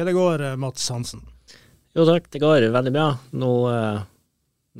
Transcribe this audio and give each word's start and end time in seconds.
Hva 0.00 0.06
det 0.08 0.16
går, 0.16 0.40
eh, 0.40 0.56
Mats 0.56 0.86
Hansen? 0.88 1.20
Jo 1.92 2.06
takk, 2.08 2.30
det 2.32 2.40
går 2.40 2.64
veldig 2.72 2.92
bra. 2.94 3.08
Nå 3.36 3.50
eh, 3.68 3.98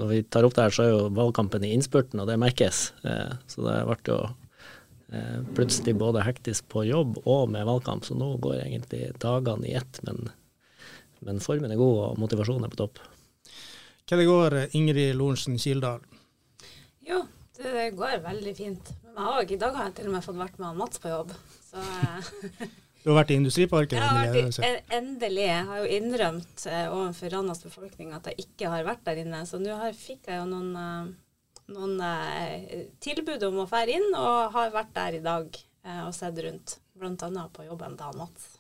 når 0.01 0.09
vi 0.09 0.23
tar 0.23 0.47
opp 0.49 0.55
det 0.57 0.65
her, 0.65 0.73
så 0.73 0.87
er 0.87 0.95
jo 0.95 1.11
valgkampen 1.13 1.67
i 1.69 1.75
innspurten, 1.77 2.23
og 2.23 2.31
det 2.31 2.39
merkes. 2.41 2.79
Eh, 3.05 3.35
så 3.53 3.67
det 3.67 3.75
ble 3.85 3.99
jo 4.07 4.17
eh, 5.13 5.37
plutselig 5.59 5.93
både 6.01 6.25
hektisk 6.25 6.71
på 6.73 6.87
jobb 6.89 7.21
og 7.27 7.53
med 7.53 7.69
valgkamp, 7.69 8.09
så 8.09 8.17
nå 8.17 8.31
går 8.41 8.63
egentlig 8.63 9.11
dagene 9.21 9.69
i 9.69 9.77
ett. 9.77 10.01
Men, 10.09 10.33
men 11.29 11.45
formen 11.45 11.69
er 11.69 11.85
god, 11.85 12.01
og 12.07 12.25
motivasjonen 12.25 12.65
er 12.65 12.73
på 12.73 12.81
topp. 12.81 13.05
Hva 14.09 14.23
det 14.25 14.31
går, 14.33 14.61
Ingrid 14.73 15.19
Lorentzen 15.21 15.61
Kildahl? 15.61 16.01
Jo, 17.05 17.27
det, 17.61 17.91
går 17.93 18.23
veldig 18.25 18.57
fint. 18.57 18.95
Men 19.05 19.21
jeg 19.21 19.29
har, 19.29 19.45
I 19.45 19.65
dag 19.69 19.83
har 19.83 19.91
jeg 19.91 20.01
til 20.01 20.09
og 20.09 20.17
med 20.17 20.31
fått 20.31 20.41
vært 20.47 20.57
med 20.57 20.73
han 20.73 20.81
Mats 20.81 21.05
på 21.05 21.13
jobb. 21.13 21.37
Så 21.69 21.85
Du 23.01 23.09
har 23.11 23.17
vært 23.23 23.31
i 23.33 23.39
Industriparken? 23.41 23.97
jeg 23.97 24.09
har 24.11 24.29
vært, 24.35 24.59
i- 24.61 24.97
endelig. 24.99 25.47
Jeg 25.47 25.65
har 25.71 25.79
jo 25.81 25.89
innrømt 25.97 26.67
eh, 26.69 26.87
overfor 26.93 27.33
Randas 27.33 27.63
befolkning 27.65 28.13
at 28.13 28.27
jeg 28.29 28.45
ikke 28.45 28.69
har 28.69 28.85
vært 28.85 29.05
der 29.09 29.23
inne. 29.23 29.41
Så 29.49 29.61
nå 29.63 29.77
fikk 29.97 30.29
jeg 30.29 30.37
jo 30.43 30.47
noen, 30.51 30.71
eh, 30.77 31.73
noen 31.73 31.95
eh, 32.05 32.87
tilbud 33.01 33.43
om 33.49 33.63
å 33.65 33.69
fære 33.71 33.97
inn, 33.97 34.09
og 34.15 34.53
har 34.53 34.71
vært 34.75 34.93
der 34.95 35.17
i 35.21 35.25
dag 35.25 35.49
og 36.05 36.13
sett 36.13 36.37
rundt. 36.45 36.75
Blant 37.01 37.23
annet 37.25 37.49
på 37.57 37.65
jobben 37.65 37.95
til 37.97 38.19
Mats. 38.21 38.51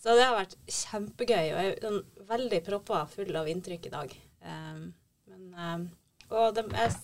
Så 0.00 0.14
det 0.16 0.24
har 0.24 0.36
vært 0.38 0.54
kjempegøy, 0.70 1.50
og 1.52 1.58
jeg 1.60 1.72
er 1.74 1.82
sånn 1.82 2.00
veldig 2.30 2.60
proppa 2.64 3.02
full 3.10 3.36
av 3.36 3.48
inntrykk 3.52 3.88
i 3.88 3.92
dag. 3.92 4.14
Um, 4.46 4.94
men, 5.28 5.42
um, 5.60 5.84
og 6.30 6.54
det, 6.56 6.64
jeg, 6.72 6.94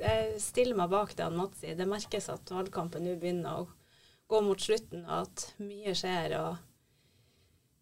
jeg 0.00 0.40
stiller 0.40 0.78
meg 0.78 0.88
bak 0.94 1.12
det 1.18 1.26
han 1.26 1.36
Mats 1.36 1.60
sier. 1.60 1.76
Det 1.76 1.84
merkes 1.90 2.30
at 2.32 2.52
valgkampen 2.54 3.04
nå 3.04 3.18
begynner 3.20 3.60
å 3.60 3.66
gå 4.32 4.40
mot 4.40 4.60
slutten, 4.60 5.04
og 5.04 5.26
at 5.26 5.46
mye 5.60 5.92
skjer. 5.96 6.36
og 6.40 6.56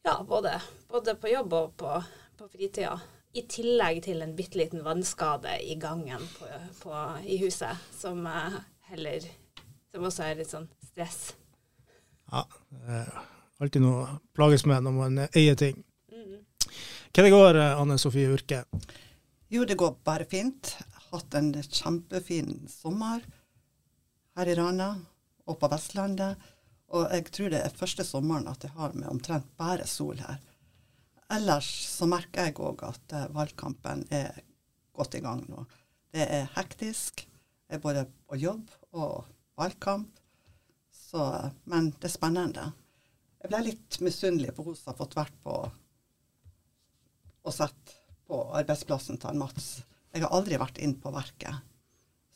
ja, 0.03 0.17
både, 0.29 0.57
både 0.89 1.15
på 1.15 1.31
jobb 1.31 1.53
og 1.55 1.75
på, 1.79 1.97
på 2.39 2.49
fritida. 2.51 2.97
I 3.33 3.45
tillegg 3.47 4.01
til 4.03 4.25
en 4.25 4.33
bitte 4.35 4.59
liten 4.59 4.83
vannskade 4.83 5.53
i 5.63 5.77
gangen 5.79 6.23
på, 6.35 6.49
på, 6.81 6.95
i 7.23 7.37
huset, 7.45 7.79
som 7.95 8.25
eh, 8.27 8.57
heller 8.91 9.29
Som 9.91 10.07
også 10.07 10.25
er 10.27 10.41
litt 10.41 10.51
sånn 10.51 10.67
stress. 10.87 11.21
Ja, 12.31 12.43
eh, 12.87 13.21
alltid 13.63 13.85
noe 13.85 14.03
å 14.03 14.19
plages 14.35 14.67
med 14.67 14.83
når 14.87 14.97
man 14.97 15.23
eh, 15.23 15.39
eier 15.39 15.59
ting. 15.59 15.79
Hva 17.11 17.27
det 17.27 17.31
går, 17.35 17.59
Anne 17.59 17.99
Sofie 17.99 18.31
Urke? 18.31 18.65
Jo, 19.51 19.65
det 19.67 19.79
går 19.79 19.97
bare 20.07 20.27
fint. 20.31 20.75
Hatt 21.11 21.35
en 21.39 21.53
kjempefin 21.59 22.69
sommer 22.71 23.23
her 24.39 24.51
i 24.51 24.55
Rana 24.59 24.93
og 25.51 25.59
på 25.61 25.71
Vestlandet. 25.73 26.39
Og 26.91 27.07
jeg 27.15 27.27
tror 27.31 27.53
det 27.53 27.61
er 27.65 27.77
første 27.77 28.07
sommeren 28.07 28.49
at 28.51 28.65
jeg 28.67 28.75
har 28.77 28.95
med 28.97 29.11
omtrent 29.11 29.51
bare 29.61 29.87
sol 29.87 30.19
her. 30.23 30.39
Ellers 31.31 31.69
så 31.87 32.09
merker 32.11 32.49
jeg 32.49 32.59
òg 32.59 32.83
at 32.89 33.15
eh, 33.15 33.29
valgkampen 33.35 34.03
er 34.11 34.41
godt 34.97 35.15
i 35.15 35.23
gang 35.23 35.45
nå. 35.47 35.63
Det 36.11 36.27
er 36.27 36.49
hektisk. 36.57 37.23
Det 37.71 37.79
er 37.79 37.85
både 37.85 38.09
på 38.27 38.39
jobb 38.41 38.73
og 38.99 39.29
valgkamp. 39.61 40.11
Så, 40.91 41.23
men 41.71 41.93
det 41.99 42.09
er 42.11 42.17
spennende. 42.17 42.67
Jeg 43.41 43.53
ble 43.53 43.63
litt 43.69 44.01
misunnelig 44.03 44.57
på 44.57 44.67
hun 44.67 44.77
som 44.79 44.91
har 44.91 44.99
fått 44.99 45.17
vært 45.19 45.39
på 45.45 45.55
og 47.41 47.55
sett 47.57 47.95
på 48.29 48.43
arbeidsplassen 48.59 49.19
til 49.23 49.39
Mats. 49.41 49.69
Jeg 50.13 50.27
har 50.27 50.35
aldri 50.35 50.59
vært 50.61 50.79
inn 50.83 50.97
på 51.01 51.13
verket. 51.15 51.63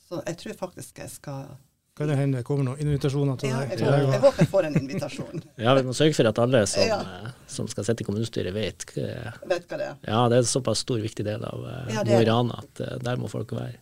Så 0.07 0.23
jeg 0.23 0.39
tror 0.41 0.61
faktisk 0.63 1.03
jeg 1.03 1.13
skal 1.13 1.57
Kan 1.95 2.09
det 2.11 2.17
hende 2.19 2.41
det 2.41 2.47
kommer 2.49 2.67
noen 2.67 2.81
invitasjoner 2.83 3.37
til 3.39 3.53
ja, 3.53 3.61
deg? 3.63 3.79
håper, 3.79 4.01
jeg 4.15 4.21
håper 4.25 4.43
jeg 4.43 4.51
får 4.51 4.67
en 4.67 4.79
invitasjon. 4.81 5.43
Ja, 5.65 5.75
vi 5.79 5.85
må 5.87 5.93
sørge 5.95 6.17
for 6.17 6.27
at 6.33 6.41
alle 6.43 6.65
som, 6.67 6.83
Ja. 6.89 6.97
eh, 7.01 7.29
som 7.47 7.69
skal 7.71 7.87
sitte 7.87 8.03
i 8.03 8.09
kommunestyret, 8.09 8.51
vet 8.57 8.83
vet 8.97 9.69
hva 9.71 9.79
det 9.79 9.87
er. 9.93 10.01
Ja, 10.09 10.25
det 10.33 10.41
er 10.41 10.43
en 10.43 10.51
såpass 10.51 10.83
stor, 10.83 10.99
viktig 11.05 11.23
del 11.29 11.45
av 11.47 11.63
eh, 11.71 11.93
Ja, 11.95 12.03
Mo 12.09 12.19
i. 12.19 12.25
Rana 12.27 12.59
at 12.65 12.83
eh, 12.83 12.97
der 13.07 13.21
må 13.23 13.31
folk 13.31 13.55
være. 13.55 13.79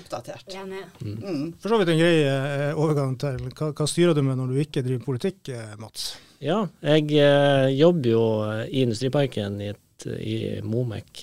Oppdatert. 0.00 0.48
Enig. 0.56 0.82
Mm. 1.04 1.52
For 1.60 1.68
så 1.70 1.78
vidt 1.78 1.92
en 1.92 2.00
grei 2.00 2.14
eh, 2.24 2.70
overgang 2.80 3.14
til 3.20 3.38
hva, 3.52 3.70
hva 3.76 3.86
styrer 3.86 4.16
du 4.16 4.22
med 4.26 4.38
når 4.40 4.50
du 4.54 4.60
ikke 4.64 4.82
driver 4.82 5.04
politikk, 5.12 5.52
eh, 5.52 5.74
Mats? 5.78 6.14
Ja, 6.42 6.64
jeg 6.82 7.06
eh, 7.22 7.68
jobber 7.76 8.08
jo 8.16 8.22
i 8.66 8.82
Industriparken 8.82 9.60
i, 9.62 9.68
et, 9.76 10.06
i 10.18 10.36
Momek, 10.66 11.22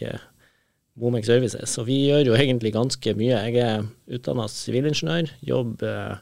Momek 1.00 1.28
Services, 1.28 1.78
og 1.80 1.88
vi 1.88 2.02
gjør 2.10 2.32
jo 2.32 2.38
egentlig 2.38 2.74
ganske 2.76 3.14
mye. 3.18 3.38
Jeg 3.50 3.62
er 3.64 3.86
utdanna 4.16 4.48
sivilingeniør, 4.52 5.32
jobber 5.46 5.94
eh, 5.94 6.18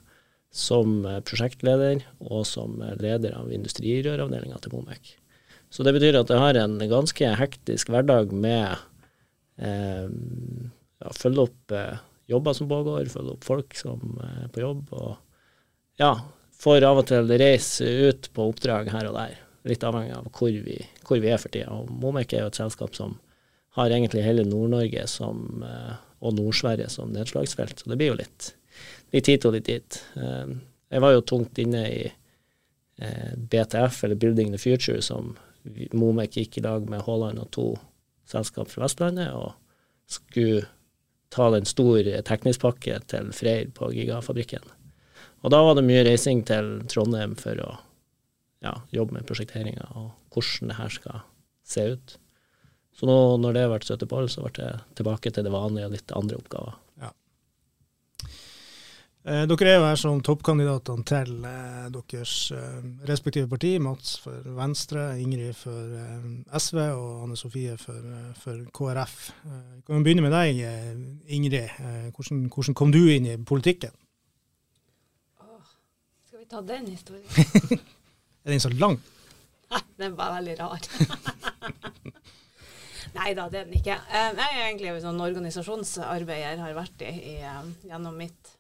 som 0.53 0.99
eh, 1.05 1.21
prosjektleder 1.25 2.03
og 2.23 2.45
som 2.49 2.81
eh, 2.81 2.95
leder 3.01 3.35
av 3.38 3.51
industrirøravdelinga 3.53 4.59
til 4.63 4.75
Momek. 4.77 5.15
Så 5.73 5.83
det 5.83 5.93
betyr 5.97 6.19
at 6.21 6.31
jeg 6.31 6.39
har 6.41 6.59
en 6.61 6.77
ganske 6.88 7.33
hektisk 7.41 7.91
hverdag 7.91 8.31
med 8.31 8.77
eh, 9.59 10.07
ja, 10.07 11.11
følge 11.17 11.47
opp 11.47 11.75
eh, 11.75 11.99
jobber 12.31 12.55
som 12.55 12.69
pågår, 12.71 13.11
følge 13.11 13.35
opp 13.35 13.47
folk 13.47 13.75
som 13.77 14.17
er 14.23 14.47
på 14.53 14.63
jobb, 14.63 14.88
og 14.95 16.01
ja, 16.01 16.13
får 16.57 16.88
av 16.88 17.01
og 17.03 17.09
til 17.09 17.29
reise 17.39 17.88
ut 18.07 18.29
på 18.33 18.49
oppdrag 18.51 18.91
her 18.94 19.09
og 19.09 19.19
der. 19.19 19.38
Litt 19.67 19.83
avhengig 19.83 20.15
av 20.15 20.27
hvor 20.31 20.51
vi, 20.51 20.77
hvor 21.03 21.19
vi 21.19 21.31
er 21.31 21.41
for 21.41 21.51
tida. 21.51 21.73
Og 21.75 21.89
Momek 21.91 22.33
er 22.33 22.45
jo 22.45 22.51
et 22.51 22.59
selskap 22.59 22.95
som 22.95 23.17
har 23.77 23.93
egentlig 23.93 24.25
hele 24.25 24.45
Nord-Norge 24.47 25.03
eh, 25.05 25.97
og 26.19 26.38
Nord-Sverige 26.38 26.89
som 26.89 27.11
nedslagsfelt, 27.13 27.79
så 27.83 27.91
det 27.91 27.99
blir 27.99 28.13
jo 28.13 28.21
litt, 28.21 28.51
litt 29.13 29.29
hit 29.29 29.45
og 29.45 29.53
litt 29.57 29.69
dit. 29.69 29.99
Eh, 30.17 30.55
Jeg 30.89 31.03
var 31.03 31.13
jo 31.13 31.25
tungt 31.27 31.59
inne 31.59 31.83
i 31.91 32.03
eh, 32.07 33.33
BTF, 33.38 34.03
eller 34.03 34.15
Building 34.15 34.53
the 34.53 34.61
Future, 34.61 35.01
som 35.01 35.35
Momek 35.93 36.38
gikk 36.39 36.57
i 36.57 36.63
lag 36.63 36.88
med 36.89 37.03
Haaland 37.03 37.41
og 37.43 37.51
to 37.51 37.67
selskap 38.27 38.71
fra 38.71 38.85
Vestlandet, 38.85 39.33
og 39.35 39.53
skulle 40.07 40.65
ta 41.29 41.49
den 41.51 41.67
store 41.67 42.21
teknisk-pakke 42.23 43.01
til 43.11 43.33
Freyr 43.35 43.67
på 43.75 43.91
Gigafabrikken. 43.91 44.63
Og 45.44 45.51
da 45.51 45.59
var 45.63 45.75
det 45.75 45.85
mye 45.85 46.05
reising 46.07 46.45
til 46.47 46.77
Trondheim 46.89 47.35
for 47.39 47.59
å 47.61 47.73
ja, 48.63 48.73
jobbe 48.95 49.19
med 49.19 49.27
prosjekteringa 49.27 49.91
og 49.99 50.15
hvordan 50.33 50.71
det 50.71 50.79
her 50.79 50.95
skal 50.95 51.19
se 51.67 51.83
ut. 51.94 52.15
Så 52.97 53.05
nå 53.05 53.17
når 53.37 53.53
det 53.53 53.63
har 53.65 53.73
vært 53.75 53.87
støtte 53.87 54.09
på, 54.09 54.23
så 54.31 54.43
ble 54.47 54.53
det 54.57 54.73
tilbake 54.97 55.31
til 55.31 55.45
det 55.45 55.53
vanlige 55.53 55.89
og 55.89 55.97
litt 55.97 56.13
andre 56.17 56.39
oppgaver. 56.41 56.77
Eh, 59.27 59.43
dere 59.43 59.67
er 59.67 59.75
jo 59.75 59.83
her 59.83 59.97
som 59.99 60.19
toppkandidatene 60.23 61.03
til 61.03 61.31
eh, 61.43 61.87
deres 61.91 62.35
eh, 62.55 62.85
respektive 63.09 63.49
parti. 63.51 63.73
Mats 63.83 64.13
for 64.23 64.45
Venstre, 64.55 65.17
Ingrid 65.19 65.57
for 65.59 65.97
eh, 65.99 66.29
SV 66.55 66.79
og 66.85 67.25
Anne 67.25 67.35
Sofie 67.35 67.75
for, 67.81 67.97
eh, 67.99 68.29
for 68.39 68.61
KrF. 68.77 69.17
Eh, 69.43 69.57
vi 69.73 69.83
kan 69.89 70.05
begynne 70.05 70.23
med 70.23 70.31
deg, 70.31 70.61
eh, 70.63 71.35
Ingrid. 71.35 71.59
Eh, 71.59 72.07
hvordan, 72.15 72.45
hvordan 72.53 72.77
kom 72.79 72.95
du 72.95 73.01
inn 73.03 73.27
i 73.27 73.35
politikken? 73.35 73.91
Skal 76.29 76.39
vi 76.39 76.47
ta 76.47 76.63
den 76.63 76.88
historien? 76.88 77.27
Er 78.47 78.55
den 78.55 78.63
så 78.63 78.71
lang? 78.79 78.95
Nei, 79.73 79.83
den 80.05 80.15
var 80.15 80.38
veldig 80.39 80.55
rar. 80.61 80.79
Nei 83.17 83.33
da, 83.37 83.47
det 83.49 83.59
er 83.61 83.65
den 83.67 83.77
ikke. 83.79 83.97
Eh, 84.11 84.29
Jeg 84.37 84.53
er 84.53 84.63
egentlig 84.67 84.91
en 84.93 85.01
sånn 85.07 85.23
organisasjonsarbeider, 85.25 86.61
har 86.61 86.77
vært 86.77 87.03
i, 87.07 87.11
i 87.33 87.35
eh, 87.41 87.73
gjennom 87.89 88.17
mitt 88.19 88.53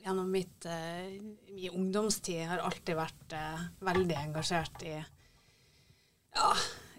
Gjennom 0.00 0.30
mitt, 0.32 0.64
eh, 0.64 1.18
min 1.52 1.74
ungdomstid 1.76 2.46
har 2.48 2.62
alltid 2.64 2.96
vært 2.96 3.34
eh, 3.36 3.64
veldig 3.84 4.14
engasjert 4.16 4.80
i 4.88 4.94
ja, 4.96 6.46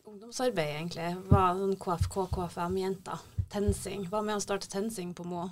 ungdomsarbeid, 0.06 0.76
egentlig. 0.76 1.08
Var 1.32 1.56
sånn 1.58 1.74
KFK, 1.82 2.28
KFM-jenta. 2.36 3.18
TenSing. 3.52 4.06
Var 4.12 4.22
med 4.28 4.38
å 4.38 4.44
starte 4.44 4.70
TenSing 4.70 5.16
på 5.18 5.26
Mo. 5.26 5.48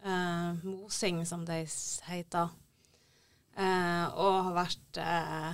Eh, 0.00 0.64
Mosing, 0.64 1.20
som 1.28 1.44
det 1.44 1.60
heter. 2.08 2.54
Eh, 3.58 4.04
og 4.16 4.38
har 4.48 4.52
vært 4.62 5.00
eh, 5.02 5.48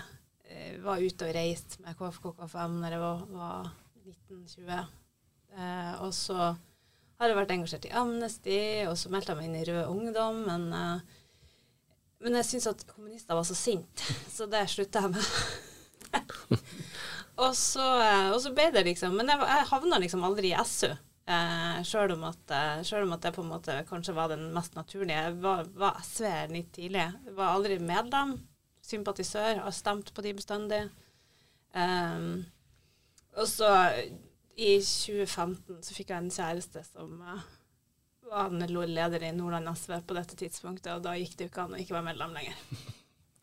eh, 0.53 0.73
Var 0.85 1.03
ute 1.03 1.27
og 1.31 1.35
reist 1.35 1.79
med 1.81 1.97
KFK 1.99 2.35
KFM 2.37 2.79
når 2.83 2.95
jeg 2.95 3.03
var, 3.03 3.23
var 3.33 3.71
19-20. 4.05 4.85
Eh, 5.55 5.93
og 6.03 6.15
så 6.15 6.39
har 6.45 7.31
jeg 7.31 7.39
vært 7.39 7.53
engasjert 7.55 7.87
i 7.89 7.93
Amnesty, 7.97 8.61
og 8.89 8.97
så 8.99 9.13
meldte 9.13 9.33
jeg 9.33 9.41
meg 9.41 9.49
inn 9.49 9.61
i 9.61 9.67
Rød 9.69 9.93
Ungdom. 9.93 10.43
Men, 10.49 10.67
eh, 10.75 11.23
men 12.25 12.39
jeg 12.41 12.51
syns 12.51 12.71
at 12.73 12.87
kommunister 12.91 13.39
var 13.39 13.47
så 13.49 13.57
sinte, 13.59 14.15
så 14.37 14.49
det 14.51 14.67
slutta 14.73 15.07
jeg 15.07 15.15
med. 15.15 15.33
og, 17.45 17.51
så, 17.59 17.87
eh, 18.03 18.29
og 18.35 18.39
så 18.43 18.53
ble 18.55 18.69
det 18.75 18.85
liksom 18.87 19.17
Men 19.19 19.33
jeg, 19.33 19.41
jeg 19.51 19.71
havna 19.73 19.99
liksom 20.03 20.27
aldri 20.27 20.53
i 20.53 20.65
SU. 20.69 20.93
Eh, 21.25 21.79
Sjøl 21.89 22.13
om, 22.13 22.25
eh, 22.25 22.99
om 23.01 23.15
at 23.17 23.23
det 23.25 23.33
på 23.33 23.43
en 23.43 23.53
måte 23.53 23.79
kanskje 23.89 24.17
var 24.17 24.29
den 24.33 24.51
mest 24.55 24.75
naturlige. 24.77 25.23
Jeg 25.29 25.39
var, 25.45 25.65
var 25.79 26.03
SV 26.05 26.27
litt 26.53 26.73
tidlig. 26.77 27.07
Jeg 27.27 27.37
var 27.39 27.55
aldri 27.55 27.79
medlem. 27.81 28.37
Sympatisør. 28.85 29.63
Har 29.65 29.73
stemt 29.73 30.13
på 30.13 30.25
de 30.25 30.35
bestandig. 30.37 30.83
Um, 31.75 32.45
og 33.37 33.49
så 33.51 33.71
i 34.55 34.77
2015 34.79 35.83
så 35.83 35.97
fikk 35.97 36.13
jeg 36.13 36.23
en 36.23 36.35
kjæreste 36.35 36.85
som 36.87 37.17
uh, 37.23 37.47
var 38.31 38.53
leder 38.87 39.27
i 39.27 39.33
Nordland 39.35 39.71
SV 39.75 39.99
på 40.07 40.17
dette 40.19 40.39
tidspunktet, 40.39 40.93
og 40.95 41.03
da 41.05 41.17
gikk 41.19 41.37
det 41.39 41.49
jo 41.49 41.53
ikke 41.53 41.65
an 41.67 41.75
å 41.75 41.81
ikke 41.83 41.97
være 41.97 42.09
medlem 42.13 42.37
lenger. 42.39 42.63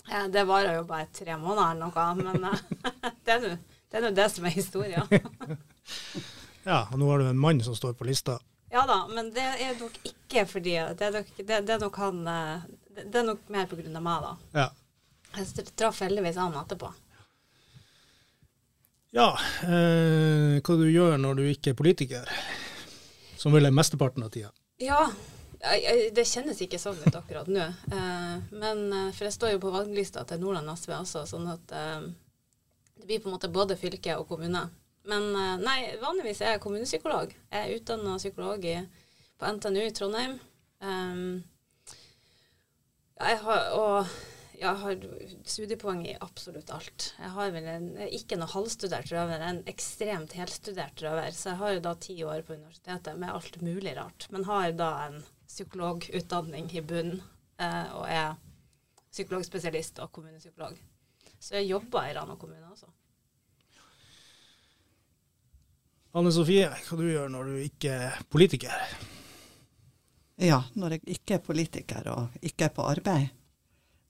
Uh, 0.08 0.28
det 0.32 0.48
varer 0.48 0.80
jo 0.80 0.88
bare 0.88 1.12
tre 1.14 1.36
måneder 1.38 1.76
eller 1.76 1.92
noe, 1.92 2.08
men 2.24 2.48
uh, 2.52 3.58
det 3.92 4.00
er 4.00 4.08
nå 4.08 4.14
det 4.16 4.30
som 4.32 4.48
er 4.48 4.56
historia. 4.56 5.08
Ja, 6.64 6.88
og 6.92 7.00
nå 7.02 7.08
har 7.10 7.20
du 7.20 7.26
en 7.26 7.40
mann 7.42 7.62
som 7.66 7.76
står 7.76 7.96
på 7.98 8.06
lista. 8.06 8.38
Ja 8.72 8.86
da, 8.88 9.08
men 9.08 9.32
det 9.36 9.44
er 9.44 9.74
nok 9.80 9.98
ikke 10.08 10.46
fordi 10.48 10.76
Det 10.96 11.08
er 11.08 11.16
nok, 11.18 11.32
det, 11.38 11.58
det 11.68 11.74
er 11.74 11.80
nok 11.82 11.98
han 12.00 12.20
eh, 12.28 12.68
Det 12.96 13.20
er 13.20 13.26
nok 13.28 13.50
mer 13.52 13.66
av 13.68 14.04
meg, 14.06 14.28
da. 14.28 14.32
Ja. 14.56 14.68
Jeg 15.36 15.66
traff 15.80 16.00
heldigvis 16.04 16.40
han 16.40 16.56
etterpå. 16.60 16.92
Ja, 19.12 19.34
eh, 19.68 20.62
hva 20.63 20.75
du 20.80 20.86
gjør 20.88 21.18
når 21.19 21.42
du 21.42 21.44
ikke 21.52 21.74
er 21.74 21.78
politiker? 21.78 22.31
Som 23.36 23.52
vel 23.52 23.68
er 23.68 23.75
mesteparten 23.75 24.24
av 24.24 24.31
tida. 24.31 24.54
Ja, 24.80 25.04
det 25.62 26.25
kjennes 26.25 26.62
ikke 26.63 26.80
sånn 26.81 27.00
ut 27.04 27.16
akkurat 27.16 27.50
nå. 27.52 27.66
Eh, 27.94 28.36
men 28.56 28.86
eh, 28.94 29.10
For 29.13 29.28
jeg 29.28 29.36
står 29.36 29.54
jo 29.56 29.62
på 29.66 29.74
valglista 29.74 30.24
til 30.28 30.42
Nordland 30.42 30.72
SV 30.74 30.96
også, 31.02 31.25
sånn 31.30 31.50
at 31.52 31.74
eh, 31.75 32.08
det 33.02 33.10
blir 33.10 33.22
på 33.22 33.30
en 33.30 33.36
måte 33.36 33.52
både 33.52 33.78
fylke 33.78 34.16
og 34.18 34.28
kommune. 34.30 34.63
Men 35.10 35.31
nei, 35.63 35.80
vanligvis 35.98 36.44
er 36.44 36.52
jeg 36.54 36.62
kommunepsykolog. 36.62 37.31
Jeg 37.50 37.62
er 37.66 37.72
utdanna 37.74 38.19
psykolog 38.22 38.62
på 38.62 39.54
NTNU 39.58 39.80
i 39.81 39.94
Trondheim. 39.98 40.36
Jeg 43.18 43.40
har, 43.42 43.63
og 43.74 44.12
jeg 44.62 44.78
har 44.78 45.06
studiepoeng 45.50 46.04
i 46.06 46.18
absolutt 46.22 46.69
alt. 46.74 47.08
Jeg 47.18 47.34
har 47.34 47.54
vel 47.56 47.68
en, 47.72 47.88
ikke 48.13 48.38
noe 48.38 48.52
halvstudert 48.52 49.10
røver, 49.10 49.42
en 49.42 49.63
ekstremt 49.69 50.36
helstudert 50.38 51.02
røver. 51.02 51.34
Så 51.34 51.52
jeg 51.52 51.62
har 51.63 51.74
jo 51.74 51.84
da 51.88 51.96
ti 51.98 52.18
år 52.22 52.44
på 52.46 52.54
universitetet 52.60 53.18
med 53.18 53.34
alt 53.34 53.58
mulig 53.66 53.96
rart. 53.98 54.28
Men 54.30 54.46
har 54.46 54.69
da 54.78 54.92
en 55.08 55.19
psykologutdanning 55.50 56.69
i 56.78 56.86
bunnen 56.86 57.24
eh, 57.58 57.90
og 57.98 58.06
er 58.06 58.38
psykologspesialist 59.12 60.04
og 60.06 60.13
kommunepsykolog. 60.13 60.78
Så 61.42 61.58
jeg 61.58 61.72
jobber 61.72 62.06
i 62.06 62.13
Rana 62.16 62.38
kommune, 62.38 62.63
altså. 62.69 62.92
Anne 66.13 66.31
Sofie, 66.36 66.69
hva 66.69 67.00
du 67.00 67.08
gjør 67.08 67.30
når 67.34 67.50
du 67.50 67.60
ikke 67.66 67.98
er 68.12 68.24
politiker? 68.30 68.96
Ja, 70.42 70.62
når 70.78 71.00
jeg 71.00 71.18
ikke 71.18 71.40
er 71.40 71.46
politiker 71.46 72.13
og 72.13 72.42
ikke 72.46 72.68
er 72.68 72.75
på 72.75 72.86
arbeid. 72.86 73.41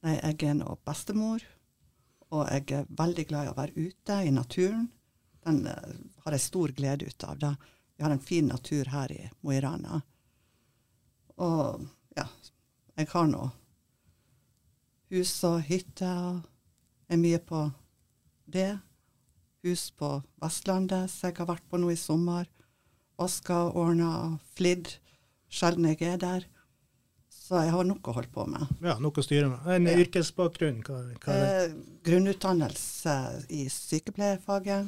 Nei, 0.01 0.15
jeg 0.17 0.49
er 0.49 0.55
nå 0.57 0.77
bestemor, 0.87 1.43
og 2.33 2.47
jeg 2.49 2.71
er 2.73 2.89
veldig 2.97 3.25
glad 3.29 3.47
i 3.47 3.51
å 3.51 3.57
være 3.57 3.85
ute 3.89 4.17
i 4.25 4.33
naturen. 4.33 4.87
Den 5.45 5.65
uh, 5.67 5.93
har 6.25 6.35
jeg 6.35 6.45
stor 6.47 6.73
glede 6.77 7.09
ut 7.09 7.25
av. 7.27 7.37
Da. 7.41 7.51
Vi 7.95 8.05
har 8.05 8.13
en 8.13 8.23
fin 8.23 8.47
natur 8.49 8.89
her 8.89 9.13
i 9.13 9.21
Mo 9.41 9.53
i 9.53 9.59
Rana. 9.61 10.01
Og 11.41 11.85
ja, 12.17 12.25
jeg 12.97 13.09
har 13.13 13.27
nå 13.29 13.49
hus 15.11 15.33
og 15.47 15.59
hytte 15.67 16.07
og 16.07 16.41
er 17.11 17.19
mye 17.19 17.41
på 17.43 17.65
det 18.51 18.71
hus 19.65 19.89
på 19.97 20.13
Vestlandet 20.41 21.11
som 21.11 21.29
jeg 21.29 21.37
har 21.41 21.49
vært 21.49 21.67
på 21.69 21.79
nå 21.81 21.91
i 21.93 21.99
sommer. 21.99 22.47
Vaska, 23.19 23.67
ordna, 23.77 24.39
flidd. 24.55 24.95
Sjelden 25.51 25.89
jeg 25.91 26.01
er 26.07 26.17
der. 26.21 26.47
Så 27.51 27.59
jeg 27.65 27.73
har 27.73 27.83
nok 27.83 28.07
å 28.07 28.13
holde 28.15 28.31
på 28.31 28.45
med. 28.47 28.69
Ja, 28.79 28.93
Nok 29.03 29.19
å 29.19 29.25
styre 29.25 29.49
med. 29.51 29.65
En 29.67 29.89
ja. 29.89 29.97
yrkesbakgrunn? 29.99 30.77
Hva, 30.87 31.01
hva 31.19 31.33
er 31.35 31.41
det? 31.41 31.49
Eh, 31.65 31.73
grunnutdannelse 32.07 33.15
i 33.51 33.65
sykepleierfaget. 33.67 34.87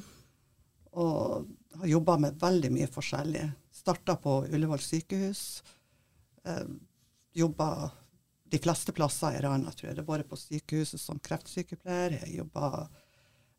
Og 0.95 1.49
har 1.81 1.91
jobba 1.91 2.15
med 2.23 2.39
veldig 2.39 2.71
mye 2.71 2.87
forskjellig. 2.93 3.43
Starta 3.83 4.15
på 4.23 4.37
Ullevål 4.47 4.79
sykehus. 4.79 5.43
Eh, 6.47 6.63
jobba 7.35 7.67
de 8.47 8.61
fleste 8.63 8.95
plasser 8.95 9.35
i 9.35 9.43
Rana, 9.43 9.73
tror 9.75 9.89
jeg. 9.89 9.97
Det 9.97 10.05
er 10.05 10.11
både 10.13 10.29
på 10.29 10.39
sykehuset 10.39 11.03
som 11.03 11.19
kreftsykepleier. 11.19 12.21
Jeg 12.21 12.37
jobba 12.37 12.87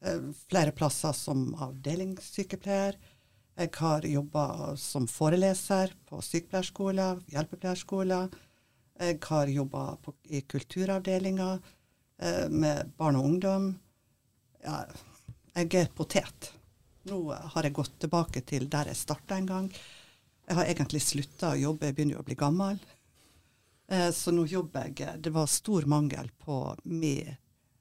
Eh, 0.05 0.21
flere 0.49 0.73
plasser 0.73 1.12
som 1.12 1.55
avdelingssykepleier. 1.55 2.97
Jeg 3.56 3.71
har 3.79 4.05
jobba 4.05 4.75
som 4.77 5.06
foreleser 5.09 5.95
på 6.09 6.19
sykepleierskoler, 6.23 7.23
hjelpepleierskoler. 7.33 8.35
Jeg 8.99 9.19
har 9.26 9.50
jobba 9.50 9.96
i 10.31 10.41
kulturavdelinga 10.41 11.49
eh, 12.19 12.49
med 12.50 12.93
barn 12.96 13.17
og 13.19 13.25
ungdom. 13.25 13.73
Ja, 14.62 14.85
jeg 15.55 15.75
er 15.75 15.91
potet. 15.94 16.52
Nå 17.11 17.19
har 17.35 17.67
jeg 17.67 17.75
gått 17.75 17.99
tilbake 18.00 18.44
til 18.46 18.69
der 18.70 18.88
jeg 18.93 19.00
starta 19.00 19.37
en 19.37 19.49
gang. 19.50 19.70
Jeg 20.46 20.58
har 20.58 20.69
egentlig 20.70 21.02
slutta 21.02 21.52
å 21.52 21.58
jobbe, 21.58 21.88
jeg 21.88 21.96
begynner 21.96 22.19
jo 22.19 22.23
å 22.23 22.29
bli 22.29 22.37
gammel. 22.38 22.79
Eh, 23.88 24.11
så 24.14 24.32
nå 24.32 24.46
jobber 24.49 24.88
jeg 24.96 25.20
Det 25.20 25.31
var 25.32 25.46
stor 25.50 25.85
mangel 25.85 26.31
på 26.41 26.76
min, 26.85 27.35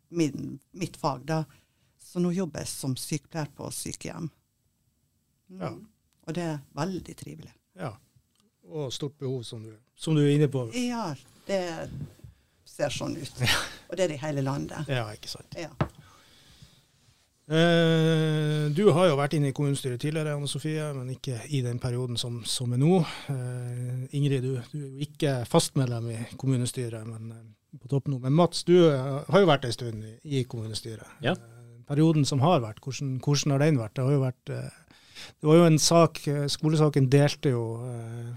min, 0.10 0.60
mitt 0.72 0.98
fag 0.98 1.28
da. 1.30 1.44
Så 2.00 2.20
nå 2.20 2.34
jobber 2.36 2.66
jeg 2.66 2.72
som 2.74 2.96
sykepleier 3.00 3.52
på 3.56 3.70
sykehjem. 3.72 4.32
Mm. 5.50 5.62
Ja. 5.62 5.72
Og 6.28 6.36
det 6.36 6.44
er 6.50 6.60
veldig 6.76 7.16
trivelig. 7.20 7.54
Ja. 7.80 7.94
Og 8.72 8.94
stort 8.94 9.18
behov, 9.20 9.44
som 9.44 9.64
du, 9.64 9.74
som 9.96 10.16
du 10.16 10.22
er 10.24 10.36
inne 10.36 10.48
på. 10.52 10.66
Ja, 10.78 11.12
det 11.48 11.62
ser 12.68 12.94
sånn 12.94 13.18
ut. 13.20 13.42
Ja. 13.44 13.60
Og 13.92 13.98
det 13.98 14.06
er 14.06 14.14
det 14.14 14.18
i 14.18 14.24
hele 14.24 14.42
landet. 14.46 14.88
Ja, 14.90 15.04
ikke 15.14 15.30
sant. 15.30 15.58
Ja. 15.60 15.70
Eh, 17.44 18.70
du 18.74 18.86
har 18.96 19.10
jo 19.10 19.18
vært 19.20 19.36
inne 19.38 19.52
i 19.52 19.56
kommunestyret 19.56 20.00
tidligere, 20.02 20.38
Anne 20.38 20.48
Sofie, 20.50 20.86
men 20.96 21.12
ikke 21.14 21.42
i 21.54 21.60
den 21.66 21.82
perioden 21.84 22.18
som, 22.18 22.40
som 22.48 22.72
er 22.74 22.82
nå. 22.82 23.02
Eh, 23.34 24.16
Ingrid, 24.16 24.48
du, 24.48 24.56
du, 24.72 24.80
er 24.80 24.88
jo 24.88 25.10
ikke 25.10 25.36
fast 25.50 25.76
medlem 25.78 26.08
i 26.16 26.22
kommunestyret, 26.40 27.04
men 27.06 27.36
eh, 27.36 27.44
på 27.84 27.92
topp 27.92 28.08
nå. 28.10 28.22
Men 28.24 28.38
Mats, 28.38 28.64
du 28.66 28.78
har 28.88 29.44
jo 29.44 29.50
vært 29.50 29.68
en 29.68 29.76
stund 29.76 30.08
i, 30.08 30.16
i 30.40 30.46
kommunestyret. 30.48 31.20
Ja 31.26 31.36
perioden 31.88 32.26
som 32.28 32.42
har 32.44 32.62
vært, 32.64 32.82
hvordan, 32.84 33.18
hvordan, 33.24 33.54
har 33.54 33.64
den 33.64 33.80
vært? 33.80 33.96
Det 33.96 34.06
har 34.06 34.16
jo 34.16 34.24
vært 34.24 34.52
eh, 34.54 34.82
det 35.40 35.48
var 35.48 35.60
jo 35.60 35.68
en 35.68 35.80
sak, 35.80 36.24
eh, 36.28 36.48
Skolesaken 36.52 37.10
delte 37.12 37.54
jo 37.54 37.64
eh, 37.88 38.34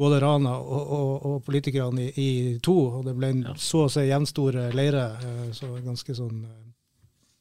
både 0.00 0.20
Rana 0.22 0.54
og, 0.58 0.92
og, 0.96 1.12
og 1.26 1.44
politikerne 1.46 2.06
i, 2.06 2.10
i, 2.14 2.30
to, 2.62 2.76
og 3.00 3.06
det 3.08 3.16
ble 3.18 3.32
en 3.34 3.44
ja. 3.50 3.54
så 3.58 3.84
å 3.86 3.92
si 3.92 4.06
jevnstor 4.08 4.58
leire. 4.76 5.06
Eh, 5.18 5.46
Så 5.56 5.72
ganske 5.84 6.14
sånn 6.14 6.44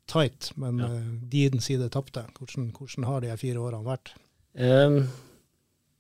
tight. 0.10 0.52
Men 0.58 0.82
ja. 0.82 0.90
din 1.30 1.62
side 1.62 1.92
tapte. 1.94 2.26
Hvordan, 2.40 2.72
hvordan, 2.74 3.10
har 3.10 3.26
de 3.26 3.38
fire 3.38 3.62
årene 3.62 3.86
vært? 3.86 4.14
Um, 4.58 5.04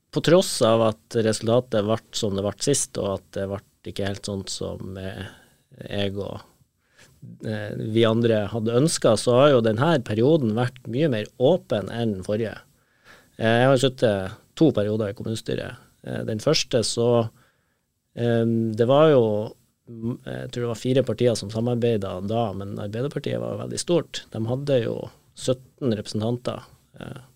på 0.10 0.24
tross 0.26 0.56
av 0.66 0.88
at 0.88 1.20
resultatet 1.22 1.86
ble 1.86 2.00
som 2.18 2.34
det 2.34 2.44
ble 2.48 2.56
sist, 2.66 2.98
og 2.98 3.20
at 3.20 3.28
det 3.38 3.46
ble 3.52 3.62
ikke 3.94 4.10
helt 4.10 4.26
sånn 4.26 4.48
som 4.50 4.98
jeg 4.98 6.18
og 6.18 6.40
Eh, 6.40 6.49
vi 7.20 8.06
andre 8.08 8.46
hadde 8.52 8.78
ønska, 8.80 9.16
så 9.20 9.36
har 9.36 9.50
jo 9.54 9.64
denne 9.66 9.92
perioden 10.08 10.54
vært 10.56 10.80
mye 10.92 11.10
mer 11.12 11.28
åpen 11.36 11.92
enn 11.92 12.18
den 12.18 12.26
forrige. 12.26 12.56
Eh, 13.40 13.58
jeg 13.64 13.70
har 13.72 13.80
sittet 13.80 14.40
to 14.60 14.70
perioder 14.76 15.12
i 15.12 15.18
kommunestyret. 15.18 15.80
Eh, 16.04 16.24
den 16.28 16.44
første 16.44 16.84
så 16.84 17.30
Det 18.20 18.86
var 18.88 19.10
jo 19.10 19.56
Jeg 19.88 20.50
tror 20.52 20.62
det 20.64 20.70
var 20.70 20.76
fire 20.76 21.04
partier 21.04 21.36
som 21.36 21.50
samarbeida 21.50 22.20
da, 22.28 22.52
men 22.54 22.78
Arbeiderpartiet 22.78 23.40
var 23.40 23.58
veldig 23.58 23.80
stort. 23.80 24.26
De 24.32 24.42
hadde 24.46 24.84
jo 24.84 25.10
17 25.36 25.96
representanter. 25.96 26.62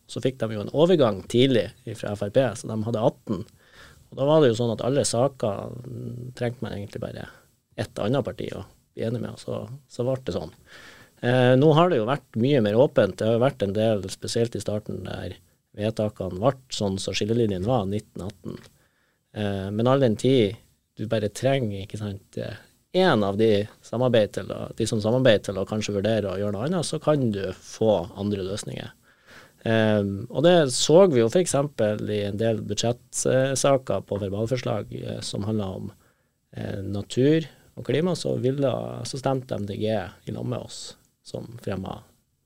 Så 0.06 0.22
fikk 0.22 0.38
de 0.38 0.54
jo 0.54 0.62
en 0.62 0.74
overgang 0.74 1.24
tidlig 1.26 1.72
fra 1.98 2.14
Frp, 2.16 2.38
så 2.58 2.68
de 2.68 2.78
hadde 2.84 3.00
18. 3.00 3.46
Og 4.12 4.20
da 4.20 4.28
var 4.28 4.42
det 4.42 4.52
jo 4.52 4.60
sånn 4.60 4.74
at 4.76 4.84
alle 4.86 5.06
saker 5.06 5.74
trengte 6.38 6.62
man 6.62 6.76
egentlig 6.76 7.02
bare 7.02 7.26
ett 7.74 7.98
annet 7.98 8.26
parti 8.26 8.52
å 8.54 8.66
bli 8.94 9.08
enig 9.08 9.24
med, 9.24 9.40
så, 9.42 9.64
så 9.92 10.06
ble 10.08 10.18
det 10.26 10.36
sånn. 10.36 10.54
Eh, 11.24 11.54
nå 11.60 11.72
har 11.78 11.90
det 11.90 12.02
jo 12.02 12.10
vært 12.10 12.40
mye 12.40 12.62
mer 12.66 12.78
åpent. 12.84 13.18
Det 13.20 13.28
har 13.28 13.38
jo 13.38 13.46
vært 13.46 13.66
en 13.66 13.76
del, 13.76 14.04
spesielt 14.14 14.56
i 14.58 14.64
starten, 14.64 15.04
der 15.08 15.38
vedtakene 15.78 16.40
ble 16.40 16.54
sånn 16.70 17.00
som 17.00 17.14
så 17.14 17.18
skillelinjen 17.18 17.68
var, 17.68 17.88
1918. 17.88 18.60
Eh, 19.40 19.70
men 19.74 19.90
all 19.90 20.04
den 20.04 20.20
tid 20.20 20.60
du 21.00 21.08
bare 21.10 21.32
trenger 21.34 21.88
ikke 21.88 21.98
sant, 21.98 22.38
én 22.94 23.24
av 23.26 23.38
de, 23.40 23.66
til, 24.30 24.52
de 24.78 24.86
som 24.86 25.00
samarbeider 25.02 25.48
til 25.48 25.58
å 25.58 25.66
kanskje 25.66 25.96
vurdere 25.96 26.30
å 26.30 26.38
gjøre 26.38 26.54
noe 26.54 26.68
annet, 26.68 26.86
så 26.86 27.00
kan 27.02 27.32
du 27.34 27.48
få 27.58 27.96
andre 28.22 28.46
løsninger. 28.46 28.92
Um, 29.64 30.26
og 30.28 30.44
det 30.44 30.74
så 30.76 31.06
vi 31.08 31.22
jo 31.22 31.30
f.eks. 31.30 31.54
i 31.56 32.20
en 32.28 32.40
del 32.40 32.60
budsjettsaker 32.68 34.04
på 34.04 34.18
verbalforslag 34.20 34.90
eh, 35.00 35.22
som 35.24 35.46
handla 35.48 35.70
om 35.78 35.86
eh, 36.52 36.82
natur 36.84 37.48
og 37.74 37.86
klima, 37.88 38.14
så, 38.16 38.36
ville, 38.42 38.70
så 39.10 39.20
stemte 39.20 39.58
MDG 39.58 39.88
i 39.90 40.36
lag 40.36 40.46
med 40.46 40.60
oss 40.60 40.94
som 41.26 41.48
fremma 41.64 42.02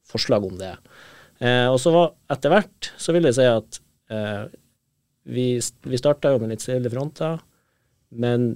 forslag 0.08 0.46
om 0.46 0.56
det. 0.60 0.76
Eh, 1.40 1.68
og 1.68 1.80
så 1.82 1.92
etter 2.32 2.54
hvert 2.54 2.92
så 2.98 3.14
vil 3.16 3.28
jeg 3.28 3.38
si 3.38 3.46
at 3.50 3.80
eh, 4.14 4.48
vi, 5.28 5.48
vi 5.60 6.00
starta 6.00 6.32
jo 6.34 6.42
med 6.42 6.54
litt 6.54 6.64
stille 6.64 6.92
fronter, 6.94 7.42
men 8.16 8.54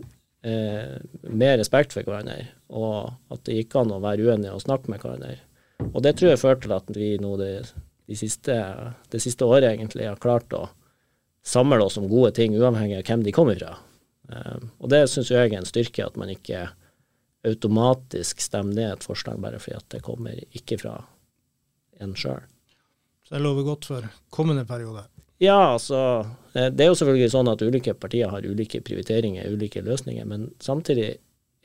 eh, 0.47 0.97
med 1.27 1.59
respekt 1.59 1.95
for 1.95 2.07
hverandre, 2.07 2.47
og 2.71 3.11
at 3.33 3.43
det 3.47 3.59
gikk 3.59 3.77
an 3.81 3.95
å 3.97 4.01
være 4.03 4.29
uenige 4.29 4.55
og 4.55 4.63
snakke 4.63 4.93
med 4.93 5.03
hverandre. 5.03 5.35
Og 5.91 5.99
det 6.05 6.15
tror 6.17 6.31
jeg 6.31 6.43
førte 6.43 6.67
til 6.67 6.77
at 6.77 6.93
vi 6.95 7.15
nå 7.21 7.35
det 7.41 7.55
de 8.11 8.17
siste, 8.17 8.55
det 9.11 9.21
siste 9.23 9.47
året 9.47 9.69
egentlig 9.71 10.07
har 10.09 10.19
klart 10.19 10.51
å 10.55 10.65
samle 11.47 11.85
oss 11.85 11.97
om 11.99 12.09
gode 12.11 12.33
ting, 12.37 12.55
uavhengig 12.57 12.99
av 12.99 13.07
hvem 13.07 13.23
de 13.25 13.33
kommer 13.35 13.59
fra. 13.59 13.77
Um, 14.31 14.69
og 14.79 14.91
det 14.93 15.03
syns 15.11 15.31
jeg 15.31 15.49
er 15.49 15.57
en 15.59 15.67
styrke, 15.67 16.05
at 16.05 16.17
man 16.19 16.31
ikke 16.31 16.69
automatisk 17.47 18.41
stemmer 18.43 18.77
ned 18.77 18.93
et 18.93 19.05
forslag 19.05 19.39
bare 19.41 19.59
fordi 19.59 19.77
at 19.79 19.87
det 19.95 20.03
kommer 20.05 20.37
ikke 20.55 20.77
fra 20.81 20.95
en 22.01 22.13
sjøl. 22.17 22.43
Så 23.25 23.35
det 23.35 23.41
lover 23.43 23.65
godt 23.65 23.87
for 23.89 24.07
kommende 24.33 24.65
periode? 24.69 25.03
Ja, 25.41 25.73
altså 25.73 25.97
eh, 26.53 26.69
Det 26.69 26.85
er 26.85 26.91
jo 26.91 26.97
selvfølgelig 26.99 27.31
sånn 27.33 27.49
at 27.49 27.63
ulike 27.65 27.95
partier 27.97 28.29
har 28.29 28.45
ulike 28.45 28.81
prioriteringer, 28.85 29.49
ulike 29.49 29.81
løsninger, 29.81 30.25
men 30.29 30.51
samtidig 30.61 31.15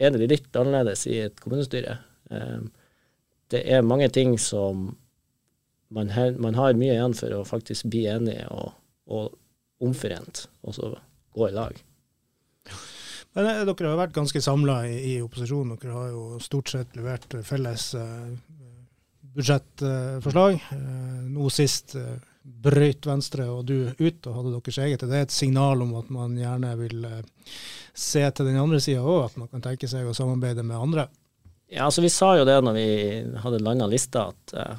er 0.00 0.12
det 0.12 0.30
litt 0.30 0.56
annerledes 0.56 1.06
i 1.08 1.18
et 1.26 1.40
kommunestyre. 1.40 1.98
Um, 2.32 2.70
det 3.52 3.62
er 3.68 3.84
mange 3.86 4.08
ting 4.12 4.34
som 4.40 4.96
man, 5.88 6.10
man, 6.40 6.56
har 6.56 6.76
mye 6.76 6.96
igjen 6.96 7.14
for 7.16 7.32
å 7.36 7.44
faktisk 7.46 7.86
bli 7.92 8.06
enige 8.10 8.48
og, 8.50 8.72
og 9.06 9.36
omforent, 9.84 10.46
og 10.66 10.74
så 10.76 10.90
gå 11.36 11.48
i 11.48 11.54
lag. 11.54 11.76
Men 13.36 13.50
eh, 13.50 13.64
Dere 13.68 13.92
har 13.92 14.00
vært 14.00 14.16
ganske 14.16 14.42
samla 14.42 14.80
i, 14.88 14.96
i 15.12 15.16
opposisjonen. 15.24 15.76
Dere 15.80 15.96
har 15.96 16.14
jo 16.14 16.40
stort 16.42 16.72
sett 16.72 16.96
levert 16.98 17.36
felles 17.46 17.90
eh, 18.00 18.32
budsjettforslag. 19.36 20.56
Eh, 20.72 21.20
nå 21.36 21.50
sist 21.52 21.96
eh, 22.00 22.16
brøyt 22.46 23.06
Venstre 23.06 23.48
og 23.50 23.64
du 23.66 23.90
ut 23.98 24.28
og 24.28 24.38
hadde 24.38 24.54
deres 24.54 24.80
eget. 24.84 25.04
Det 25.04 25.18
er 25.18 25.26
et 25.26 25.34
signal 25.34 25.82
om 25.84 25.96
at 26.00 26.10
man 26.14 26.36
gjerne 26.38 26.72
vil 26.80 27.04
eh, 27.08 27.52
se 27.96 28.22
til 28.30 28.48
den 28.48 28.58
andre 28.60 28.80
sida 28.82 29.02
òg, 29.02 29.30
at 29.30 29.38
man 29.40 29.50
kan 29.52 29.64
tenke 29.64 29.88
seg 29.90 30.06
å 30.06 30.14
samarbeide 30.16 30.64
med 30.66 30.78
andre? 30.78 31.06
Ja, 31.66 31.86
altså 31.88 32.04
Vi 32.04 32.12
sa 32.12 32.36
jo 32.38 32.44
det 32.46 32.60
når 32.62 32.76
vi 32.76 32.90
hadde 33.42 33.62
landa 33.64 33.88
lista, 33.90 34.28
at 34.30 34.52
uh, 34.54 34.76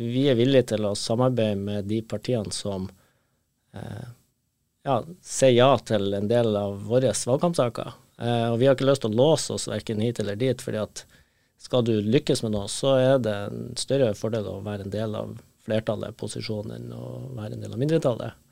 vi 0.00 0.26
er 0.30 0.38
villige 0.38 0.70
til 0.72 0.86
å 0.88 0.94
samarbeide 0.96 1.58
med 1.60 1.88
de 1.90 1.98
partiene 2.08 2.52
som 2.54 2.86
eh, 3.76 4.06
ja, 4.86 5.00
si 5.22 5.52
ja 5.56 5.70
til 5.82 6.14
en 6.14 6.28
del 6.30 6.56
av 6.56 6.78
våre 6.86 7.12
valgkampsaker. 7.12 7.94
Eh, 8.22 8.46
og 8.52 8.58
vi 8.60 8.68
har 8.68 8.76
ikke 8.76 8.88
lyst 8.88 9.04
til 9.04 9.12
å 9.12 9.20
låse 9.20 9.56
oss 9.56 9.68
verken 9.68 10.00
hit 10.00 10.20
eller 10.22 10.38
dit, 10.40 10.62
fordi 10.62 10.80
at 10.84 11.04
skal 11.60 11.84
du 11.84 11.94
lykkes 12.04 12.44
med 12.44 12.54
noe, 12.54 12.70
så 12.70 12.96
er 13.00 13.20
det 13.24 13.34
en 13.48 13.70
større 13.80 14.12
fordel 14.16 14.48
å 14.50 14.60
være 14.64 14.86
en 14.86 14.92
del 14.92 15.16
av 15.18 15.36
flertallet, 15.66 16.16
posisjonen, 16.20 16.76
enn 16.76 16.92
å 16.94 17.06
være 17.34 17.56
en 17.56 17.64
del 17.64 17.74
av 17.74 17.80
mindretallet. 17.80 18.42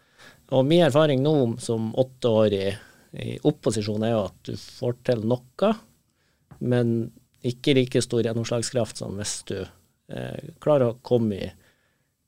Og 0.57 0.65
min 0.67 0.83
erfaring 0.85 1.23
nå 1.25 1.35
som 1.63 1.93
åtte 2.01 2.33
år 2.33 2.57
i, 2.57 2.65
i 3.23 3.37
opposisjon 3.47 4.03
er 4.05 4.17
jo 4.17 4.25
at 4.27 4.41
du 4.49 4.57
får 4.61 4.99
til 5.07 5.23
noe, 5.31 5.71
men 6.65 6.95
ikke 7.45 7.77
like 7.77 8.03
stor 8.03 8.25
gjennomslagskraft 8.25 8.99
som 9.01 9.21
hvis 9.21 9.37
du 9.51 9.59
eh, 9.61 10.51
klarer 10.65 10.91
å 10.91 10.99
komme 11.05 11.39
i 11.39 11.53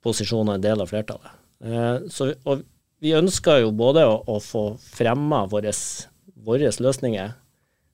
posisjon 0.05 0.47
og 0.47 0.59
en 0.59 0.65
del 0.65 0.85
av 0.85 0.93
flertallet. 0.93 1.37
Eh, 1.65 2.07
så, 2.13 2.31
og 2.45 2.63
vi 3.03 3.13
ønsker 3.17 3.63
jo 3.63 3.73
både 3.77 4.05
å, 4.09 4.21
å 4.27 4.39
få 4.43 4.65
fremma 4.81 5.45
våre 5.51 5.73
løsninger, 5.73 7.35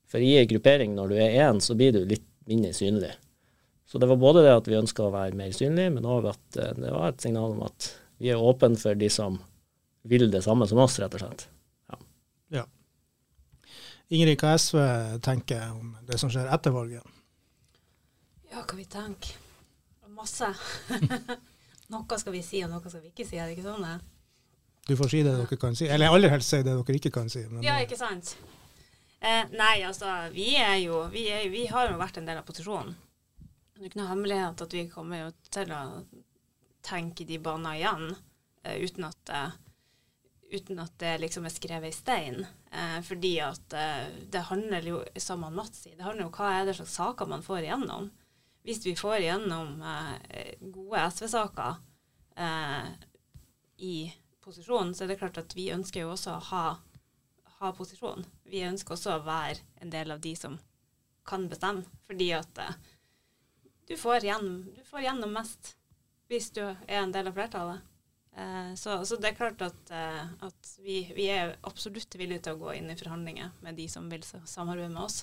for 0.08 0.22
i 0.22 0.36
en 0.38 0.48
gruppering 0.50 0.94
når 0.96 1.12
du 1.12 1.16
er 1.18 1.38
én, 1.46 1.60
så 1.64 1.76
blir 1.78 1.94
du 1.94 2.02
litt 2.04 2.26
mindre 2.48 2.72
synlig. 2.76 3.12
Så 3.88 4.00
det 4.00 4.08
var 4.08 4.20
både 4.20 4.44
det 4.44 4.54
at 4.56 4.68
vi 4.68 4.78
ønska 4.78 5.06
å 5.06 5.12
være 5.12 5.36
mer 5.36 5.52
synlige, 5.56 5.92
men 5.94 6.08
òg 6.08 6.30
at 6.30 6.60
eh, 6.60 6.74
det 6.78 6.92
var 6.92 7.10
et 7.10 7.24
signal 7.24 7.56
om 7.56 7.64
at 7.66 7.90
vi 8.22 8.30
er 8.32 8.40
åpne 8.40 8.78
for 8.80 8.96
de 8.98 9.08
som 9.12 9.40
vil 10.08 10.30
det 10.32 10.42
samme 10.44 10.66
som 10.68 10.80
oss, 10.82 10.98
rett 11.00 11.16
og 11.18 11.24
slett. 11.24 11.46
Ja. 11.90 11.98
ja. 12.58 12.64
Ingrid, 14.12 14.40
hva 14.40 14.54
SV 14.58 14.80
tenker 15.24 15.70
om 15.74 15.96
det 16.08 16.20
som 16.20 16.32
skjer 16.32 16.50
etter 16.52 16.74
valget? 16.74 17.04
Ja, 18.52 18.62
hva 18.62 18.76
vi 18.76 18.88
tenker? 18.88 19.38
masse. 20.12 20.48
noe 21.92 22.18
skal 22.20 22.34
vi 22.34 22.42
si, 22.44 22.62
og 22.64 22.72
noe 22.72 22.82
skal 22.84 23.02
vi 23.02 23.12
ikke 23.12 23.26
si. 23.26 23.38
Er 23.40 23.48
det 23.48 23.56
ikke 23.56 23.68
sånn 23.70 23.86
det 23.86 23.96
Du 24.86 24.96
får 24.98 25.12
si 25.12 25.22
det 25.22 25.34
dere 25.38 25.58
kan 25.60 25.76
si. 25.78 25.86
Eller 25.86 26.10
aller 26.14 26.32
helst 26.32 26.50
si 26.50 26.62
det 26.62 26.74
dere 26.74 26.98
ikke 26.98 27.12
kan 27.14 27.30
si. 27.30 27.44
ja, 27.62 27.78
ikke 27.84 27.98
sant. 27.98 28.34
Eh, 29.22 29.44
nei, 29.54 29.76
altså, 29.86 30.10
vi 30.34 30.52
er 30.58 30.76
jo 30.82 31.04
vi, 31.12 31.28
er, 31.30 31.46
vi, 31.52 31.66
har 31.70 31.92
jo 31.92 31.98
vært 32.00 32.18
en 32.18 32.26
del 32.26 32.40
av 32.40 32.46
posisjonen. 32.48 32.96
Det 33.72 33.84
er 33.84 33.90
ikke 33.90 34.00
noe 34.00 34.10
hemmelighet 34.10 34.64
at 34.64 34.74
vi 34.74 34.86
kommer 34.90 35.24
jo 35.24 35.28
til 35.54 35.70
å 35.74 35.82
tenke 36.82 37.26
de 37.26 37.38
baner 37.42 37.78
igjen, 37.78 38.16
eh, 38.64 38.80
uten 38.82 39.06
at 39.06 39.30
eh, 39.30 39.54
uten 40.52 40.82
at 40.82 40.96
det 41.00 41.14
liksom 41.22 41.46
er 41.46 41.54
skrevet 41.54 41.94
i 41.94 41.96
stein. 41.96 42.42
Eh, 42.74 42.98
fordi 43.06 43.36
at 43.44 43.78
eh, 43.78 44.10
det 44.34 44.48
handler 44.50 44.90
jo, 44.90 44.98
som 45.22 45.46
Mats 45.54 45.84
sier, 45.84 45.94
det 45.96 46.04
handler 46.04 46.26
jo 46.26 46.32
om 46.32 46.36
hva 46.36 46.50
er 46.56 46.66
det 46.66 46.76
slags 46.80 46.98
saker 46.98 47.30
man 47.30 47.46
får 47.46 47.62
igjennom 47.62 48.10
hvis 48.62 48.86
vi 48.86 48.94
får 48.96 49.22
igjennom 49.22 49.82
eh, 49.82 50.54
gode 50.60 51.06
SV-saker 51.10 51.80
eh, 52.36 52.90
i 53.82 53.96
posisjon, 54.44 54.94
så 54.94 55.04
er 55.04 55.12
det 55.12 55.18
klart 55.20 55.40
at 55.40 55.54
vi 55.56 55.70
ønsker 55.74 56.04
jo 56.04 56.12
også 56.14 56.36
å 56.36 56.42
ha, 56.50 56.64
ha, 57.58 57.70
posisjon. 57.76 58.26
Vi 58.48 58.64
ønsker 58.66 58.96
også 58.96 59.16
å 59.16 59.24
være 59.26 59.62
en 59.82 59.92
del 59.92 60.14
av 60.14 60.22
de 60.24 60.34
som 60.38 60.58
kan 61.28 61.46
bestemme, 61.50 61.86
fordi 62.08 62.32
at 62.34 62.58
uh, 62.58 62.74
du, 63.88 63.94
får 63.96 64.26
gjennom, 64.26 64.64
du 64.74 64.82
får 64.88 65.06
gjennom 65.06 65.32
mest 65.38 65.76
hvis 66.32 66.50
du 66.56 66.62
er 66.64 67.02
en 67.02 67.12
del 67.14 67.28
av 67.28 67.36
flertallet. 67.36 67.88
Eh, 68.36 68.74
så, 68.80 68.94
så, 69.04 69.18
det 69.20 69.28
er 69.28 69.36
klart 69.36 69.60
at, 69.60 69.90
eh, 69.92 70.22
at 70.40 70.70
vi, 70.80 71.02
vi, 71.12 71.26
er 71.28 71.58
absolutt 71.68 72.14
villige 72.16 72.46
til 72.46 72.56
å 72.56 72.62
gå 72.62 72.76
inn 72.78 72.88
i 72.88 72.96
forhandlinger 72.96 73.52
med 73.60 73.76
de 73.76 73.84
som 73.92 74.06
vil 74.08 74.24
samarbeide 74.24 74.88
med 74.94 75.02
oss. 75.02 75.18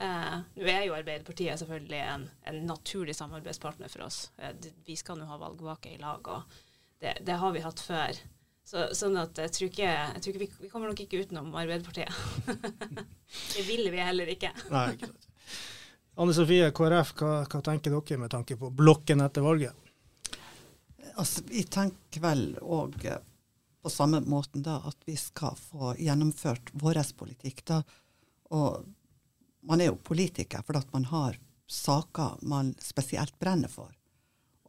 Eh, 0.00 0.36
nå 0.56 0.68
er 0.68 0.86
jo 0.86 0.96
Arbeiderpartiet 0.96 1.60
selvfølgelig 1.60 2.00
en, 2.00 2.26
en, 2.48 2.58
naturlig 2.68 3.16
samarbeidspartner 3.16 3.88
for 3.92 4.06
oss. 4.06 4.30
Eh, 4.40 4.52
vi 4.86 4.96
skal 4.96 5.18
nå 5.20 5.28
ha 5.28 5.40
valgvake 5.40 5.94
i 5.94 6.00
lag, 6.00 6.28
og 6.28 6.60
det, 7.00 7.16
det, 7.26 7.38
har 7.40 7.54
vi 7.54 7.64
hatt 7.64 7.80
før. 7.82 8.20
Så, 8.70 8.86
sånn 8.94 9.16
at 9.18 9.38
jeg 9.40 9.52
tror 9.56 9.70
ikke, 9.70 9.88
jeg 9.88 10.22
tror 10.22 10.34
ikke 10.34 10.42
vi, 10.44 10.50
vi, 10.66 10.70
kommer 10.70 10.92
nok 10.92 11.02
ikke 11.02 11.24
utenom 11.24 11.50
Arbeiderpartiet. 11.58 12.12
det 13.56 13.64
vil 13.66 13.88
vi 13.90 14.02
heller 14.04 14.30
ikke. 14.30 14.52
Nei, 14.70 14.86
ikke 14.94 15.10
sant. 15.10 15.28
Anne 16.20 16.34
Sofie, 16.36 16.68
KrF, 16.76 17.14
hva, 17.16 17.32
hva, 17.48 17.62
tenker 17.64 17.94
dere 17.94 18.20
med 18.20 18.32
tanke 18.34 18.58
på 18.60 18.68
blokken 18.76 19.24
etter 19.24 19.46
valget? 19.46 19.88
Altså, 21.16 21.42
Vi 21.48 21.64
tenker 21.64 22.22
vel 22.22 22.44
òg 22.60 22.98
eh, 23.08 23.22
på 23.80 23.90
samme 23.92 24.20
måten 24.28 24.62
da, 24.66 24.78
at 24.84 24.98
vi 25.08 25.16
skal 25.16 25.56
få 25.56 25.94
gjennomført 25.98 26.72
vår 26.76 27.00
politikk. 27.16 27.64
da, 27.72 27.82
og 28.50 28.84
man 29.62 29.80
er 29.80 29.90
jo 29.90 30.02
politiker 30.04 30.64
fordi 30.66 30.82
at 30.82 30.92
man 30.92 31.06
har 31.10 31.38
saker 31.70 32.40
man 32.42 32.74
spesielt 32.82 33.38
brenner 33.38 33.70
for. 33.70 33.92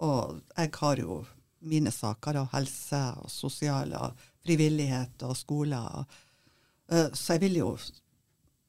Og 0.01 0.41
jeg 0.55 0.71
har 0.77 1.01
jo 1.01 1.21
mine 1.61 1.91
saker, 1.93 2.37
da, 2.39 2.45
helse 2.53 3.01
og 3.21 3.31
sosial 3.31 3.93
og 3.97 4.19
frivillighet 4.45 5.23
og 5.27 5.35
skole. 5.37 5.79
Uh, 6.91 7.09
så 7.13 7.37
jeg 7.37 7.45
vil 7.47 7.59
jo 7.61 7.73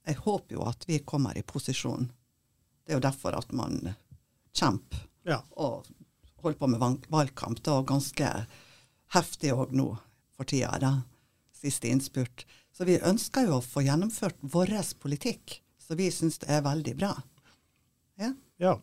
Jeg 0.02 0.18
håper 0.18 0.56
jo 0.56 0.64
at 0.66 0.82
vi 0.88 0.98
kommer 0.98 1.36
i 1.38 1.44
posisjon. 1.46 2.08
Det 2.82 2.90
er 2.90 2.96
jo 2.98 3.04
derfor 3.04 3.36
at 3.38 3.52
man 3.54 3.94
kjemper 4.50 5.04
ja. 5.22 5.38
og 5.54 5.86
holder 6.42 6.58
på 6.58 6.66
med 6.66 6.82
valgkamp. 7.08 7.62
Det 7.62 7.70
er 7.70 7.86
ganske 7.86 8.30
heftig 9.14 9.52
òg 9.54 9.70
nå 9.78 9.86
for 10.34 10.48
tida, 10.48 10.74
da. 10.82 10.92
Siste 11.54 11.86
innspurt. 11.86 12.42
Så 12.74 12.82
vi 12.88 12.98
ønsker 12.98 13.46
jo 13.46 13.60
å 13.60 13.62
få 13.62 13.84
gjennomført 13.86 14.40
vår 14.40 14.74
politikk. 14.98 15.60
Så 15.78 15.94
vi 15.94 16.10
syns 16.10 16.40
det 16.42 16.50
er 16.50 16.66
veldig 16.66 16.96
bra. 16.98 17.12
Ja. 18.18 18.32
ja. 18.58 18.74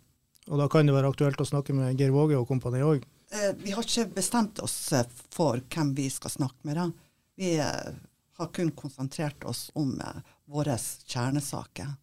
Og 0.48 0.60
da 0.62 0.68
kan 0.72 0.88
det 0.88 0.96
være 0.96 1.10
aktuelt 1.12 1.42
å 1.42 1.48
snakke 1.48 1.75
med 1.75 2.00
Geir 2.00 2.13
Våge 2.16 2.38
og 2.39 2.48
kompani 2.48 2.80
òg? 2.86 3.04
Eh, 3.39 3.55
vi 3.58 3.72
har 3.72 3.86
ikke 3.86 4.10
bestemt 4.15 4.60
oss 4.63 4.77
eh, 4.93 5.08
for 5.31 5.62
hvem 5.74 5.93
vi 5.96 6.10
skal 6.12 6.31
snakke 6.34 6.67
med. 6.67 6.75
da. 6.75 6.89
Vi 7.39 7.55
eh, 7.58 7.98
har 8.39 8.53
kun 8.55 8.72
konsentrert 8.72 9.43
oss 9.43 9.69
om 9.79 9.96
våre 10.50 10.77
kjernesaker. 10.79 11.93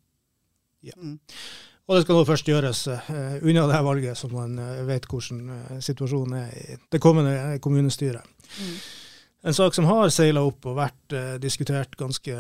Ja. 0.81 0.95
Mm. 0.97 1.19
Og 1.87 1.95
det 1.95 2.03
skal 2.03 2.19
nå 2.19 2.27
først 2.27 2.49
gjøres 2.51 2.81
uh, 2.91 3.11
unna 3.47 3.63
det 3.69 3.75
her 3.77 3.85
valget, 3.87 4.19
så 4.19 4.27
man 4.29 4.57
uh, 4.59 4.83
vet 4.89 5.05
hvordan 5.07 5.53
uh, 5.55 5.77
situasjonen 5.83 6.35
er 6.41 6.55
i 6.59 6.79
det 6.93 6.99
kommende 7.03 7.61
kommunestyret. 7.63 8.27
Mm. 8.59 8.73
En 9.45 9.55
sak 9.55 9.75
som 9.75 9.85
har 9.85 10.09
seila 10.11 10.41
opp 10.49 10.65
og 10.67 10.79
vært 10.79 11.15
eh, 11.15 11.35
diskutert 11.39 11.93
ganske 12.01 12.35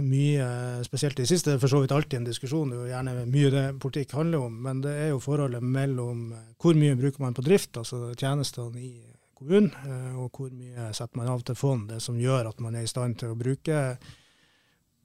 mye, 0.00 0.46
spesielt 0.86 1.18
i 1.18 1.24
det 1.24 1.30
siste, 1.30 1.56
for 1.60 1.68
så 1.68 1.82
vidt 1.82 1.92
alltid 1.92 2.20
en 2.20 2.28
diskusjon, 2.28 2.70
det 2.70 2.78
er 2.78 2.84
jo 2.84 2.92
gjerne 2.92 3.24
mye 3.32 3.50
det 3.52 3.64
politikk 3.82 4.14
handler 4.16 4.46
om, 4.46 4.60
men 4.64 4.80
det 4.84 4.94
er 5.02 5.10
jo 5.10 5.22
forholdet 5.22 5.64
mellom 5.64 6.30
eh, 6.32 6.44
hvor 6.62 6.78
mye 6.78 6.96
bruker 6.98 7.24
man 7.24 7.36
på 7.36 7.44
drift, 7.44 7.74
altså 7.76 8.12
tjenestene 8.14 8.80
i 8.80 8.92
kommunen, 9.36 9.68
og 10.16 10.30
hvor 10.32 10.48
mye 10.48 10.86
setter 10.96 11.18
man 11.20 11.28
av 11.28 11.42
til 11.44 11.58
fond, 11.60 11.90
det 11.90 11.98
som 12.00 12.16
gjør 12.16 12.46
at 12.48 12.62
man 12.64 12.78
er 12.78 12.86
i 12.86 12.88
stand 12.88 13.18
til 13.20 13.34
å 13.34 13.36
bruke 13.36 13.82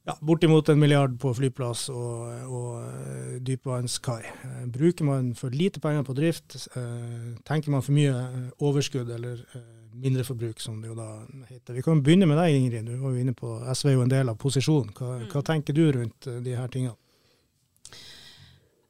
ja, 0.08 0.16
bortimot 0.24 0.72
en 0.72 0.80
milliard 0.80 1.18
på 1.20 1.34
flyplass 1.36 1.90
og, 1.92 2.30
og 2.48 3.42
dypvannskai. 3.44 4.22
Bruker 4.72 5.10
man 5.10 5.34
for 5.36 5.52
lite 5.52 5.84
penger 5.84 6.08
på 6.08 6.16
drift, 6.16 6.56
tenker 7.44 7.76
man 7.76 7.84
for 7.84 7.92
mye 7.98 8.16
overskudd 8.64 9.12
eller 9.18 9.44
mindreforbruk, 10.02 10.60
som 10.64 10.82
det 10.82 10.90
jo 10.92 10.98
da 10.98 11.10
heter. 11.50 11.78
Vi 11.78 11.86
kan 11.86 12.02
begynne 12.04 12.28
med 12.30 12.40
deg, 12.42 12.58
Ingrid. 12.58 12.90
Du 12.90 12.98
var 13.02 13.16
jo 13.16 13.22
inne 13.22 13.36
på 13.38 13.54
SV 13.72 13.92
er 13.92 13.96
jo 13.98 14.06
en 14.06 14.14
del 14.14 14.34
av 14.34 14.40
posisjonen. 14.42 14.92
Hva, 14.98 15.14
mm. 15.22 15.30
hva 15.34 15.46
tenker 15.46 15.78
du 15.78 15.86
rundt 15.96 16.30
de 16.46 16.58
her 16.58 16.74
tingene? 16.74 16.98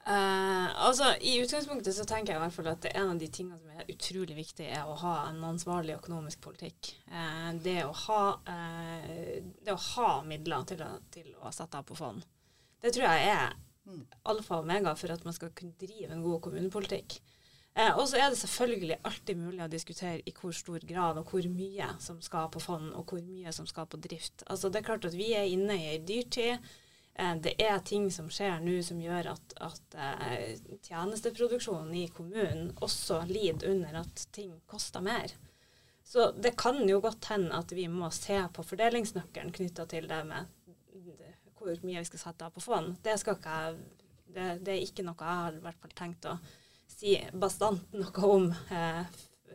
Uh, 0.01 0.87
altså, 0.87 1.11
I 1.21 1.35
utgangspunktet 1.43 1.93
så 1.93 2.03
tenker 2.09 2.33
jeg 2.33 2.39
i 2.39 2.41
hvert 2.41 2.55
fall 2.55 2.69
at 2.71 2.87
en 2.89 3.11
av 3.13 3.19
de 3.21 3.27
tingene 3.29 3.59
som 3.61 3.69
er 3.75 3.91
utrolig 3.93 4.33
viktig, 4.33 4.65
er 4.65 4.89
å 4.89 4.95
ha 4.97 5.13
en 5.27 5.43
ansvarlig 5.51 5.93
økonomisk 5.99 6.41
politikk. 6.41 6.95
Uh, 7.11 7.51
det, 7.61 7.77
å 7.85 7.93
ha, 8.07 8.23
uh, 8.47 9.11
det, 9.61 9.75
å 9.75 9.77
ha, 9.91 10.09
midler 10.25 10.65
til 10.71 10.81
å, 10.81 10.89
til 11.13 11.29
å, 11.37 11.53
sette 11.53 11.77
av 11.77 11.85
på 11.85 11.99
fond. 11.99 12.25
Det 12.81 12.95
tror 12.95 13.05
jeg 13.07 13.29
er 13.29 13.53
mm. 13.85 14.01
alfa 14.33 14.57
og 14.57 14.65
omega 14.65 14.95
for 14.97 15.13
at 15.13 15.23
man 15.27 15.37
skal 15.37 15.53
kunne 15.53 15.77
drive 15.79 16.09
en 16.15 16.25
god 16.25 16.41
kommunepolitikk. 16.47 17.19
Og 17.95 18.03
så 18.09 18.19
er 18.19 18.29
det 18.29 18.39
selvfølgelig 18.41 18.97
alltid 19.07 19.37
mulig 19.39 19.63
å 19.63 19.71
diskutere 19.71 20.19
i 20.27 20.33
hvor 20.35 20.51
stor 20.55 20.83
grad 20.83 21.21
og 21.21 21.29
hvor 21.31 21.45
mye 21.47 21.87
som 22.03 22.17
skal 22.23 22.49
på 22.51 22.59
fond, 22.59 22.89
og 22.99 23.11
hvor 23.13 23.21
mye 23.23 23.53
som 23.55 23.67
skal 23.69 23.87
på 23.87 23.99
drift. 24.03 24.43
Altså, 24.47 24.69
det 24.69 24.81
er 24.81 24.89
klart 24.89 25.07
at 25.07 25.15
vi 25.15 25.31
er 25.37 25.47
inne 25.47 25.77
i 25.79 25.87
ei 25.93 26.01
dyrtid. 26.03 26.59
Eh, 27.15 27.35
det 27.43 27.55
er 27.63 27.79
ting 27.87 28.09
som 28.11 28.27
skjer 28.31 28.59
nå 28.63 28.75
som 28.83 28.99
gjør 28.99 29.31
at, 29.33 29.55
at 29.63 29.95
eh, 29.95 30.59
tjenesteproduksjonen 30.87 31.95
i 32.01 32.09
kommunen 32.11 32.73
også 32.83 33.23
lider 33.31 33.71
under 33.71 34.01
at 34.03 34.27
ting 34.35 34.51
koster 34.67 35.03
mer. 35.03 35.31
Så 36.03 36.31
det 36.35 36.57
kan 36.59 36.81
jo 36.89 36.99
godt 36.99 37.29
hende 37.31 37.55
at 37.55 37.71
vi 37.71 37.87
må 37.87 38.09
se 38.11 38.35
på 38.51 38.65
fordelingsnøkkelen 38.67 39.53
knytta 39.55 39.87
til 39.87 40.11
det 40.11 40.25
med 40.27 40.57
hvor 41.61 41.77
mye 41.85 42.01
vi 42.01 42.07
skal 42.09 42.19
sette 42.23 42.47
av 42.47 42.55
på 42.55 42.63
fond. 42.63 42.95
Det, 43.05 43.13
jeg, 43.13 43.75
det, 44.33 44.47
det, 44.65 44.73
er 44.73 44.81
ikke 44.81 45.05
noe 45.05 45.19
jeg 45.19 45.43
har 45.43 45.55
i 45.55 45.61
hvert 45.61 45.79
fall 45.83 45.93
tenkt 45.95 46.25
å 46.25 46.39
si 47.01 47.17
bastant 47.33 47.93
noe 47.97 48.25
om 48.29 48.51
eh, 48.69 48.99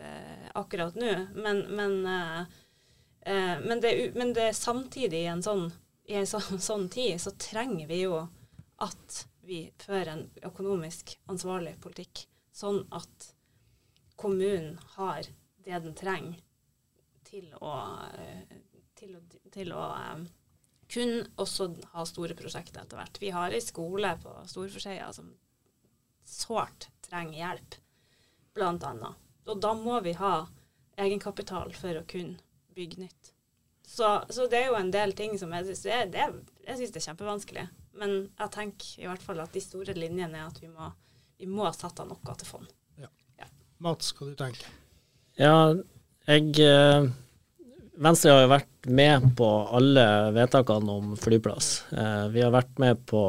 eh, 0.00 0.46
akkurat 0.58 0.94
nå. 0.98 1.12
Men, 1.34 1.60
men, 1.78 2.06
eh, 2.06 3.58
men, 3.62 3.80
det, 3.80 3.92
men 4.14 4.32
det 4.34 4.52
samtidig 4.58 5.26
en 5.30 5.44
sånn 5.46 5.68
i 6.06 6.18
en 6.18 6.26
sånn, 6.26 6.60
sånn 6.70 6.88
tid 6.90 7.20
så 7.22 7.34
trenger 7.38 7.86
vi 7.90 8.02
jo 8.02 8.18
at 8.82 9.22
vi 9.46 9.60
fører 9.78 10.12
en 10.12 10.24
økonomisk 10.46 11.14
ansvarlig 11.30 11.76
politikk, 11.82 12.24
sånn 12.50 12.82
at 12.94 13.30
kommunen 14.18 14.74
har 14.96 15.28
det 15.62 15.78
den 15.84 15.94
trenger 15.98 16.42
til 17.26 17.52
å, 17.60 17.72
til 18.98 19.14
å, 19.18 19.22
til 19.54 19.72
å 19.74 19.86
kun 20.90 21.14
også 21.42 21.68
ha 21.94 22.04
store 22.06 22.34
prosjekter 22.38 22.82
etter 22.82 22.98
hvert. 22.98 23.18
Vi 23.22 23.32
har 23.34 23.54
ei 23.54 23.62
skole 23.62 24.12
på 24.22 24.34
Storforseia 24.50 25.08
som 25.14 25.32
sårt 26.26 26.88
trenger 27.08 27.38
hjelp, 27.38 27.78
annet. 28.66 29.24
Og 29.46 29.60
da 29.62 29.72
må 29.78 30.00
vi 30.04 30.16
ha 30.18 30.46
egenkapital 30.96 31.72
for 31.76 31.98
å 31.98 32.04
kunne 32.08 32.38
bygge 32.76 33.02
nytt. 33.04 33.32
Så, 33.86 34.08
så, 34.28 34.46
det 34.50 34.58
er 34.58 34.70
jo 34.72 34.78
en 34.80 34.90
del 34.90 35.12
ting 35.14 35.36
som 35.38 35.52
jeg 35.54 35.68
syns 35.68 35.84
er, 35.86 36.08
det, 36.10 36.24
jeg 36.66 36.78
synes 36.78 36.94
det 36.94 37.00
er 37.00 37.06
kjempevanskelig. 37.10 37.66
Men 37.96 38.16
jeg 38.34 38.52
tenker 38.52 39.04
i 39.04 39.06
hvert 39.08 39.22
fall 39.22 39.42
at 39.44 39.54
de 39.54 39.62
store 39.62 39.94
linjene 39.96 40.40
er 40.40 40.48
at 40.48 40.58
vi 40.60 40.70
må, 40.72 40.88
vi 41.38 41.46
må 41.48 41.68
sette 41.76 42.02
av 42.02 42.10
noe 42.10 42.34
til 42.40 42.48
fond. 42.48 42.72
Ja. 43.00 43.12
Ja. 43.38 43.46
Mats, 43.84 44.10
hva 44.16 44.28
du 44.28 44.34
tenker 44.38 44.66
Ja, 45.38 45.54
jeg 46.26 46.58
eh, 46.64 47.06
Venstre 47.96 48.34
har 48.34 48.42
jo 48.42 48.50
vært 48.52 48.88
med 48.92 49.30
på 49.38 49.46
alle 49.78 50.04
vedtakene 50.36 50.96
om 50.98 51.14
flyplass. 51.20 51.70
Eh, 51.94 52.26
vi 52.34 52.42
har 52.44 52.52
vært 52.52 52.74
med 52.82 53.06
på 53.08 53.22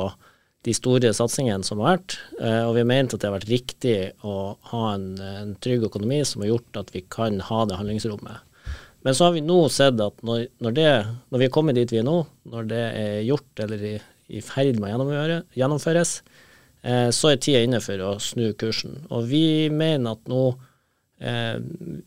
de 0.65 0.73
store 0.75 1.13
satsingene 1.13 1.65
som 1.65 1.79
har 1.81 1.97
vært, 1.97 2.17
eh, 2.41 2.63
og 2.65 2.73
vi 2.75 2.81
har 2.83 2.89
ment 2.89 3.13
at 3.13 3.21
det 3.21 3.29
har 3.29 3.37
vært 3.37 3.51
riktig 3.51 3.95
å 4.25 4.57
ha 4.71 4.83
en, 4.95 5.09
en 5.21 5.53
trygg 5.63 5.85
økonomi 5.87 6.23
som 6.27 6.43
har 6.43 6.55
gjort 6.55 6.81
at 6.81 6.93
vi 6.95 7.03
kan 7.13 7.39
ha 7.47 7.63
det 7.69 7.77
handlingsrommet. 7.79 8.43
Men 9.05 9.15
så 9.15 9.27
har 9.27 9.37
vi 9.37 9.45
nå 9.45 9.59
sett 9.71 10.01
at 10.03 10.17
når, 10.25 10.47
når, 10.63 10.73
det, 10.75 10.91
når 11.31 11.39
vi 11.41 11.47
er 11.47 11.53
kommet 11.53 11.77
dit 11.77 11.93
vi 11.93 12.01
er 12.01 12.07
nå, 12.07 12.17
når 12.51 12.69
det 12.71 12.83
er 12.97 13.19
gjort 13.27 13.61
eller 13.63 13.85
i, 13.87 13.95
i 14.35 14.41
ferd 14.43 14.81
med 14.83 14.99
å 14.99 15.27
gjennomføres, 15.55 16.17
eh, 16.81 17.07
så 17.15 17.31
er 17.31 17.39
tida 17.39 17.61
inne 17.63 17.79
for 17.83 18.03
å 18.03 18.17
snu 18.23 18.49
kursen. 18.59 18.97
Og 19.13 19.29
vi 19.29 19.69
mener 19.71 20.17
at 20.17 20.27
nå 20.27 20.43
eh, 21.21 21.55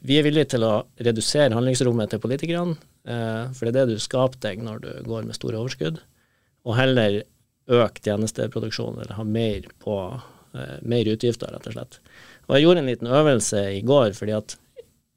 Vi 0.04 0.18
er 0.18 0.26
villige 0.26 0.52
til 0.56 0.66
å 0.66 0.74
redusere 1.00 1.56
handlingsrommet 1.56 2.12
til 2.12 2.22
politikerne, 2.22 2.76
eh, 3.08 3.44
for 3.54 3.64
det 3.70 3.72
er 3.72 3.88
det 3.88 3.96
du 3.96 4.04
skaper 4.04 4.42
deg 4.50 4.60
når 4.66 4.84
du 4.84 4.90
går 5.08 5.24
med 5.28 5.38
store 5.38 5.62
overskudd, 5.62 6.02
og 6.68 6.76
heller 6.76 7.22
øke 7.70 8.02
tjenesteproduksjonen 8.04 9.04
eller 9.04 9.18
ha 9.18 9.26
mer 9.26 9.68
på 9.82 9.96
eh, 10.10 10.76
mer 10.82 11.12
utgifter, 11.12 11.52
rett 11.54 11.70
og 11.70 11.76
slett. 11.76 12.00
Og 12.48 12.56
jeg 12.56 12.66
gjorde 12.66 12.82
en 12.82 12.90
liten 12.90 13.12
øvelse 13.20 13.62
i 13.76 13.84
går, 13.86 14.12
fordi 14.18 14.36
at 14.38 14.56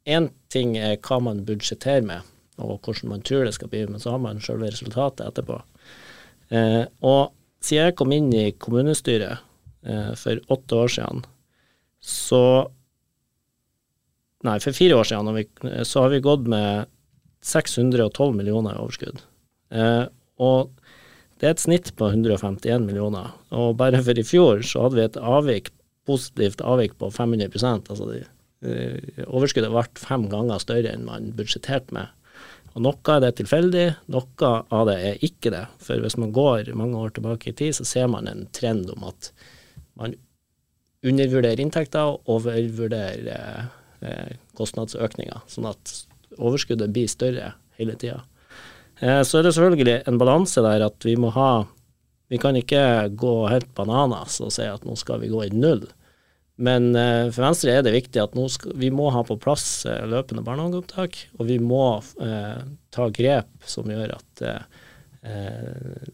Én 0.03 0.27
ting 0.51 0.75
er 0.75 0.97
hva 0.99 1.19
man 1.23 1.45
budsjetterer 1.47 2.03
med, 2.03 2.27
og 2.59 2.83
hvordan 2.83 3.13
man 3.13 3.21
tror 3.23 3.45
det 3.47 3.53
skal 3.55 3.69
bli, 3.71 3.85
men 3.87 4.01
så 4.03 4.11
har 4.11 4.19
man 4.19 4.41
selve 4.43 4.67
resultatet 4.67 5.23
etterpå. 5.29 5.61
Eh, 6.51 6.83
og 7.07 7.31
siden 7.63 7.87
jeg 7.87 7.95
kom 7.99 8.11
inn 8.11 8.27
i 8.35 8.49
kommunestyret 8.51 9.39
eh, 9.87 10.11
for 10.19 10.41
åtte 10.53 10.81
år 10.83 10.95
siden, 10.97 11.27
så 12.03 12.45
Nei, 14.43 14.57
for 14.59 14.75
fire 14.75 14.97
år 14.99 15.07
siden 15.07 15.37
vi, 15.37 15.45
så 15.87 16.01
har 16.03 16.09
vi 16.11 16.17
gått 16.19 16.49
med 16.51 16.89
612 17.47 18.33
millioner 18.35 18.75
i 18.75 18.81
overskudd. 18.83 19.21
Eh, 19.71 20.03
og 20.43 20.82
det 21.43 21.49
er 21.49 21.57
et 21.57 21.63
snitt 21.65 21.89
på 21.99 22.07
151 22.07 22.85
millioner. 22.87 23.33
Og 23.51 23.75
bare 23.75 23.99
for 23.99 24.15
i 24.15 24.23
fjor 24.23 24.63
så 24.63 24.85
hadde 24.85 24.95
vi 24.95 25.03
et 25.03 25.19
avvik, 25.19 25.73
positivt 26.07 26.63
avvik 26.63 26.95
på 26.99 27.09
500 27.11 27.51
altså 27.91 28.07
de 28.07 28.21
Eh, 28.63 29.23
overskuddet 29.27 29.71
ble 29.73 29.83
fem 29.99 30.27
ganger 30.31 30.61
større 30.63 30.91
enn 30.93 31.07
man 31.07 31.31
budsjetterte 31.37 31.95
med. 31.95 32.11
Og 32.73 32.85
Noe 32.85 33.13
av 33.13 33.21
det 33.21 33.29
er 33.29 33.37
tilfeldig, 33.41 33.87
noe 34.13 34.51
av 34.73 34.87
det 34.89 34.95
er 35.09 35.25
ikke 35.25 35.51
det. 35.53 35.65
For 35.83 36.01
hvis 36.01 36.17
man 36.17 36.33
går 36.33 36.71
mange 36.79 36.97
år 36.97 37.13
tilbake 37.13 37.51
i 37.51 37.57
tid, 37.59 37.75
så 37.77 37.85
ser 37.85 38.07
man 38.09 38.29
en 38.29 38.47
trend 38.55 38.89
om 38.95 39.05
at 39.11 39.29
man 39.99 40.15
undervurderer 41.03 41.59
inntekter 41.61 42.15
og 42.15 42.31
overvurderer 42.39 43.67
eh, 44.01 44.33
kostnadsøkninger. 44.57 45.43
Sånn 45.51 45.67
at 45.69 45.93
overskuddet 46.39 46.95
blir 46.95 47.11
større 47.11 47.51
hele 47.77 47.97
tida. 47.99 48.23
Eh, 48.99 49.21
så 49.25 49.39
er 49.39 49.47
det 49.47 49.55
selvfølgelig 49.55 49.97
en 50.09 50.19
balanse 50.21 50.61
der 50.63 50.85
at 50.85 51.05
vi 51.05 51.15
må 51.19 51.33
ha 51.33 51.65
Vi 52.31 52.39
kan 52.41 52.55
ikke 52.57 53.11
gå 53.13 53.33
helt 53.51 53.67
bananas 53.77 54.39
og 54.41 54.49
si 54.55 54.63
at 54.65 54.85
nå 54.87 54.95
skal 54.97 55.19
vi 55.21 55.29
gå 55.29 55.43
i 55.43 55.51
null. 55.53 55.83
Men 56.55 56.95
eh, 56.95 57.27
for 57.33 57.43
Venstre 57.45 57.73
er 57.73 57.83
det 57.85 57.93
viktig 57.93 58.21
at 58.21 58.35
skal, 58.53 58.73
vi 58.77 58.89
må 58.93 59.09
ha 59.13 59.23
på 59.25 59.37
plass 59.41 59.85
eh, 59.89 60.05
løpende 60.09 60.41
barnehageopptak, 60.45 61.17
og 61.37 61.49
vi 61.49 61.59
må 61.59 62.01
eh, 62.21 62.61
ta 62.93 63.09
grep 63.09 63.67
som 63.69 63.89
gjør 63.89 64.15
at 64.15 64.43
eh, 64.49 64.81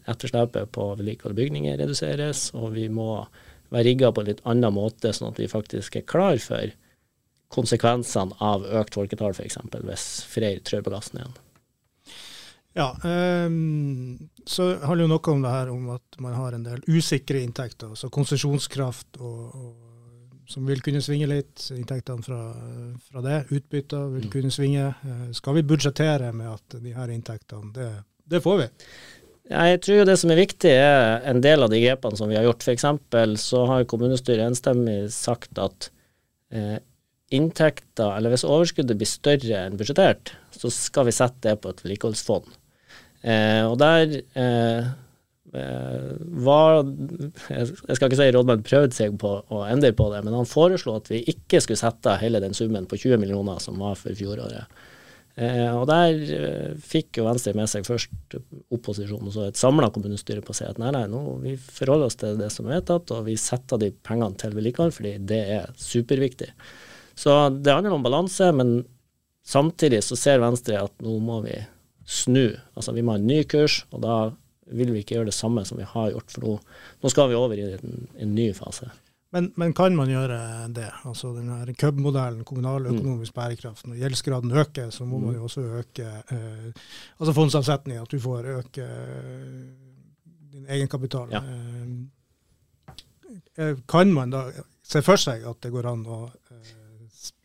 etterslepet 0.08 0.70
på 0.72 0.90
vedlikehold 0.98 1.34
av 1.34 1.40
bygninger 1.40 1.80
reduseres, 1.80 2.50
og 2.56 2.72
vi 2.76 2.88
må 2.88 3.24
være 3.70 3.86
rigga 3.90 4.12
på 4.12 4.24
en 4.24 4.30
litt 4.32 4.44
annen 4.48 4.74
måte, 4.74 5.12
sånn 5.12 5.32
at 5.32 5.40
vi 5.40 5.50
faktisk 5.50 6.00
er 6.00 6.08
klar 6.08 6.40
for 6.42 6.72
konsekvensene 7.50 8.36
av 8.40 8.64
økt 8.80 8.96
folketall, 8.96 9.34
f.eks. 9.34 9.58
hvis 9.82 10.10
Freyr 10.30 10.60
trør 10.64 10.86
på 10.86 10.94
gassen 10.94 11.20
igjen. 11.20 11.38
Ja, 12.78 12.92
um, 13.02 14.30
så 14.46 14.68
handler 14.84 15.04
jo 15.04 15.10
noe 15.10 15.32
om 15.32 15.40
det 15.42 15.52
her 15.52 15.70
om 15.72 15.88
at 15.96 16.18
man 16.22 16.36
har 16.38 16.54
en 16.54 16.66
del 16.66 16.82
usikre 16.86 17.42
inntekter, 17.42 17.90
altså 17.90 18.10
konsesjonskraft 18.14 19.18
og, 19.18 19.40
og 19.58 20.50
som 20.50 20.66
vil 20.66 20.82
kunne 20.82 21.02
svinge 21.02 21.28
litt. 21.30 21.66
Inntektene 21.74 22.22
fra, 22.26 22.40
fra 23.06 23.22
det, 23.26 23.40
utbytter, 23.54 24.06
vil 24.14 24.26
mm. 24.26 24.32
kunne 24.34 24.54
svinge. 24.54 24.90
Uh, 25.02 25.30
skal 25.36 25.58
vi 25.58 25.66
budsjettere 25.66 26.30
med 26.36 26.52
at 26.52 26.78
de 26.82 26.94
her 26.94 27.14
inntektene, 27.14 27.72
det, 27.74 27.88
det 28.30 28.42
får 28.44 28.62
vi? 28.64 28.68
Jeg 29.50 29.80
tror 29.82 29.96
jo 29.98 30.06
det 30.06 30.14
som 30.20 30.30
er 30.30 30.38
viktig, 30.38 30.70
er 30.70 31.24
en 31.26 31.40
del 31.42 31.66
av 31.66 31.72
de 31.72 31.80
grepene 31.82 32.18
som 32.18 32.30
vi 32.30 32.38
har 32.38 32.46
gjort. 32.46 32.62
F.eks. 32.62 32.86
så 33.42 33.64
har 33.66 33.88
kommunestyret 33.90 34.46
enstemmig 34.46 35.08
sagt 35.10 35.58
at 35.58 35.88
eh, 36.54 36.78
inntekter, 37.34 38.12
eller 38.14 38.30
hvis 38.30 38.46
overskuddet 38.46 38.98
blir 38.98 39.10
større 39.10 39.64
enn 39.64 39.78
budsjettert, 39.78 40.36
så 40.54 40.70
skal 40.70 41.08
vi 41.08 41.16
sette 41.18 41.48
det 41.48 41.56
på 41.64 41.72
et 41.72 41.82
vedlikeholdsfond. 41.82 42.46
Eh, 43.20 43.62
og 43.66 43.76
der 43.80 44.18
eh, 44.18 44.90
Eh, 45.52 46.10
var 46.44 46.84
Jeg 47.50 47.96
skal 47.96 48.06
ikke 48.06 48.18
si 48.20 48.28
rådmannen 48.30 48.66
prøvde 48.66 48.94
seg 48.94 49.16
på 49.18 49.32
å 49.50 49.64
endre 49.66 49.90
på 49.96 50.06
det, 50.12 50.22
men 50.22 50.36
han 50.36 50.46
foreslo 50.46 50.94
at 51.00 51.10
vi 51.10 51.24
ikke 51.32 51.58
skulle 51.64 51.80
sette 51.80 52.14
hele 52.22 52.42
den 52.42 52.54
summen 52.54 52.86
på 52.90 52.98
20 53.00 53.18
millioner 53.18 53.58
som 53.62 53.80
var 53.82 53.98
for 53.98 54.14
fjoråret. 54.14 54.70
Eh, 55.40 55.72
og 55.72 55.88
der 55.90 56.22
eh, 56.36 56.76
fikk 56.84 57.18
jo 57.18 57.26
Venstre 57.26 57.54
med 57.58 57.70
seg 57.70 57.86
først 57.86 58.36
opposisjonen 58.70 59.30
og 59.30 59.34
så 59.34 59.48
et 59.48 59.58
samla 59.58 59.90
kommunestyre 59.94 60.44
på 60.44 60.54
å 60.54 60.58
si 60.58 60.68
at 60.68 60.78
nei, 60.82 60.92
nei, 60.94 61.06
nå 61.10 61.40
vi 61.42 61.56
forholder 61.58 62.10
oss 62.10 62.18
til 62.20 62.38
det 62.38 62.52
som 62.54 62.68
er 62.68 62.78
vedtatt, 62.78 63.10
og 63.16 63.26
vi 63.26 63.38
setter 63.40 63.80
de 63.80 63.90
pengene 64.06 64.38
til 64.38 64.54
vedlikehold 64.54 64.94
fordi 64.94 65.16
det 65.32 65.42
er 65.56 65.74
superviktig. 65.82 66.52
Så 67.18 67.36
det 67.58 67.74
handler 67.74 67.98
om 67.98 68.06
balanse, 68.06 68.52
men 68.54 68.80
Samtidig 69.50 70.02
så 70.04 70.14
ser 70.20 70.42
Venstre 70.42 70.76
at 70.78 70.92
nå 71.02 71.16
må 71.24 71.40
vi 71.42 71.54
snu. 72.10 72.46
Altså 72.74 72.94
vi 72.96 73.04
må 73.04 73.14
ha 73.14 73.20
en 73.20 73.28
ny 73.30 73.42
kurs, 73.48 73.84
og 73.94 74.02
da 74.04 74.16
vil 74.70 74.92
vi 74.94 75.02
ikke 75.02 75.16
gjøre 75.18 75.30
det 75.30 75.36
samme 75.36 75.64
som 75.66 75.78
vi 75.80 75.86
har 75.86 76.10
gjort. 76.14 76.32
For 76.34 76.44
nå, 76.44 76.56
nå 77.02 77.12
skal 77.12 77.30
vi 77.30 77.38
over 77.38 77.58
i 77.58 77.68
en, 77.78 78.04
en 78.18 78.34
ny 78.34 78.50
fase. 78.56 78.90
Men, 79.30 79.52
men, 79.60 79.72
kan 79.78 79.94
man 79.94 80.10
gjøre 80.10 80.38
det? 80.74 80.88
Altså 81.06 81.30
den 81.36 81.74
KUB-modellen, 81.78 82.42
kommunaløkonomisk 82.46 83.30
mm. 83.30 83.36
bærekraft. 83.36 83.86
Når 83.86 84.00
gjeldsgraden 84.00 84.56
øker, 84.58 84.90
så 84.90 85.06
må 85.06 85.20
man 85.22 85.36
jo 85.38 85.44
også 85.46 85.60
øke 85.78 86.06
eh, 86.34 86.72
altså 87.20 87.34
fondsavsetning, 87.36 88.00
at 88.02 88.10
du 88.10 88.18
får 88.18 88.48
øke 88.56 88.82
eh, 88.82 89.60
din 90.50 90.66
egenkapital. 90.66 91.30
Ja. 91.30 91.44
Eh, 91.46 91.86
eh, 93.68 93.76
kan 93.88 94.10
man 94.12 94.34
da 94.34 94.48
se 94.82 95.02
for 95.06 95.20
seg 95.20 95.46
at 95.46 95.62
det 95.62 95.70
går 95.70 95.86
an 95.92 96.02
å 96.10 96.24
eh, 96.50 96.74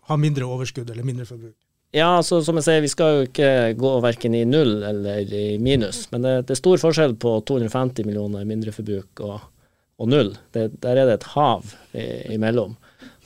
ha 0.10 0.18
mindre 0.18 0.50
overskudd 0.50 0.90
eller 0.90 1.06
mindre 1.06 1.30
forbruk? 1.30 1.58
Ja, 1.96 2.18
altså, 2.18 2.42
som 2.44 2.58
jeg 2.60 2.66
sier, 2.68 2.82
vi 2.84 2.92
skal 2.92 3.14
jo 3.14 3.28
ikke 3.30 3.50
gå 3.80 3.92
verken 4.04 4.36
i 4.36 4.44
null 4.48 4.82
eller 4.84 5.32
i 5.32 5.56
minus. 5.64 6.06
Men 6.12 6.26
det, 6.26 6.34
det 6.50 6.58
er 6.58 6.60
stor 6.60 6.82
forskjell 6.82 7.16
på 7.22 7.38
250 7.48 8.08
millioner 8.08 8.44
i 8.44 8.50
mindreforbruk 8.50 9.24
og 9.24 9.38
og 10.02 10.12
null. 10.12 10.34
Det, 10.56 10.70
der 10.84 11.00
er 11.00 11.08
det 11.08 11.20
et 11.20 11.30
hav 11.36 11.72
imellom. 11.96 12.76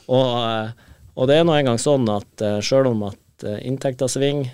Og, 0.10 0.30
eh, 0.38 0.70
og 1.16 1.30
det 1.30 1.40
er 1.40 1.48
nå 1.48 1.56
engang 1.58 1.80
sånn 1.82 2.08
at 2.14 2.30
sjøl 2.40 2.86
selv 2.86 2.94
om 2.94 3.08
at 3.10 3.18
inntekta 3.40 3.68
inntekter 3.70 4.10
svinger, 4.12 4.50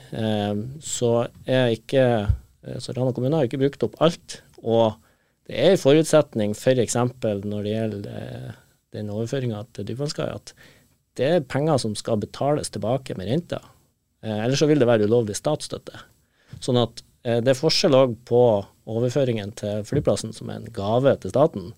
så 0.78 1.12
er 1.50 1.72
ikke 1.74 2.04
så 2.82 2.94
Rana 2.94 3.14
kommune 3.18 3.40
har 3.40 3.48
ikke 3.48 3.58
brukt 3.64 3.86
opp 3.88 3.96
alt. 4.06 4.40
Og 4.62 4.94
det 5.50 5.58
er 5.58 5.74
en 5.74 5.82
forutsetning 5.82 6.54
f.eks. 6.54 6.98
For 7.22 7.48
når 7.50 7.66
det 7.66 7.74
gjelder 7.74 8.52
den 8.94 9.10
overføringa 9.14 9.64
til 9.74 9.88
Dypvannskai, 9.90 10.30
at 10.30 10.54
det 11.18 11.32
er 11.32 11.48
penger 11.50 11.82
som 11.82 11.96
skal 11.98 12.22
betales 12.22 12.70
tilbake 12.74 13.18
med 13.18 13.32
renter. 13.32 13.66
Ellers 14.26 14.62
så 14.62 14.68
vil 14.70 14.82
det 14.82 14.90
være 14.90 15.06
ulovlig 15.06 15.36
statsstøtte. 15.38 16.00
Sånn 16.64 16.80
at 16.82 17.04
det 17.26 17.52
er 17.52 17.58
forskjell 17.58 17.94
òg 17.98 18.16
på 18.26 18.40
overføringen 18.86 19.52
til 19.58 19.86
flyplassen 19.86 20.34
som 20.34 20.50
er 20.50 20.60
en 20.60 20.74
gave 20.74 21.16
til 21.22 21.34
staten, 21.34 21.72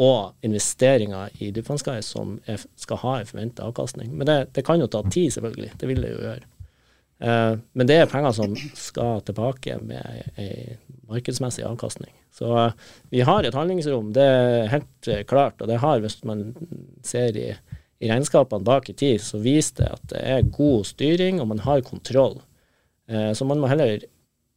og 0.00 0.46
investeringer 0.46 1.34
i 1.44 1.50
dypvannskai 1.52 1.98
som 2.04 2.38
er, 2.48 2.62
skal 2.80 3.00
ha 3.02 3.18
en 3.18 3.28
forventa 3.28 3.66
avkastning. 3.68 4.14
Men 4.16 4.28
det, 4.28 4.38
det, 4.56 4.64
kan 4.64 4.80
jo 4.80 4.88
ta 4.90 5.02
tid, 5.04 5.32
selvfølgelig. 5.34 5.74
Det 5.78 5.88
vil 5.90 6.00
det 6.02 6.12
jo 6.14 6.22
gjøre. 6.22 6.48
Eh, 7.22 7.52
men 7.72 7.90
det 7.90 7.98
er 8.00 8.10
penger 8.10 8.34
som 8.38 8.56
skal 8.78 9.20
tilbake 9.26 9.76
med 9.84 10.32
ei 10.40 10.78
markedsmessig 11.10 11.66
avkastning. 11.68 12.14
Så 12.32 12.48
eh, 12.64 12.72
vi 13.12 13.20
har 13.28 13.44
et 13.44 13.58
handlingsrom, 13.58 14.14
det 14.16 14.24
er 14.24 14.72
helt 14.72 15.12
eh, 15.12 15.22
klart. 15.28 15.60
Og 15.60 15.68
det 15.68 15.82
har, 15.84 16.00
hvis 16.00 16.22
man 16.28 16.48
ser 17.06 17.36
i, 17.36 17.50
i 18.02 18.10
regnskapene 18.10 18.66
bak 18.66 18.90
i 18.90 18.96
tid, 18.98 19.22
så 19.22 19.38
viser 19.42 19.78
det 19.78 19.90
at 19.94 20.08
det 20.10 20.22
er 20.34 20.48
god 20.56 20.88
styring, 20.88 21.38
og 21.40 21.52
man 21.52 21.62
har 21.62 21.84
kontroll. 21.86 22.40
Eh, 23.06 23.30
så 23.32 23.46
man 23.46 23.62
må 23.62 23.70
heller 23.70 24.08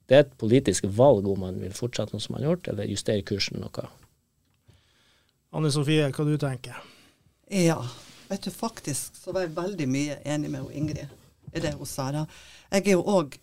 Det 0.06 0.14
er 0.14 0.20
et 0.22 0.36
politisk 0.38 0.84
valg 0.86 1.26
om 1.26 1.40
man 1.42 1.56
vil 1.58 1.72
fortsette 1.74 2.14
noe 2.14 2.22
som 2.22 2.36
man 2.36 2.44
har 2.44 2.52
gjort, 2.52 2.68
eller 2.70 2.86
justere 2.86 3.24
kursen 3.26 3.58
noe. 3.58 3.86
Anne 5.50 5.72
Sofie, 5.74 6.12
hva 6.14 6.26
du 6.28 6.36
tenker 6.38 6.78
Ja, 7.50 7.80
vet 8.30 8.46
du, 8.46 8.52
faktisk 8.54 9.18
så 9.18 9.34
var 9.34 9.48
jeg 9.48 9.56
veldig 9.58 9.88
mye 9.90 10.20
enig 10.22 10.52
med 10.54 10.70
Ingrid 10.78 11.08
i 11.56 11.64
det 11.64 11.74
hun 11.74 11.90
sa. 11.90 12.12
da. 12.12 12.28
Jeg 12.70 12.86
er 12.86 12.98
jo 13.00 13.02
òg 13.02 13.40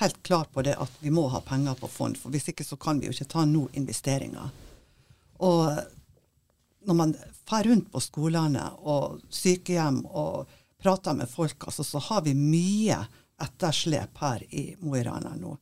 helt 0.00 0.20
klar 0.22 0.44
på 0.52 0.60
det 0.66 0.76
at 0.76 1.00
vi 1.00 1.12
må 1.14 1.24
ha 1.32 1.40
penger 1.40 1.80
på 1.80 1.88
fond, 1.88 2.18
for 2.20 2.34
hvis 2.34 2.50
ikke 2.52 2.66
så 2.68 2.76
kan 2.76 3.00
vi 3.00 3.08
jo 3.08 3.16
ikke 3.16 3.30
ta 3.32 3.46
noen 3.48 3.72
investeringer. 3.72 4.52
Og 5.40 5.70
når 6.84 6.96
man 6.98 7.14
drar 7.48 7.66
rundt 7.68 7.90
på 7.92 8.00
skolene 8.02 8.64
og 8.84 9.20
sykehjem 9.32 10.02
og 10.06 10.50
prater 10.80 11.16
med 11.16 11.30
folk, 11.30 11.68
altså, 11.68 11.84
så 11.84 12.00
har 12.10 12.24
vi 12.26 12.34
mye 12.36 12.98
etterslep 13.44 14.18
her 14.20 14.44
i 14.54 14.64
Mo 14.80 14.96
i 14.96 15.04
Rana 15.04 15.34
nå. 15.38 15.54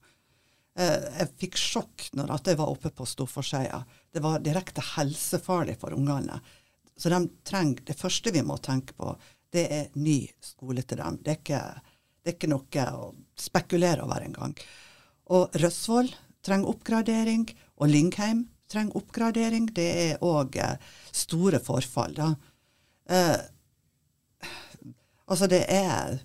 Eh, 0.78 1.04
jeg 1.18 1.30
fikk 1.40 1.60
sjokk 1.60 2.08
når 2.16 2.34
jeg 2.38 2.58
var 2.58 2.72
oppe 2.72 2.90
på 2.94 3.06
Storforseia. 3.06 3.82
Det 4.12 4.22
var 4.24 4.42
direkte 4.44 4.84
helsefarlig 4.94 5.78
for 5.80 5.94
ungene. 5.96 6.40
Så 6.96 7.12
de 7.12 7.22
trenger, 7.46 7.84
det 7.86 7.98
første 7.98 8.32
vi 8.32 8.42
må 8.44 8.58
tenke 8.62 8.96
på, 8.96 9.14
det 9.52 9.66
er 9.68 9.96
ny 10.00 10.24
skole 10.40 10.82
til 10.82 11.00
dem. 11.02 11.18
Det 11.20 11.34
er 11.34 11.40
ikke, 11.40 11.62
det 12.22 12.32
er 12.32 12.36
ikke 12.36 12.52
noe 12.52 12.86
å 12.96 13.12
spekulere 13.38 14.04
over 14.04 14.24
engang. 14.24 14.54
Og 15.32 15.54
Røsvoll 15.60 16.10
trenger 16.44 16.72
oppgradering, 16.72 17.46
og 17.78 17.90
Lingheim 17.90 18.46
trenger 18.72 18.98
oppgradering. 19.00 19.68
Det 19.76 19.88
er 20.06 20.24
òg 20.26 20.58
eh, 20.60 20.90
store 21.12 21.60
forfall. 21.62 22.18
Eh, 22.22 23.36
altså 25.26 25.50
det 25.52 25.62
er, 25.68 26.18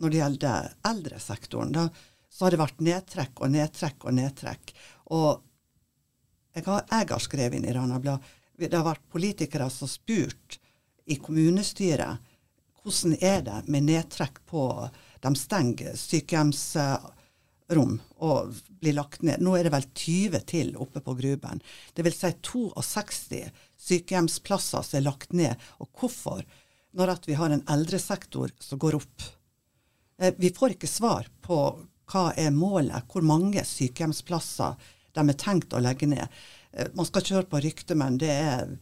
når 0.00 0.12
det 0.12 0.20
gjelder 0.22 0.70
eldresektoren, 0.92 1.74
da, 1.74 1.88
så 2.30 2.46
har 2.46 2.54
det 2.54 2.62
vært 2.62 2.84
nedtrekk 2.84 3.44
og 3.46 3.52
nedtrekk 3.54 4.08
og 4.08 4.16
nedtrekk. 4.20 4.72
Og 5.16 5.42
jeg 6.54 6.66
har, 6.68 6.86
jeg 6.90 7.10
har 7.10 7.22
skrevet 7.22 7.58
inn 7.58 7.68
i 7.68 7.74
Rana 7.74 7.98
Blad 8.02 8.32
det 8.56 8.76
har 8.76 8.86
vært 8.86 9.10
politikere 9.10 9.68
som 9.70 9.88
har 9.88 9.94
spurt 9.94 10.58
i 11.10 11.18
kommunestyret 11.20 12.30
hvordan 12.84 13.16
er 13.20 13.42
det 13.44 13.60
med 13.72 13.88
nedtrekk 13.88 14.42
på 14.46 14.64
De 15.24 15.32
stenger 15.40 15.96
sykehjemsrom 17.64 18.00
og 18.18 18.54
blir 18.80 18.94
lagt 18.94 19.22
ned. 19.22 19.40
Nå 19.40 19.56
er 19.56 19.64
det 19.64 19.72
vel 19.72 19.86
20 19.94 20.40
til 20.46 20.76
oppe 20.76 21.00
på 21.00 21.14
Gruben. 21.14 21.60
Vil 21.94 22.12
si 22.12 22.32
62 22.42 23.50
sykehjemsplasser 23.76 24.82
som 24.82 24.98
er 24.98 25.04
lagt 25.04 25.32
ned. 25.32 25.54
Og 25.80 25.88
hvorfor? 25.98 26.44
Når 26.92 27.08
at 27.08 27.26
vi 27.26 27.34
har 27.34 27.50
en 27.50 27.64
eldresektor 27.68 28.50
som 28.60 28.78
går 28.78 28.94
opp. 28.94 29.22
Eh, 30.20 30.34
vi 30.38 30.50
får 30.50 30.76
ikke 30.76 30.86
svar 30.86 31.26
på 31.42 31.56
hva 32.12 32.32
er 32.36 32.50
målet? 32.50 33.08
Hvor 33.10 33.22
mange 33.22 33.64
sykehjemsplasser 33.64 34.76
de 35.14 35.28
er 35.28 35.34
tenkt 35.38 35.74
å 35.74 35.82
legge 35.82 36.06
ned? 36.06 36.28
Eh, 36.72 36.86
man 36.94 37.06
skal 37.06 37.22
kjøre 37.22 37.50
på 37.50 37.60
rykter, 37.64 37.98
men 37.98 38.18
det 38.18 38.30
er 38.30 38.76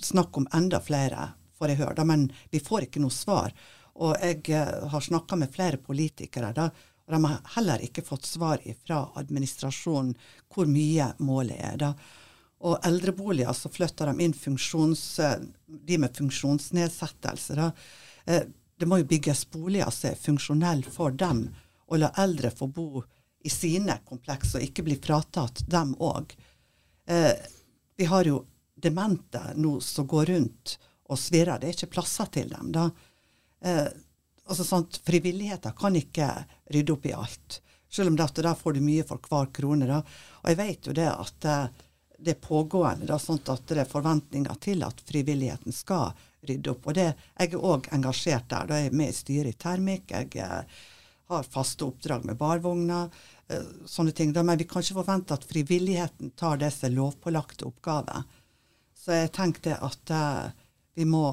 snakk 0.00 0.36
om 0.38 0.48
enda 0.54 0.80
flere, 0.80 1.34
får 1.58 1.68
jeg 1.68 1.82
høre. 1.82 2.04
Men 2.04 2.30
vi 2.50 2.62
får 2.64 2.88
ikke 2.88 3.04
noe 3.04 3.12
svar. 3.12 3.52
Og 4.00 4.16
jeg 4.22 4.48
eh, 4.48 4.88
har 4.88 5.04
snakka 5.04 5.36
med 5.36 5.52
flere 5.52 5.76
politikere, 5.76 6.54
da, 6.56 6.70
og 7.06 7.14
de 7.14 7.20
har 7.24 7.40
heller 7.56 7.84
ikke 7.84 8.04
fått 8.04 8.26
svar 8.26 8.62
fra 8.86 9.02
administrasjonen 9.20 10.14
hvor 10.52 10.68
mye 10.70 11.10
målet 11.18 11.60
er. 11.60 11.76
da. 11.76 11.90
Og 12.64 12.78
eldreboliger 12.86 13.52
så 13.52 13.68
flytter 13.68 14.08
de 14.12 14.24
inn 14.24 14.34
eh, 14.34 15.34
de 15.66 15.98
med 15.98 16.16
funksjonsnedsettelse. 16.16 17.54
da. 17.54 17.70
Det 18.24 18.88
må 18.88 18.98
jo 19.02 19.10
bygges 19.10 19.44
boliger 19.50 19.90
som 19.92 20.10
er 20.10 20.22
funksjonelle 20.22 20.90
for 20.90 21.12
dem 21.12 21.50
og 21.86 22.00
la 22.00 22.10
eldre 22.22 22.50
få 22.50 22.66
bo 22.66 23.02
i 23.44 23.50
sine 23.50 23.98
kompleks, 24.08 24.54
og 24.56 24.64
ikke 24.64 24.84
bli 24.86 24.96
fratatt 24.96 25.62
dem 25.68 25.92
òg. 26.00 26.32
Eh, 27.06 27.34
vi 27.96 28.08
har 28.08 28.24
jo 28.24 28.40
demente 28.74 29.42
nå 29.60 29.76
som 29.84 30.08
går 30.08 30.32
rundt 30.32 30.78
og 31.12 31.20
svirrer. 31.20 31.60
Det 31.60 31.68
er 31.68 31.76
ikke 31.76 31.92
plasser 31.98 32.30
til 32.32 32.48
dem. 32.48 32.72
da. 32.72 32.88
Eh, 34.44 34.50
altså 34.50 34.64
sånt, 34.64 35.00
Frivilligheter 35.04 35.72
kan 35.78 35.96
ikke 35.96 36.30
rydde 36.70 36.92
opp 36.92 37.06
i 37.06 37.12
alt. 37.12 37.60
Selv 37.90 38.10
om 38.10 38.16
det 38.16 38.24
at 38.24 38.42
da 38.42 38.54
får 38.54 38.74
du 38.74 38.80
mye 38.84 39.04
for 39.06 39.18
hver 39.18 39.52
krone. 39.52 39.86
da. 39.86 40.02
Og 40.42 40.50
jeg 40.50 40.56
vet 40.56 40.86
jo 40.86 40.92
det 40.92 41.10
at 41.10 41.44
eh, 41.44 41.66
det 42.18 42.30
er 42.30 42.40
pågående, 42.40 43.06
da, 43.06 43.18
sånn 43.18 43.42
at 43.52 43.66
det 43.68 43.82
er 43.82 43.90
forventninger 43.90 44.54
til 44.60 44.82
at 44.86 45.00
frivilligheten 45.04 45.72
skal 45.72 46.12
rydde 46.44 46.70
opp. 46.70 46.86
Og 46.86 46.94
det, 46.94 47.14
jeg 47.38 47.52
er 47.52 47.64
òg 47.64 47.88
engasjert 47.92 48.48
der. 48.48 48.66
Da 48.68 48.78
er 48.78 48.88
jeg 48.88 48.98
med 48.98 49.12
i 49.12 49.16
styret 49.16 49.54
i 49.54 49.58
Termik. 49.60 50.10
jeg 50.10 50.36
eh, 50.36 50.82
har 51.32 51.42
faste 51.48 51.84
oppdrag 51.86 52.24
med 52.24 52.36
barvogner, 52.36 53.10
eh, 53.48 53.68
sånne 53.86 54.12
ting. 54.12 54.32
Da. 54.32 54.42
Men 54.42 54.58
vi 54.58 54.68
kan 54.68 54.82
ikke 54.82 55.00
forvente 55.00 55.34
at 55.34 55.44
frivilligheten 55.48 56.34
tar 56.36 56.64
som 56.70 56.92
lovpålagte 56.92 57.64
oppgaver. 57.68 58.24
Så 59.04 59.12
jeg 59.12 59.32
tenkte 59.36 59.76
at 59.84 60.10
uh, 60.10 60.48
vi, 60.96 61.04
må, 61.04 61.28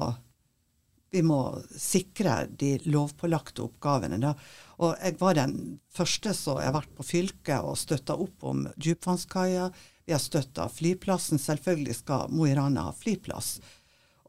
vi 1.12 1.20
må 1.22 1.60
sikre 1.76 2.46
de 2.58 2.78
lovpålagte 2.88 3.66
oppgavene. 3.66 4.16
Da. 4.22 4.32
Og 4.80 4.94
jeg 4.96 5.18
var 5.20 5.36
den 5.36 5.56
første 5.92 6.32
som 6.36 6.56
har 6.56 6.72
vært 6.72 6.94
på 6.96 7.04
fylket 7.04 7.60
og 7.60 7.76
støtta 7.76 8.16
opp 8.16 8.46
om 8.48 8.64
dypvannskaia. 8.80 9.66
Vi 10.08 10.14
har 10.14 10.22
støtta 10.22 10.70
flyplassen. 10.72 11.40
Selvfølgelig 11.42 11.98
skal 12.00 12.32
Mo 12.32 12.48
i 12.48 12.54
Rana 12.56 12.86
ha 12.88 12.94
flyplass. 12.96 13.58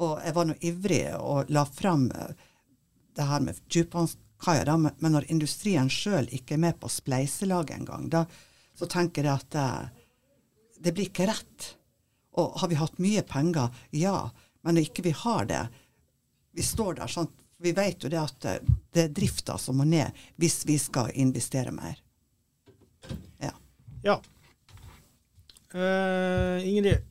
Og 0.04 0.19
jeg 0.26 0.36
var 0.36 0.50
nå 0.50 0.58
ivrig 0.60 1.06
og 1.15 1.54
la 1.56 1.63
fram 1.69 2.10
eh, 2.12 2.34
det 3.15 3.30
her 3.30 3.46
med 3.46 3.62
dypvannskaia 3.72 4.76
men 4.76 5.13
når 5.13 5.30
industrien 5.32 5.88
sjøl 5.88 6.28
ikke 6.36 6.58
er 6.58 6.63
med 6.65 6.76
på 6.82 6.89
spleiselaget 6.91 7.78
engang, 7.78 8.10
da, 8.12 8.26
så 8.76 8.89
tenker 8.91 9.24
jeg 9.24 9.39
at 9.39 9.54
det, 9.56 9.67
eh, 9.69 10.82
det 10.84 10.91
blir 10.91 11.08
ikke 11.08 11.30
rett. 11.30 11.69
Og 12.36 12.58
har 12.60 12.67
vi 12.67 12.76
hatt 12.76 13.00
mye 13.00 13.24
penger? 13.24 13.72
Ja. 13.96 14.34
Men 14.67 14.76
når 14.76 14.89
ikke 14.89 15.06
vi 15.06 15.13
har 15.15 15.48
det 15.48 15.62
Vi 16.54 16.66
står 16.66 17.00
der 17.02 17.12
sånn 17.12 17.30
Vi 17.63 17.72
vet 17.76 18.04
jo 18.04 18.10
det 18.12 18.20
at 18.20 18.46
eh, 18.50 18.72
det 18.94 19.06
er 19.08 19.13
drifta 19.16 19.58
som 19.62 19.78
må 19.80 19.86
ned 19.88 20.12
hvis 20.42 20.63
vi 20.68 20.78
skal 20.82 21.13
investere 21.16 21.72
mer. 21.72 22.00
Ja. 23.39 23.54
ja. 24.04 24.18
Uh, 25.74 26.60
Ingrid, 26.68 27.06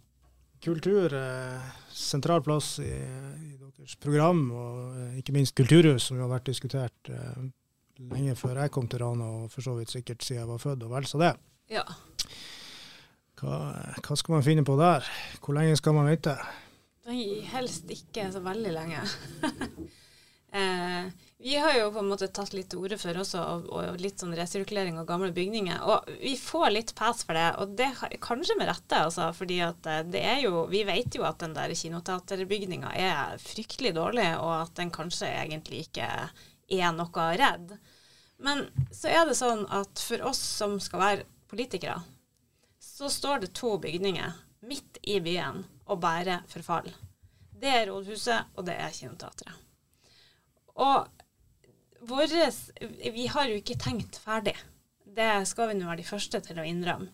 kultur 0.63 1.15
uh, 1.17 1.73
sentral 1.91 2.45
plass 2.45 2.77
i, 2.85 2.91
i 2.93 3.57
deres 3.57 3.97
program, 3.99 4.45
og 4.55 5.19
ikke 5.19 5.35
minst 5.35 5.57
kulturhus, 5.59 6.07
som 6.07 6.21
jo 6.21 6.27
har 6.27 6.35
vært 6.37 6.51
diskutert 6.53 7.11
uh, 7.11 7.43
lenge 8.13 8.37
før 8.39 8.63
jeg 8.63 8.75
kom 8.75 8.87
til 8.91 9.03
Rana, 9.03 9.29
og 9.43 9.51
for 9.53 9.65
så 9.65 9.75
vidt 9.79 9.93
sikkert 9.93 10.23
siden 10.23 10.43
jeg 10.43 10.51
var 10.53 10.63
født, 10.63 10.85
og 10.87 10.95
vel 10.95 11.09
så 11.11 11.21
det. 11.23 11.33
Ja. 11.73 11.83
Hva, 13.41 13.59
hva 13.99 14.19
skal 14.19 14.37
man 14.37 14.47
finne 14.47 14.65
på 14.67 14.77
der? 14.79 15.07
Hvor 15.43 15.57
lenge 15.59 15.79
skal 15.81 15.97
man 15.97 16.07
vente? 16.11 16.37
Nei, 17.09 17.43
helst 17.51 17.91
ikke 17.91 18.29
så 18.31 18.41
veldig 18.45 18.73
lenge. 18.77 19.03
eh, 20.59 21.09
vi 21.43 21.57
har 21.59 21.75
jo 21.75 21.89
på 21.91 21.99
en 21.99 22.11
måte 22.13 22.29
tatt 22.31 22.53
litt 22.55 22.69
til 22.71 22.85
orde 22.85 22.99
for 23.01 23.19
også, 23.19 23.41
og, 23.43 23.65
og, 23.75 23.97
litt 23.99 24.23
sånn 24.23 24.37
resirkulering 24.39 25.01
av 25.01 25.09
gamle 25.09 25.33
bygninger. 25.35 25.81
Og 25.83 26.13
vi 26.21 26.37
får 26.39 26.69
litt 26.71 26.93
pass 26.95 27.25
for 27.27 27.35
det, 27.35 27.49
og 27.59 27.75
det 27.81 27.89
kanskje 28.23 28.55
med 28.61 28.71
rette, 28.71 29.01
altså. 29.09 29.33
fordi 29.35 29.59
eh, 29.65 30.47
Vi 30.71 30.85
vet 30.87 31.19
jo 31.19 31.27
at 31.27 31.43
den 31.43 31.59
der 31.59 31.75
kinoteaterbygninga 31.75 32.95
er 32.95 33.43
fryktelig 33.43 33.97
dårlig, 33.99 34.29
og 34.39 34.55
at 34.61 34.77
den 34.79 34.95
kanskje 34.95 35.33
egentlig 35.33 35.89
ikke 35.89 36.07
er 36.07 36.95
noe 36.95 37.29
redd. 37.43 37.75
Men 38.43 38.69
så 38.95 39.11
er 39.11 39.27
det 39.27 39.39
sånn 39.39 39.67
at 39.75 39.99
for 40.07 40.23
oss 40.31 40.39
som 40.63 40.79
skal 40.83 41.03
være 41.03 41.29
politikere, 41.51 41.99
så 42.79 43.11
står 43.11 43.43
det 43.43 43.55
to 43.59 43.75
bygninger 43.83 44.39
midt 44.71 45.03
i 45.03 45.19
byen 45.23 45.65
og 45.93 46.01
bære 46.03 46.41
forfall. 46.51 46.91
Det 47.63 47.71
er 47.71 47.89
Rådhuset, 47.91 48.55
og 48.57 48.67
det 48.67 48.75
er 48.81 48.95
Kinoteatret. 48.95 49.59
Og 50.83 51.09
våres, 52.09 52.71
vi 53.15 53.27
har 53.31 53.49
jo 53.49 53.61
ikke 53.61 53.79
tenkt 53.79 54.19
ferdig. 54.19 54.57
Det 55.05 55.45
skal 55.47 55.71
vi 55.71 55.79
nå 55.79 55.87
være 55.87 56.01
de 56.01 56.09
første 56.09 56.41
til 56.43 56.59
å 56.59 56.67
innrømme. 56.67 57.13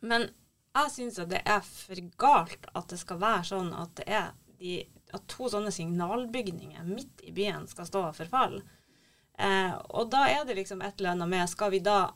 Men 0.00 0.30
jeg 0.70 0.92
syns 0.94 1.18
at 1.20 1.32
det 1.32 1.42
er 1.44 1.64
for 1.66 2.00
galt 2.20 2.68
at 2.72 2.92
det 2.92 3.00
skal 3.00 3.20
være 3.20 3.48
sånn 3.50 3.72
at, 3.76 4.02
de, 4.60 4.76
at 5.12 5.26
to 5.28 5.50
sånne 5.50 5.72
signalbygninger 5.74 6.86
midt 6.86 7.24
i 7.26 7.34
byen 7.36 7.66
skal 7.68 7.88
stå 7.88 8.06
og 8.08 8.16
forfalle. 8.16 8.62
Eh, 9.40 9.74
og 9.96 10.10
da 10.12 10.26
er 10.30 10.46
det 10.46 10.56
liksom 10.58 10.82
et 10.84 10.98
eller 10.98 11.14
annet 11.14 11.30
med 11.32 11.48
Skal 11.48 11.70
vi 11.72 11.78
da 11.80 12.10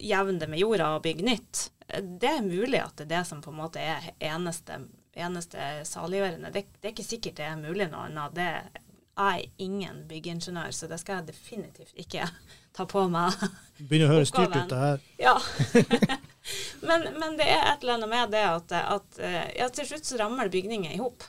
jevne 0.00 0.40
det 0.40 0.48
med 0.48 0.62
jorda 0.62 0.94
og 0.96 1.02
bygge 1.04 1.26
nytt? 1.26 1.62
Det 2.00 2.30
er 2.30 2.46
mulig 2.46 2.80
at 2.80 2.96
det 2.96 3.06
er 3.06 3.14
det 3.18 3.24
som 3.28 3.42
på 3.44 3.52
en 3.52 3.60
måte 3.60 3.82
er 3.82 4.12
eneste, 4.16 4.78
eneste 5.20 5.82
saliggjørende. 5.84 6.52
Det, 6.54 6.64
det, 6.78 6.86
er 6.86 6.94
ikke 6.94 7.04
sikkert 7.04 7.36
det 7.40 7.44
er 7.48 7.60
mulig 7.60 7.90
noe 7.92 8.08
annet. 8.08 8.38
Det 8.38 8.88
jeg 9.12 9.42
er 9.42 9.50
ingen 9.60 9.98
byggingeniør, 10.08 10.70
så 10.72 10.86
det 10.88 10.96
skal 11.02 11.20
jeg 11.20 11.34
definitivt 11.34 11.98
ikke 12.00 12.24
ta 12.76 12.86
på 12.88 13.04
meg. 13.12 13.36
Begynner 13.88 14.08
å 14.08 14.16
høre 14.16 14.30
styrt 14.30 14.56
ut, 14.56 14.72
det 14.72 14.80
her. 14.80 15.04
Ja. 15.20 15.36
men, 16.88 17.10
men, 17.20 17.36
det 17.36 17.50
er 17.50 17.66
et 17.74 17.84
eller 17.84 17.98
annet 17.98 18.12
med 18.14 18.32
det 18.32 18.46
at, 18.48 18.72
at 18.80 19.22
ja, 19.58 19.68
til 19.68 19.90
slutt 19.90 20.08
så 20.08 20.22
rammer 20.22 20.48
det 20.48 20.56
bygninger 20.56 20.96
i 20.96 21.02
hop. 21.02 21.28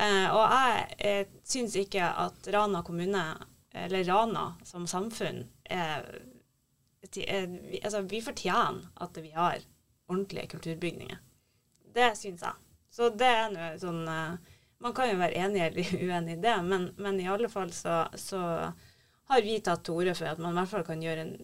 Eh, 0.00 0.26
og 0.32 0.44
jeg 0.46 0.84
eh, 0.98 1.32
syns 1.44 1.76
ikke 1.78 2.04
at 2.24 2.48
Rana 2.54 2.82
kommune, 2.86 3.24
eller 3.76 4.06
Rana 4.06 4.46
som 4.66 4.86
samfunn, 4.90 5.44
er, 5.64 6.06
er 7.26 7.48
Altså, 7.82 8.02
vi 8.08 8.20
fortjener 8.22 8.88
at 9.02 9.18
vi 9.18 9.32
har 9.34 9.62
ordentlige 10.10 10.50
kulturbygninger. 10.54 11.18
Det 11.94 12.12
syns 12.18 12.44
jeg. 12.46 12.69
Så 13.00 13.08
det 13.16 13.28
er 13.32 13.46
nå 13.48 13.66
sånn 13.80 14.02
eh, 14.12 14.56
man 14.84 14.92
kan 14.96 15.08
jo 15.08 15.16
være 15.20 15.40
enig 15.40 15.62
eller 15.64 15.92
uenig 16.04 16.36
i 16.36 16.42
det, 16.44 16.56
men, 16.66 16.90
men 17.00 17.20
i 17.20 17.28
alle 17.32 17.48
fall 17.52 17.72
så, 17.72 18.02
så, 18.12 18.40
har 19.30 19.42
vi 19.46 19.60
tatt 19.64 19.84
til 19.86 19.96
orde 20.00 20.12
for 20.18 20.26
at 20.26 20.40
man 20.42 20.52
i 20.52 20.58
hvert 20.58 20.72
fall 20.72 20.84
kan 20.84 21.02
gjøre 21.04 21.22
en, 21.22 21.34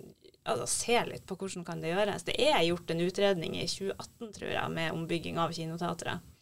altså 0.45 0.66
se 0.69 0.97
litt 1.07 1.25
på 1.29 1.37
hvordan 1.38 1.64
kan 1.64 1.81
det 1.81 1.92
gjøres. 1.92 2.25
Det 2.27 2.35
er 2.42 2.64
gjort 2.66 2.90
en 2.90 3.03
utredning 3.05 3.55
i 3.61 3.69
2018, 3.71 4.33
tror 4.37 4.51
jeg, 4.51 4.73
med 4.75 4.97
ombygging 4.97 5.38
av 5.38 5.55
Kinoteatret. 5.55 6.33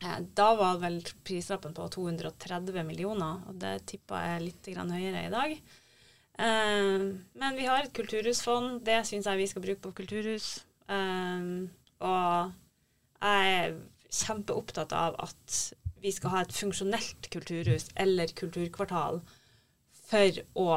Eh, 0.00 0.16
da 0.40 0.48
var 0.56 0.80
vel 0.80 0.96
prislappen 1.26 1.76
på 1.76 1.90
230 1.98 2.80
millioner, 2.88 3.44
og 3.50 3.60
det 3.60 3.74
tippa 3.92 4.22
jeg 4.24 4.46
litt 4.46 4.70
høyere 4.72 5.26
i 5.26 5.34
dag. 5.36 5.54
Eh, 6.46 7.06
men 7.44 7.60
vi 7.60 7.68
har 7.68 7.84
et 7.84 7.94
kulturhusfond. 7.94 8.80
Det 8.88 9.02
syns 9.04 9.28
jeg 9.28 9.42
vi 9.42 9.50
skal 9.52 9.66
bruke 9.68 9.84
på 9.84 9.94
kulturhus. 10.00 10.48
Og 10.88 12.52
jeg 13.20 13.78
kjempeopptatt 14.12 14.94
av 14.96 15.18
at 15.22 15.58
vi 16.02 16.12
skal 16.14 16.32
ha 16.32 16.44
et 16.44 16.54
funksjonelt 16.54 17.28
kulturhus 17.32 17.88
eller 17.98 18.30
kulturkvartal 18.38 19.20
for 20.08 20.42
å 20.58 20.70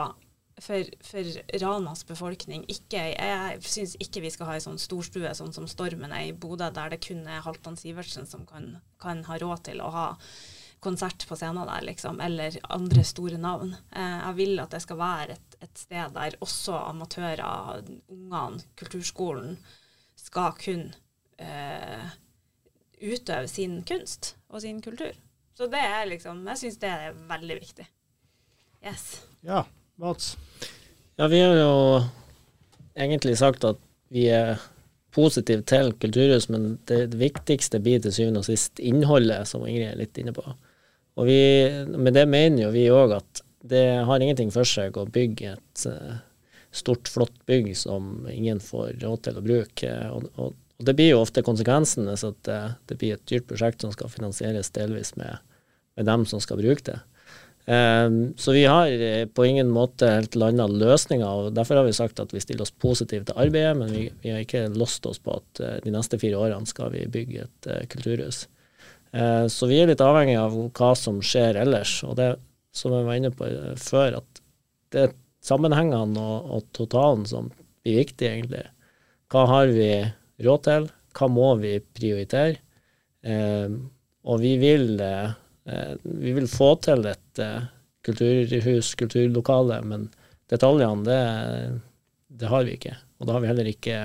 for, 0.62 0.86
for 1.06 1.30
Ranas 1.62 2.04
befolkning. 2.06 2.66
Ikke, 2.70 3.02
jeg 3.16 3.62
syns 3.66 3.96
ikke 4.04 4.22
vi 4.26 4.32
skal 4.34 4.50
ha 4.50 4.58
ei 4.58 4.64
sånn 4.64 4.80
storstue 4.82 5.32
sånn 5.38 5.54
som 5.56 5.68
Stormen 5.70 6.14
er 6.14 6.28
i 6.30 6.36
Bodø, 6.38 6.70
der 6.74 6.94
det 6.94 7.02
kun 7.06 7.24
er 7.26 7.44
Halvdan 7.46 7.80
Sivertsen 7.80 8.28
som 8.30 8.46
kan, 8.50 8.76
kan, 9.02 9.24
ha 9.26 9.40
råd 9.42 9.64
til 9.70 9.82
å 9.82 9.90
ha 9.94 10.08
konsert 10.82 11.26
på 11.30 11.38
scenen 11.38 11.66
der, 11.70 11.86
liksom, 11.86 12.22
eller 12.22 12.58
andre 12.74 13.04
store 13.06 13.38
navn. 13.42 13.76
Eh, 13.90 14.18
jeg 14.28 14.38
vil 14.40 14.62
at 14.64 14.74
det 14.74 14.82
skal 14.86 15.02
være 15.02 15.38
et, 15.38 15.58
et 15.62 15.84
sted 15.84 16.16
der 16.18 16.38
også 16.42 16.78
amatører, 16.92 17.84
ungene, 18.10 18.62
kulturskolen, 18.82 19.58
skal 20.22 20.54
kunne 20.58 20.94
eh, 21.42 22.10
utøve 23.02 23.50
sin 23.50 23.82
kunst 23.88 24.36
og 24.50 24.64
sin 24.64 24.82
kultur. 24.84 25.14
Så 25.58 25.68
det 25.70 25.82
er 25.84 26.08
liksom 26.10 26.46
Jeg 26.48 26.62
syns 26.62 26.80
det 26.82 26.90
er 26.90 27.18
veldig 27.30 27.58
viktig. 27.60 27.88
Yes. 28.82 29.22
Ja, 29.46 29.66
Mats? 30.02 30.36
Ja, 31.20 31.28
vi 31.28 31.42
har 31.44 31.54
jo 31.60 31.74
egentlig 32.98 33.38
sagt 33.38 33.66
at 33.68 33.78
vi 34.12 34.26
er 34.34 34.58
positive 35.14 35.64
til 35.68 35.94
kulturhus, 36.00 36.48
men 36.50 36.80
det, 36.90 37.14
viktigste 37.20 37.82
blir 37.84 38.02
til 38.02 38.14
syvende 38.16 38.42
og 38.42 38.48
sist 38.48 38.80
innholdet, 38.80 39.48
som 39.48 39.66
Ingrid 39.68 39.92
er 39.92 40.00
litt 40.00 40.18
inne 40.18 40.34
på. 40.36 40.44
Og 41.20 41.28
vi, 41.28 41.40
med 41.92 42.16
det 42.16 42.26
mener 42.32 42.66
jo 42.66 42.74
vi 42.74 42.88
òg 42.92 43.18
at 43.20 43.44
det 43.68 43.86
har 44.08 44.24
ingenting 44.24 44.50
for 44.54 44.66
seg 44.66 44.98
å 44.98 45.06
bygge 45.06 45.54
et 45.54 45.84
uh, 45.92 46.22
stort, 46.74 47.12
flott 47.12 47.36
bygg 47.46 47.74
som 47.78 48.26
ingen 48.32 48.62
får 48.64 48.96
råd 49.04 49.26
til 49.28 49.38
å 49.38 49.46
bruke. 49.46 49.92
Og, 50.16 50.30
og, 50.42 50.56
og 50.82 50.88
det 50.88 50.96
blir 50.98 51.12
jo 51.14 51.22
ofte 51.22 51.44
konsekvensene, 51.46 52.16
så 52.18 52.32
at 52.34 52.42
det, 52.48 52.60
det, 52.90 52.96
blir 52.98 53.14
et 53.14 53.26
dyrt 53.30 53.46
prosjekt 53.46 53.86
som 53.86 53.94
skal 53.94 54.10
finansieres 54.10 54.74
delvis 54.74 55.14
med, 55.20 55.38
med 56.00 56.08
dem 56.10 56.26
som 56.26 56.42
skal 56.42 56.58
bruke 56.58 56.88
det. 56.88 56.98
Um, 57.70 58.34
så 58.42 58.56
vi 58.56 58.64
har 58.66 58.90
eh, 58.90 59.28
på 59.30 59.46
ingen 59.46 59.70
måte 59.70 60.08
helt 60.10 60.34
landa 60.36 60.66
løsninger, 60.66 61.28
og 61.30 61.54
derfor 61.54 61.78
har 61.78 61.86
vi 61.86 61.94
sagt 61.94 62.20
at 62.20 62.34
vi 62.34 62.42
stiller 62.42 62.66
oss 62.66 62.74
positive 62.74 63.28
til 63.28 63.38
arbeidet, 63.38 63.76
men 63.78 63.94
vi, 63.94 64.08
vi 64.24 64.34
har 64.34 64.42
ikke 64.42 64.64
låst 64.74 65.06
oss 65.06 65.22
på 65.22 65.36
at 65.38 65.62
uh, 65.62 65.76
de 65.86 65.94
neste 65.94 66.18
fire 66.18 66.40
årene 66.42 66.66
skal 66.66 66.90
vi 66.96 67.06
bygge 67.14 67.46
et 67.46 67.70
uh, 67.70 67.84
kulturhus. 67.94 68.48
Uh, 69.14 69.46
så 69.46 69.70
vi 69.70 69.78
er 69.84 69.92
litt 69.92 70.02
avhengig 70.02 70.40
av 70.42 70.58
hva 70.58 70.90
som 70.98 71.22
skjer 71.22 71.62
ellers, 71.62 72.00
og 72.08 72.18
det 72.18 72.32
som 72.74 72.96
jeg 72.98 73.06
var 73.06 73.22
inne 73.22 73.34
på 73.36 73.52
før, 73.78 74.18
at 74.24 74.42
det 74.92 75.06
er 75.06 75.14
sammenhengene 75.46 76.18
og, 76.18 76.50
og 76.58 76.66
totalen 76.74 77.28
som 77.30 77.54
blir 77.86 78.02
viktig, 78.02 78.26
egentlig. 78.26 78.66
Hva 79.30 79.46
har 79.48 79.70
vi 79.70 79.92
råd 80.46 80.64
til, 80.68 80.88
hva 81.18 81.28
må 81.32 81.54
vi 81.62 81.76
prioritere? 81.80 82.60
Eh, 83.22 83.74
og 84.22 84.42
vi 84.42 84.56
vil, 84.62 84.96
eh, 85.02 85.94
vi 86.04 86.34
vil 86.38 86.50
få 86.50 86.74
til 86.86 87.06
et 87.10 87.42
eh, 87.42 87.70
kulturhus, 88.06 88.96
kulturlokale, 88.96 89.82
men 89.86 90.10
detaljene, 90.52 91.06
det, 91.06 91.80
det, 92.42 92.50
har 92.52 92.66
vi 92.68 92.76
ikke. 92.78 92.96
Og 93.20 93.28
da 93.28 93.38
har 93.38 93.44
vi 93.44 93.52
heller 93.52 93.70
ikke 93.70 94.00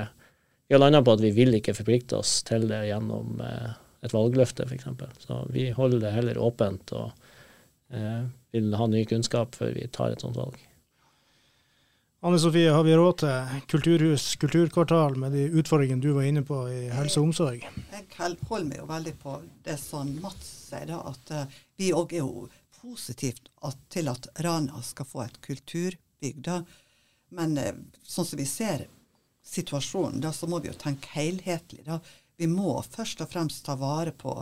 Vi 0.66 0.74
har 0.74 0.80
landa 0.82 0.98
på 0.98 1.12
at 1.14 1.20
vi 1.22 1.30
vil 1.30 1.54
ikke 1.54 1.76
forplikte 1.78 2.16
oss 2.18 2.40
til 2.42 2.64
det 2.66 2.88
gjennom 2.88 3.38
eh, 3.38 3.74
et 4.02 4.14
valgløfte, 4.14 4.64
f.eks. 4.66 4.88
Så 5.22 5.44
vi 5.54 5.68
holder 5.70 6.02
det 6.02 6.14
heller 6.16 6.40
åpent 6.42 6.90
og 6.96 7.12
eh, 7.94 8.24
vil 8.50 8.74
ha 8.74 8.88
ny 8.90 9.04
kunnskap 9.06 9.54
før 9.54 9.76
vi 9.76 9.86
tar 9.94 10.16
et 10.16 10.24
sånt 10.24 10.34
valg. 10.40 10.58
Anne 12.26 12.38
Sofie, 12.40 12.70
har 12.70 12.82
vi 12.82 12.94
råd 12.96 13.18
til 13.20 13.60
kulturhus, 13.70 14.22
kulturkvartal 14.42 15.14
med 15.14 15.30
de 15.36 15.44
utfordringene 15.60 16.02
du 16.02 16.08
var 16.16 16.24
inne 16.26 16.40
på 16.42 16.56
i 16.66 16.88
helse 16.90 17.20
og 17.20 17.28
omsorg? 17.28 17.60
Jeg 17.92 18.06
holder 18.18 18.64
meg 18.66 18.80
jo 18.80 18.86
veldig 18.88 19.12
på 19.20 19.34
det 19.62 19.76
som 19.78 20.10
Mats 20.24 20.48
sier, 20.64 20.90
at 20.96 21.30
uh, 21.30 21.60
vi 21.78 21.92
òg 21.94 22.16
er 22.16 22.24
jo 22.24 22.48
positivt 22.80 23.46
at, 23.68 23.78
til 23.94 24.10
at 24.10 24.26
Rana 24.42 24.82
skal 24.82 25.06
få 25.06 25.22
et 25.22 25.38
kulturbygg. 25.46 26.42
da. 26.48 26.56
Men 27.38 27.54
uh, 27.62 27.70
sånn 28.02 28.26
som 28.32 28.42
vi 28.42 28.48
ser 28.50 28.88
situasjonen, 29.46 30.18
da, 30.26 30.34
så 30.34 30.50
må 30.50 30.58
vi 30.64 30.72
jo 30.72 30.80
tenke 30.82 31.14
helhetlig. 31.14 31.84
da. 31.86 32.00
Vi 32.42 32.50
må 32.50 32.74
først 32.82 33.22
og 33.22 33.30
fremst 33.36 33.68
ta 33.70 33.78
vare 33.78 34.10
på 34.10 34.34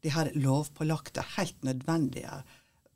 de 0.00 0.16
her 0.16 0.32
lovpålagte, 0.40 1.28
helt 1.36 1.68
nødvendige 1.68 2.40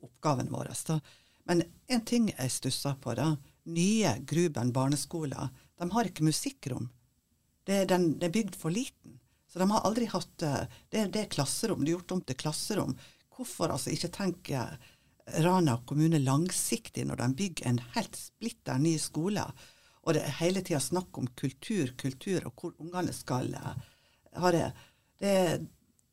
oppgavene 0.01 0.49
våre. 0.49 0.73
Da. 0.89 0.97
Men 1.45 1.67
en 1.93 2.05
ting 2.09 2.33
jeg 2.33 2.57
stusser 2.57 2.97
på, 3.05 3.13
da 3.21 3.35
nye 3.63 4.15
Gruben 4.27 4.71
barneskoler, 4.73 5.49
de 5.79 5.89
har 5.91 6.07
ikke 6.07 6.25
musikkrom. 6.25 6.89
Det, 7.65 7.85
den, 7.89 8.13
det 8.19 8.29
er 8.29 8.35
bygd 8.35 8.57
for 8.57 8.73
liten. 8.73 9.19
Så 9.49 9.59
de 9.59 9.67
har 9.71 9.85
aldri 9.85 10.07
hatt 10.09 10.45
eh, 10.45 10.63
Det, 10.89 11.05
det 11.13 11.25
er 11.25 11.33
klasserom. 11.33 11.83
Det 11.83 11.91
er 11.91 11.97
gjort 11.97 12.15
om 12.15 12.23
til 12.25 12.39
klasserom. 12.39 12.95
Hvorfor 13.35 13.73
altså 13.73 13.93
ikke 13.93 14.11
tenke 14.13 14.65
Rana 15.43 15.77
kommune 15.87 16.19
langsiktig 16.19 17.05
når 17.07 17.21
de 17.21 17.27
bygger 17.41 17.69
en 17.69 17.81
helt 17.95 18.17
splitter 18.17 18.81
ny 18.81 18.95
skole? 19.01 19.43
Og 20.01 20.17
det 20.17 20.23
er 20.25 20.39
hele 20.39 20.63
tida 20.65 20.79
snakk 20.81 21.17
om 21.17 21.29
kultur, 21.37 21.93
kultur, 21.97 22.47
og 22.49 22.57
hvor 22.57 22.73
ungene 22.81 23.13
skal 23.13 23.53
eh, 23.57 23.85
ha 24.41 24.53
det. 24.55 24.65
Det, 25.21 25.35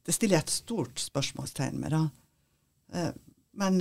det 0.04 0.16
stiller 0.16 0.38
jeg 0.38 0.48
et 0.48 0.58
stort 0.58 1.00
spørsmålstegn 1.00 1.80
med, 1.80 1.96
da. 1.96 2.04
Eh, 2.92 3.11
men 3.58 3.80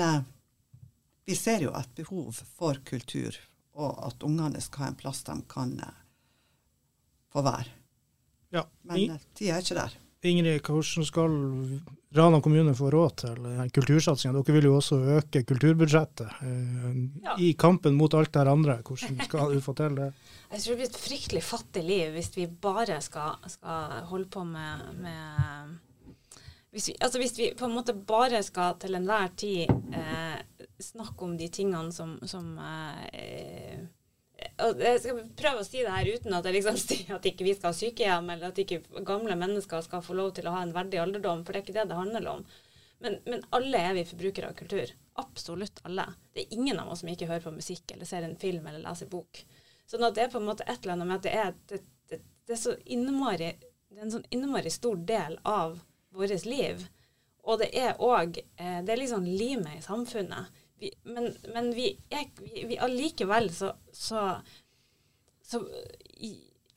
vi 1.27 1.35
ser 1.35 1.61
jo 1.65 1.73
et 1.75 1.91
behov 1.95 2.39
for 2.55 2.79
kultur 2.87 3.35
og 3.77 4.01
at 4.09 4.23
ungene 4.25 4.61
skal 4.63 4.85
ha 4.87 4.89
en 4.91 4.97
plass 4.99 5.23
de 5.27 5.37
kan 5.49 5.75
eh, 5.83 5.95
få 7.33 7.43
være. 7.45 7.69
Ja. 8.55 8.65
Men 8.89 9.15
eh, 9.17 9.23
tida 9.37 9.57
er 9.59 9.65
ikke 9.65 9.77
der. 9.77 9.95
Ingrid, 10.27 10.65
hvordan 10.65 11.05
skal 11.05 11.33
Rana 12.17 12.39
kommune 12.41 12.73
få 12.75 12.89
råd 12.91 13.11
til 13.21 13.43
kultursatsinga? 13.75 14.33
Dere 14.41 14.55
vil 14.55 14.65
jo 14.65 14.77
også 14.79 14.97
øke 15.19 15.43
kulturbudsjettet. 15.45 16.39
Eh, 16.41 16.95
Ja. 17.23 17.35
I 17.37 17.51
kampen 17.53 17.93
mot 17.99 18.13
alt 18.17 18.33
det 18.33 18.47
andre, 18.49 18.79
hvordan 18.81 19.19
skal 19.27 19.53
du 19.53 19.61
få 19.61 19.75
til 19.77 19.95
det? 19.99 20.09
Jeg 20.51 20.61
tror 20.63 20.71
det 20.73 20.79
blir 20.79 20.89
et 20.89 21.01
fryktelig 21.03 21.43
fattig 21.43 21.83
liv 21.83 22.13
hvis 22.15 22.31
vi 22.37 22.47
bare 22.47 23.01
skal, 23.03 23.35
skal 23.51 24.01
holde 24.09 24.29
på 24.31 24.43
med, 24.47 24.85
med 25.03 25.77
hvis, 26.77 26.91
vi, 26.91 26.95
altså 27.01 27.17
hvis 27.17 27.37
vi 27.39 27.45
på 27.57 27.65
en 27.65 27.73
måte 27.73 27.95
bare 27.97 28.43
skal 28.45 28.75
til 28.77 28.93
enhver 28.93 29.31
tid 29.39 29.71
eh, 29.97 30.35
snakke 30.79 31.25
om 31.25 31.31
de 31.39 31.47
tingene 31.49 31.89
som, 31.91 32.11
som 32.29 32.51
eh, 32.61 33.79
og 34.61 34.81
Jeg 34.85 34.99
skal 35.01 35.23
prøve 35.39 35.63
å 35.63 35.65
si 35.65 35.81
det 35.81 35.89
her 35.89 36.09
uten 36.13 36.35
at 36.37 36.45
jeg 36.45 36.53
liksom 36.59 36.77
sier 36.83 37.15
at 37.15 37.25
ikke 37.25 37.47
vi 37.47 37.55
skal 37.57 37.71
ha 37.71 37.77
sykehjem, 37.79 38.29
eller 38.33 38.51
at 38.51 38.61
ikke 38.61 39.01
gamle 39.07 39.33
mennesker 39.41 39.81
skal 39.85 40.03
få 40.05 40.13
lov 40.19 40.35
til 40.37 40.45
å 40.45 40.53
ha 40.53 40.61
en 40.61 40.75
verdig 40.75 41.01
alderdom, 41.01 41.41
for 41.45 41.53
det 41.53 41.63
er 41.63 41.65
ikke 41.65 41.77
det 41.79 41.87
det 41.89 41.97
handler 41.97 42.29
om. 42.35 42.45
Men, 43.01 43.17
men 43.25 43.41
alle 43.57 43.81
er 43.89 43.97
vi 43.97 44.05
forbrukere 44.09 44.51
av 44.51 44.57
kultur. 44.57 44.93
Absolutt 45.21 45.81
alle. 45.89 46.05
Det 46.33 46.45
er 46.45 46.55
ingen 46.59 46.77
av 46.81 46.93
oss 46.93 47.01
som 47.01 47.09
ikke 47.09 47.29
hører 47.29 47.45
på 47.45 47.57
musikk 47.57 47.93
eller 47.93 48.09
ser 48.09 48.25
en 48.25 48.37
film 48.37 48.69
eller 48.69 48.85
leser 48.85 49.09
bok. 49.09 49.41
Sånn 49.89 50.05
at 50.05 50.17
det 50.17 50.27
er 50.27 50.33
på 50.33 50.41
en 50.41 50.49
måte 50.49 50.65
et 50.65 50.77
eller 50.81 50.97
annet 50.97 51.09
med 51.09 51.17
at 51.17 51.25
det 51.25 51.35
er, 51.41 51.59
det, 51.73 51.81
det, 52.09 52.21
det 52.45 52.57
er 52.57 52.61
så 52.61 52.77
innmari 52.85 53.53
Det 53.57 53.97
er 53.97 54.05
en 54.05 54.15
sånn 54.17 54.29
innmari 54.35 54.73
stor 54.73 54.97
del 55.09 55.37
av 55.47 55.77
vårt 56.17 56.45
liv. 56.45 56.87
Og 57.47 57.61
det 57.61 57.69
er 57.79 58.01
òg 58.03 58.39
eh, 58.39 58.79
Det 58.83 58.93
er 58.93 58.99
liksom 58.99 59.27
limet 59.27 59.79
i 59.79 59.85
samfunnet. 59.85 60.51
Vi, 60.77 60.91
men, 61.09 61.31
men 61.53 61.71
vi 61.73 61.89
er 62.13 62.27
vi, 62.37 62.67
vi 62.69 62.77
allikevel 62.77 63.49
så, 63.53 63.71
så, 63.93 64.27
så 65.41 65.61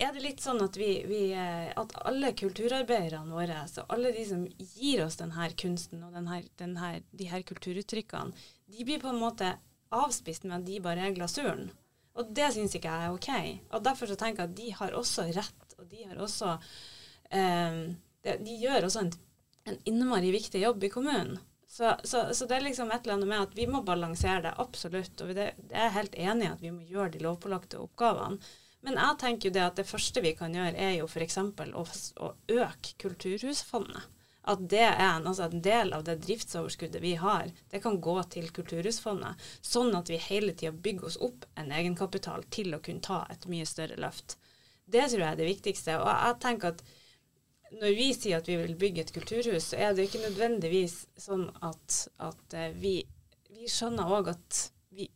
er 0.00 0.14
det 0.14 0.22
litt 0.24 0.40
sånn 0.40 0.62
at 0.64 0.79
vi, 0.81 0.92
vi 1.09 1.24
eh, 1.37 1.72
At 1.76 1.96
alle 2.09 2.33
kulturarbeiderne 2.38 3.35
våre, 3.35 3.64
så 3.68 3.85
alle 3.92 4.14
de 4.16 4.24
som 4.29 4.46
gir 4.76 5.05
oss 5.05 5.18
denne 5.20 5.50
kunsten 5.61 6.05
og 6.07 6.14
denne, 6.16 6.42
denne, 6.61 6.94
de 7.11 7.29
her 7.29 7.44
kulturuttrykkene, 7.46 8.46
de 8.70 8.87
blir 8.87 9.03
på 9.03 9.11
en 9.11 9.20
måte 9.20 9.53
avspist 9.90 10.46
med 10.46 10.61
at 10.61 10.68
de 10.68 10.79
bare 10.83 11.09
er 11.09 11.16
glasuren. 11.16 11.68
Og 12.18 12.31
det 12.37 12.53
syns 12.55 12.76
ikke 12.76 12.90
jeg 12.90 13.09
er 13.09 13.16
OK. 13.16 13.31
Og 13.74 13.83
derfor 13.85 14.11
så 14.11 14.16
tenker 14.18 14.44
jeg 14.44 14.50
at 14.50 14.59
de 14.61 14.70
har 14.79 14.94
også 14.98 15.26
rett, 15.35 15.74
og 15.79 15.90
de 15.90 16.05
har 16.07 16.22
også 16.22 16.55
eh, 17.35 17.83
de, 18.24 18.55
gjør 18.61 18.87
også 18.88 19.05
en, 19.05 19.12
en 19.68 19.79
innmari 19.85 20.31
viktig 20.35 20.62
jobb 20.62 20.85
i 20.85 20.92
kommunen. 20.92 21.38
Så, 21.70 21.94
så, 22.05 22.35
så, 22.35 22.46
det 22.46 22.57
er 22.57 22.64
liksom 22.66 22.90
et 22.90 23.05
eller 23.05 23.14
annet 23.14 23.29
med 23.31 23.42
at 23.44 23.53
vi 23.55 23.66
må 23.70 23.83
balansere 23.87 24.42
det, 24.42 24.55
absolutt. 24.59 25.20
Og 25.23 25.31
det, 25.37 25.53
det 25.57 25.77
er 25.77 25.87
jeg 25.87 25.96
helt 25.99 26.16
enig 26.18 26.46
i 26.49 26.51
at 26.51 26.64
vi 26.64 26.73
må 26.75 26.83
gjøre 26.88 27.12
de 27.14 27.23
lovpålagte 27.23 27.79
oppgavene. 27.79 28.40
Men 28.81 28.96
jeg 28.96 29.18
tenker 29.20 29.49
jo 29.49 29.55
det 29.55 29.62
at 29.62 29.77
det 29.79 29.87
første 29.87 30.23
vi 30.25 30.33
kan 30.35 30.57
gjøre, 30.57 30.73
er 30.75 30.96
jo 30.99 31.07
f.eks. 31.07 31.37
Å, 31.38 31.85
å 32.27 32.33
øke 32.57 32.96
Kulturhusfondet. 33.05 34.09
At 34.51 34.62
det 34.73 34.83
er 34.83 34.96
en, 35.05 35.27
altså 35.29 35.46
en 35.46 35.62
del 35.62 35.92
av 35.92 36.07
det 36.09 36.16
driftsoverskuddet 36.25 37.03
vi 37.05 37.12
har, 37.20 37.51
det 37.70 37.83
kan 37.85 38.01
gå 38.03 38.16
til 38.33 38.49
Kulturhusfondet. 38.57 39.51
Sånn 39.61 39.92
at 39.94 40.11
vi 40.11 40.18
hele 40.31 40.57
tida 40.57 40.73
bygger 40.73 41.11
oss 41.11 41.20
opp 41.20 41.44
en 41.61 41.70
egenkapital 41.77 42.46
til 42.51 42.73
å 42.75 42.81
kunne 42.83 43.05
ta 43.05 43.27
et 43.31 43.44
mye 43.53 43.68
større 43.68 44.01
løft. 44.01 44.38
Det 44.90 45.05
tror 45.07 45.23
jeg 45.23 45.31
er 45.31 45.38
det 45.38 45.51
viktigste. 45.53 46.01
Og 46.01 46.09
jeg 46.09 46.40
tenker 46.42 46.75
at 46.75 46.83
når 47.78 47.94
vi 47.94 48.11
sier 48.16 48.40
at 48.40 48.48
vi 48.50 48.59
vil 48.59 48.76
bygge 48.78 49.04
et 49.04 49.12
kulturhus, 49.14 49.70
så 49.70 49.78
er 49.78 49.94
det 49.94 50.09
ikke 50.09 50.24
nødvendigvis 50.24 51.04
sånn 51.20 51.46
at, 51.66 52.02
at 52.22 52.56
vi, 52.80 52.98
vi, 53.50 53.68
skjønner 53.70 54.11
òg 54.11 54.33
at 54.33 54.61
vi 54.96 55.06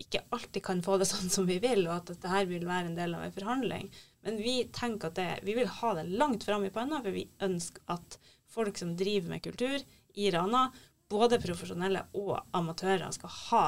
ikke 0.00 0.22
alltid 0.32 0.64
kan 0.64 0.80
få 0.84 0.96
det 1.00 1.10
sånn 1.10 1.32
som 1.32 1.48
vi 1.48 1.58
vil, 1.62 1.84
og 1.88 1.98
at 1.98 2.12
dette 2.14 2.32
her 2.32 2.48
vil 2.48 2.64
være 2.68 2.90
en 2.90 2.98
del 2.98 3.16
av 3.18 3.26
en 3.26 3.36
forhandling. 3.36 3.90
Men 4.24 4.40
vi 4.40 4.56
tenker 4.72 5.10
at 5.10 5.18
det, 5.20 5.28
vi 5.44 5.56
vil 5.58 5.68
ha 5.80 5.94
det 5.98 6.08
langt 6.08 6.46
fram 6.48 6.64
i 6.64 6.72
panna, 6.72 7.02
for 7.04 7.12
vi 7.14 7.28
ønsker 7.44 7.84
at 7.92 8.18
folk 8.50 8.80
som 8.80 8.96
driver 8.98 9.34
med 9.34 9.44
kultur 9.44 9.78
i 10.18 10.30
Rana, 10.32 10.68
både 11.10 11.40
profesjonelle 11.42 12.06
og 12.18 12.36
amatører, 12.56 13.10
skal 13.14 13.36
ha 13.50 13.64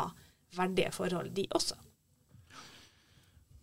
verdige 0.56 0.92
forhold, 0.94 1.32
de 1.36 1.46
også. 1.52 1.76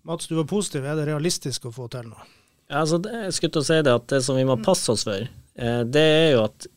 Mats, 0.08 0.28
du 0.28 0.36
var 0.36 0.48
positiv. 0.50 0.86
Er 0.86 0.98
det 0.98 1.10
realistisk 1.10 1.68
å 1.70 1.74
få 1.76 1.90
til 1.92 2.12
noe? 2.12 2.39
Altså, 2.70 3.00
det, 3.02 3.14
jeg 3.26 3.36
skulle 3.36 3.56
til 3.56 3.64
å 3.64 3.70
si 3.70 3.80
det 3.86 3.96
at 3.96 4.10
det 4.12 4.22
som 4.26 4.38
vi 4.38 4.46
må 4.46 4.60
passe 4.62 4.94
oss 4.94 5.06
for, 5.08 5.26
eh, 5.26 5.82
det 5.90 6.06
er 6.06 6.28
jo 6.36 6.44
at, 6.46 6.68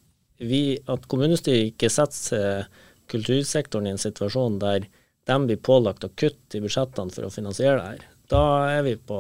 vi, 0.41 0.63
at 0.91 1.05
kommunestyret 1.11 1.75
ikke 1.75 1.93
setter 1.93 2.71
kultursektoren 3.13 3.91
i 3.91 3.93
en 3.93 4.01
situasjon 4.01 4.57
der 4.63 4.89
de 5.29 5.37
blir 5.47 5.61
pålagt 5.63 6.07
å 6.07 6.11
kutte 6.19 6.59
i 6.59 6.63
budsjettene 6.65 7.13
for 7.15 7.29
å 7.29 7.35
finansiere 7.35 7.77
det 7.79 7.91
her. 7.91 8.07
Da 8.33 8.45
er 8.73 8.87
vi 8.87 8.95
på, 8.97 9.19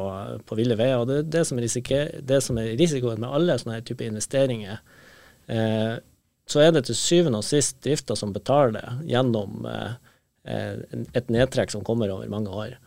på 0.48 0.56
ville 0.56 0.76
veier. 0.78 1.02
og 1.02 1.10
Det 1.10 1.18
er 1.20 1.28
det 1.36 1.44
som 1.48 1.60
er, 1.60 2.14
det 2.32 2.40
som 2.42 2.58
er 2.58 2.72
risikoen 2.80 3.20
med 3.20 3.34
alle 3.36 3.58
sånne 3.60 3.82
type 3.86 4.06
investeringer. 4.06 4.80
Eh, 5.52 5.98
så 6.48 6.62
er 6.62 6.72
det 6.74 6.86
til 6.88 6.98
syvende 6.98 7.42
og 7.42 7.46
sist 7.46 7.78
drifta 7.84 8.16
som 8.18 8.32
betaler 8.34 8.78
det 8.78 9.12
gjennom 9.12 9.66
eh, 9.68 9.92
et 10.48 11.30
nedtrekk 11.30 11.74
som 11.74 11.84
kommer 11.86 12.10
over 12.14 12.30
mange 12.32 12.50
år. 12.64 12.78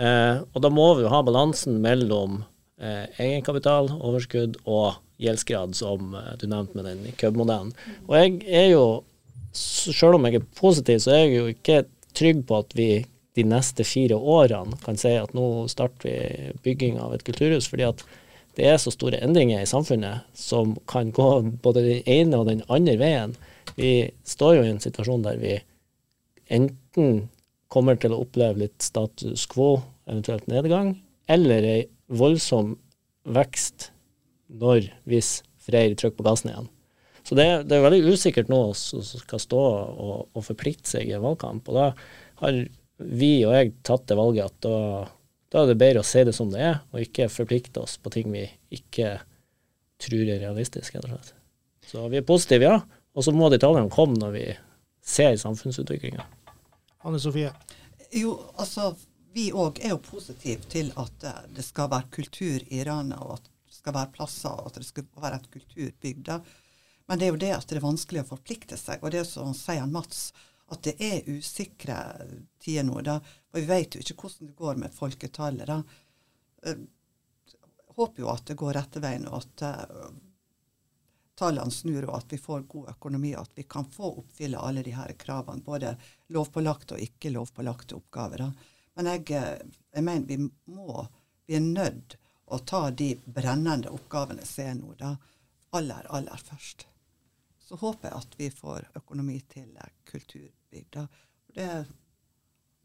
Eh, 0.00 0.42
og 0.42 0.64
da 0.64 0.72
må 0.72 0.90
vi 0.98 1.06
jo 1.06 1.12
ha 1.12 1.22
balansen 1.24 1.78
mellom 1.84 2.42
eh, 2.42 2.50
egenkapital, 2.80 3.90
overskudd 4.00 4.56
og 4.64 4.98
gjeldsgrad, 5.20 5.76
som 5.76 6.14
eh, 6.14 6.34
du 6.40 6.48
nevnte 6.48 6.76
med 6.78 6.88
den 6.88 7.16
KØB-modellen. 7.20 7.72
Og 8.08 8.16
jeg 8.16 8.36
er 8.48 8.68
jo, 8.72 8.84
selv 9.52 10.16
om 10.18 10.26
jeg 10.26 10.40
er 10.40 10.50
positiv, 10.58 11.02
så 11.04 11.14
er 11.14 11.24
jeg 11.24 11.34
jo 11.36 11.50
ikke 11.54 11.80
trygg 12.16 12.44
på 12.48 12.60
at 12.64 12.76
vi 12.78 12.90
de 13.38 13.44
neste 13.46 13.86
fire 13.86 14.16
årene 14.18 14.78
kan 14.82 14.98
si 14.98 15.12
at 15.14 15.34
nå 15.36 15.68
starter 15.70 16.08
vi 16.08 16.54
bygging 16.64 16.98
av 17.00 17.14
et 17.14 17.24
kulturhus, 17.26 17.68
fordi 17.70 17.86
at 17.86 18.02
det 18.58 18.66
er 18.66 18.80
så 18.82 18.90
store 18.92 19.20
endringer 19.22 19.62
i 19.62 19.68
samfunnet 19.68 20.26
som 20.36 20.74
kan 20.90 21.12
gå 21.14 21.28
både 21.62 21.84
den 21.86 22.08
ene 22.10 22.40
og 22.40 22.48
den 22.48 22.64
andre 22.68 22.96
veien. 23.00 23.36
Vi 23.76 24.10
står 24.26 24.56
jo 24.56 24.64
i 24.66 24.72
en 24.72 24.82
situasjon 24.82 25.22
der 25.24 25.38
vi 25.40 25.54
enten 26.50 27.28
kommer 27.70 27.94
til 27.94 28.16
å 28.16 28.24
oppleve 28.24 28.64
litt 28.64 28.82
status 28.82 29.46
quo, 29.46 29.76
eventuelt 30.10 30.48
nedgang, 30.50 30.96
eller 31.30 31.68
ei 31.76 31.80
voldsom 32.10 32.74
vekst 33.30 33.90
når, 34.50 34.90
hvis 35.08 35.40
Freyr 35.60 35.94
trykker 35.94 36.18
på 36.18 36.26
gassen 36.26 36.50
igjen. 36.50 36.68
Så 37.26 37.36
det, 37.38 37.46
det 37.68 37.76
er 37.76 37.84
veldig 37.84 38.14
usikkert 38.14 38.50
nå 38.50 38.58
som 38.78 39.02
skal 39.04 39.42
stå 39.42 39.60
og, 39.60 40.14
og, 40.32 40.42
forplikte 40.44 40.96
seg 40.96 41.10
i 41.10 41.14
en 41.14 41.24
valgkamp. 41.24 41.68
Og 41.68 41.76
da 41.76 41.88
har 42.42 42.60
vi 43.00 43.32
og 43.46 43.54
jeg 43.54 43.74
tatt 43.86 44.06
det 44.10 44.16
valget 44.18 44.48
at 44.48 44.64
da, 44.64 44.78
da, 45.52 45.62
er 45.62 45.70
det 45.70 45.80
bedre 45.82 46.02
å 46.02 46.08
si 46.08 46.24
det 46.26 46.34
som 46.36 46.50
det 46.52 46.64
er, 46.64 46.80
og 46.90 47.04
ikke 47.04 47.30
forplikte 47.32 47.84
oss 47.84 47.98
på 48.00 48.12
ting 48.14 48.32
vi 48.32 48.46
ikke 48.74 49.18
tror 50.00 50.24
er 50.24 50.42
realistiske. 50.42 50.96
rett 50.98 51.12
og 51.12 51.20
slett. 51.20 51.36
Så 51.90 52.08
vi 52.08 52.20
er 52.20 52.26
positive, 52.26 52.66
ja. 52.66 52.80
Og 53.14 53.26
så 53.26 53.34
må 53.34 53.50
detaljene 53.52 53.92
komme 53.92 54.18
når 54.20 54.34
vi 54.36 54.44
ser 55.04 55.36
samfunnsutviklinga. 55.40 56.24
Anne 57.04 57.20
Sofie? 57.20 57.50
Jo, 58.14 58.36
altså 58.58 58.92
vi 59.32 59.50
òg 59.52 59.80
er 59.82 59.94
jo 59.94 60.02
positive 60.02 60.66
til 60.72 60.92
at 61.00 61.24
eh, 61.26 61.42
det 61.56 61.64
skal 61.66 61.90
være 61.92 62.10
kultur 62.14 62.64
i 62.66 62.82
Rana, 62.86 63.20
og 63.24 63.38
at 63.38 63.48
det 63.50 63.76
skal 63.78 63.96
være 63.96 64.12
plasser, 64.16 64.52
og 64.52 64.70
at 64.70 64.80
det 64.80 64.88
skal 64.88 65.08
være 65.22 65.40
et 65.40 65.50
kulturbygd. 65.54 66.30
Men 67.10 67.18
det 67.18 67.26
er 67.26 67.34
jo 67.34 67.42
det 67.42 67.50
at 67.56 67.66
det 67.70 67.78
er 67.78 67.84
vanskelig 67.86 68.24
å 68.24 68.30
forplikte 68.30 68.78
seg. 68.78 69.02
Og 69.02 69.14
det 69.14 69.24
som 69.28 69.54
sier 69.56 69.86
Mats, 69.90 70.30
at 70.70 70.84
det 70.86 70.94
er 71.02 71.26
usikre 71.26 71.96
tider 72.62 72.86
nå. 72.86 73.00
Da. 73.06 73.18
Og 73.50 73.58
vi 73.58 73.66
vet 73.66 73.96
jo 73.96 74.02
ikke 74.04 74.18
hvordan 74.22 74.50
det 74.50 74.58
går 74.58 74.82
med 74.82 74.94
folketallet. 74.94 75.70
da. 75.70 75.80
Eh, 76.66 76.82
håper 78.00 78.22
jo 78.22 78.32
at 78.32 78.46
det 78.46 78.58
går 78.58 78.76
rette 78.78 79.02
veien, 79.02 79.26
og 79.28 79.42
at 79.42 79.64
uh, 79.66 80.10
tallene 81.36 81.74
snur, 81.74 82.06
og 82.06 82.14
at 82.20 82.32
vi 82.32 82.38
får 82.40 82.62
god 82.70 82.92
økonomi, 82.94 83.34
og 83.34 83.42
at 83.42 83.58
vi 83.58 83.66
kan 83.68 83.88
få 83.92 84.12
oppfylle 84.22 84.60
alle 84.62 84.84
de 84.86 84.94
her 84.94 85.12
kravene. 85.20 85.64
Både 85.66 85.96
lovpålagte 86.32 86.96
og 86.96 87.04
ikke 87.04 87.34
lovpålagte 87.34 87.98
oppgaver. 87.98 88.46
da. 88.46 88.79
Men 89.00 89.14
jeg, 89.14 89.60
jeg 89.94 90.04
mener 90.04 90.26
vi 90.28 90.36
må, 90.76 91.06
vi 91.48 91.54
er 91.56 91.62
nødt 91.64 92.18
å 92.52 92.58
ta 92.68 92.82
de 92.92 93.14
brennende 93.24 93.88
oppgavene 93.96 94.44
som 94.44 94.66
er 94.66 94.74
nå, 94.76 94.90
da, 95.00 95.14
aller, 95.78 96.04
aller 96.12 96.42
først. 96.44 96.84
Så 97.64 97.78
håper 97.80 98.10
jeg 98.10 98.18
at 98.18 98.36
vi 98.36 98.48
får 98.52 98.90
økonomi 99.00 99.38
til 99.48 99.70
kulturbygda. 100.10 101.06
Det, 101.56 101.68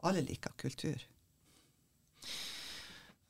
alle 0.07 0.23
liker 0.23 0.55
kultur. 0.55 1.03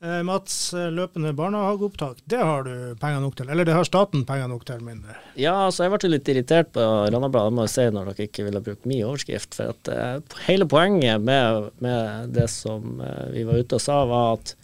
Eh, 0.03 0.23
Mats, 0.27 0.73
eh, 0.73 0.91
løpende 0.91 1.31
barnehageopptak, 1.33 2.17
det 2.27 2.37
har 2.37 2.65
du 2.67 2.95
penger 2.99 3.21
nok 3.23 3.37
til? 3.39 3.49
Eller 3.49 3.65
det 3.65 3.73
har 3.77 3.87
staten 3.87 4.25
penger 4.27 4.49
nok 4.51 4.65
til, 4.67 4.81
mindre? 4.83 5.15
Ja, 5.39 5.53
altså 5.69 5.85
jeg 5.85 5.93
ble 5.93 6.09
litt 6.11 6.31
irritert 6.33 6.73
på 6.75 6.83
Randabladet, 6.83 7.53
må 7.55 7.63
jeg 7.63 7.73
si, 7.73 7.85
når 7.95 8.11
dere 8.11 8.27
ikke 8.27 8.45
ville 8.49 8.63
brukt 8.65 8.89
min 8.89 9.05
overskrift. 9.07 9.55
For 9.55 9.71
at 9.71 9.91
eh, 9.93 10.39
hele 10.49 10.67
poenget 10.67 11.23
med, 11.23 11.71
med, 11.85 12.33
det 12.35 12.49
som 12.51 12.99
eh, 12.99 13.29
vi 13.37 13.45
var 13.47 13.63
ute 13.63 13.79
og 13.79 13.85
sa, 13.85 14.01
var 14.09 14.33
at 14.35 14.55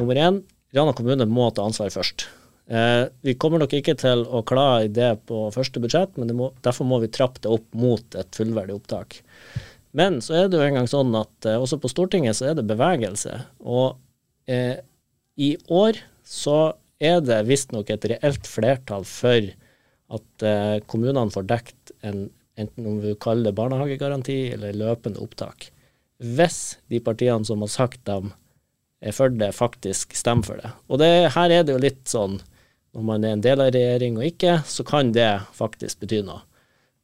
nummer 0.00 0.18
én, 0.18 0.42
Rana 0.74 0.96
kommune 0.98 1.28
må 1.30 1.52
ta 1.54 1.68
ansvar 1.68 1.94
først. 1.94 2.26
Eh, 2.66 3.06
vi 3.22 3.36
kommer 3.38 3.62
nok 3.62 3.76
ikke 3.76 3.94
til 4.00 4.24
å 4.26 4.42
klare 4.42 4.88
det 4.88 5.12
på 5.28 5.46
første 5.54 5.82
budsjett, 5.84 6.16
men 6.18 6.34
må, 6.34 6.50
derfor 6.66 6.88
må 6.88 6.98
vi 7.02 7.12
trappe 7.14 7.42
det 7.44 7.52
opp 7.52 7.66
mot 7.78 8.18
et 8.18 8.36
fullverdig 8.36 8.74
opptak. 8.80 9.20
Men 9.94 10.18
så 10.24 10.34
er 10.34 10.48
det 10.50 10.58
jo 10.58 10.66
engang 10.66 10.88
sånn 10.90 11.14
at 11.14 11.46
eh, 11.46 11.60
også 11.60 11.78
på 11.78 11.92
Stortinget 11.92 12.40
så 12.40 12.50
er 12.50 12.58
det 12.58 12.66
bevegelse. 12.66 13.36
Og 13.62 14.00
eh, 14.50 14.78
i 15.36 15.54
år 15.68 15.98
så 16.24 16.74
er 17.02 17.20
det 17.24 17.44
visstnok 17.48 17.90
et 17.90 18.06
reelt 18.12 18.48
flertall 18.48 19.04
for 19.08 19.50
at 20.14 20.46
eh, 20.46 20.78
kommunene 20.90 21.32
får 21.34 21.48
dekt 21.50 21.92
en, 22.06 22.28
enten 22.60 22.88
om 22.88 23.00
vi 23.02 23.16
kaller 23.20 23.50
det 23.50 23.58
barnehagegaranti 23.58 24.38
eller 24.54 24.76
løpende 24.78 25.22
opptak. 25.24 25.70
Hvis 26.22 26.78
de 26.92 27.00
partiene 27.04 27.44
som 27.46 27.64
har 27.64 27.72
sagt 27.72 28.04
dem 28.08 28.32
er 29.04 29.12
for 29.12 29.32
det, 29.32 29.52
faktisk 29.56 30.14
stemmer 30.16 30.46
for 30.46 30.62
det. 30.62 30.70
Og 30.88 31.00
det, 31.02 31.10
her 31.34 31.52
er 31.52 31.64
det 31.64 31.74
jo 31.74 31.82
litt 31.82 32.04
sånn 32.08 32.38
når 32.94 33.06
man 33.08 33.24
er 33.26 33.34
en 33.34 33.42
del 33.42 33.60
av 33.60 33.72
regjering 33.74 34.20
og 34.20 34.28
ikke, 34.28 34.60
så 34.70 34.84
kan 34.86 35.10
det 35.12 35.32
faktisk 35.56 36.04
bety 36.04 36.20
noe. 36.24 36.44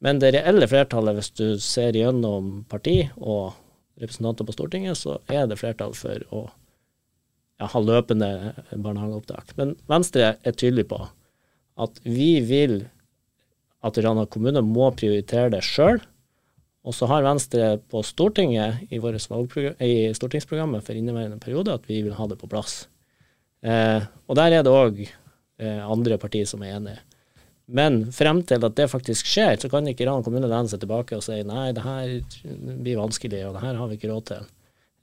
Men 0.01 0.21
det 0.21 0.31
reelle 0.33 0.65
flertallet, 0.71 1.17
hvis 1.17 1.33
du 1.37 1.59
ser 1.61 1.97
gjennom 1.99 2.63
parti 2.71 3.03
og 3.19 3.51
representanter 4.01 4.47
på 4.47 4.55
Stortinget, 4.55 4.97
så 4.97 5.19
er 5.29 5.45
det 5.49 5.59
flertall 5.59 5.93
for 5.97 6.23
å 6.33 6.45
ja, 7.61 7.69
ha 7.69 7.81
løpende 7.83 8.31
barnehageopptak. 8.73 9.53
Men 9.59 9.75
Venstre 9.91 10.35
er 10.41 10.57
tydelig 10.57 10.87
på 10.89 11.03
at 11.81 12.01
vi 12.03 12.33
vil 12.45 12.81
at 13.85 13.97
Rana 14.01 14.27
kommune 14.29 14.61
må 14.65 14.91
prioritere 14.97 15.53
det 15.53 15.63
sjøl. 15.65 16.01
Og 16.81 16.95
så 16.97 17.07
har 17.09 17.25
Venstre 17.25 17.75
på 17.93 18.01
Stortinget 18.05 18.89
i, 18.89 18.97
i 18.97 19.93
stortingsprogrammet 20.17 20.85
for 20.85 20.97
inneværende 20.97 21.41
periode 21.41 21.77
at 21.77 21.85
vi 21.89 22.01
vil 22.05 22.17
ha 22.17 22.25
det 22.29 22.39
på 22.41 22.49
plass. 22.49 22.85
Eh, 23.61 24.01
og 24.25 24.37
der 24.37 24.57
er 24.57 24.65
det 24.65 24.73
òg 24.73 25.03
eh, 25.05 25.81
andre 25.85 26.17
partier 26.21 26.49
som 26.49 26.63
er 26.65 26.79
enige. 26.79 26.97
Men 27.71 28.01
frem 28.11 28.41
til 28.43 28.65
at 28.65 28.75
det 28.75 28.89
faktisk 28.91 29.29
skjer, 29.29 29.59
så 29.61 29.69
kan 29.71 29.85
ikke 29.87 30.09
Rana 30.09 30.25
kommune 30.25 30.49
lene 30.49 30.69
seg 30.69 30.81
tilbake 30.81 31.17
og 31.17 31.23
si 31.25 31.37
nei, 31.47 31.69
det 31.77 31.85
her 31.85 32.17
blir 32.81 32.99
vanskelig, 32.99 33.45
og 33.47 33.55
det 33.55 33.63
her 33.63 33.77
har 33.77 33.91
vi 33.91 33.99
ikke 33.99 34.09
råd 34.11 34.25
til. 34.33 34.49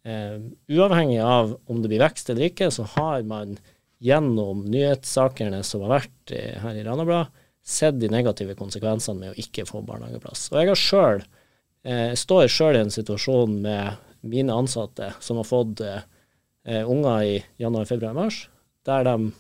Eh, 0.09 0.39
uavhengig 0.73 1.19
av 1.21 1.57
om 1.69 1.83
det 1.83 1.91
blir 1.91 2.03
vekst 2.03 2.31
eller 2.33 2.49
ikke, 2.49 2.71
så 2.73 2.87
har 2.97 3.27
man 3.29 3.57
gjennom 4.01 4.63
nyhetssakene 4.71 5.61
som 5.67 5.85
har 5.85 5.99
vært 5.99 6.35
eh, 6.35 6.57
her 6.63 6.79
i 6.79 6.85
Ranabladet, 6.87 7.45
sett 7.69 7.99
de 8.01 8.09
negative 8.09 8.55
konsekvensene 8.57 9.21
med 9.21 9.35
å 9.35 9.43
ikke 9.43 9.67
få 9.69 9.83
barnehageplass. 9.85 10.47
Og 10.55 10.63
jeg 10.63 10.71
har 10.71 10.81
selv, 10.81 11.27
eh, 11.85 12.15
står 12.17 12.47
sjøl 12.53 12.79
i 12.79 12.85
en 12.87 12.95
situasjon 12.95 13.59
med 13.67 13.99
mine 14.25 14.55
ansatte 14.55 15.11
som 15.21 15.41
har 15.41 15.49
fått 15.49 15.83
eh, 15.85 16.01
unger 16.81 17.27
i 17.27 17.35
januar, 17.61 17.85
februar, 17.91 18.17
mars, 18.17 18.47
der 18.89 19.05
de 19.05 19.33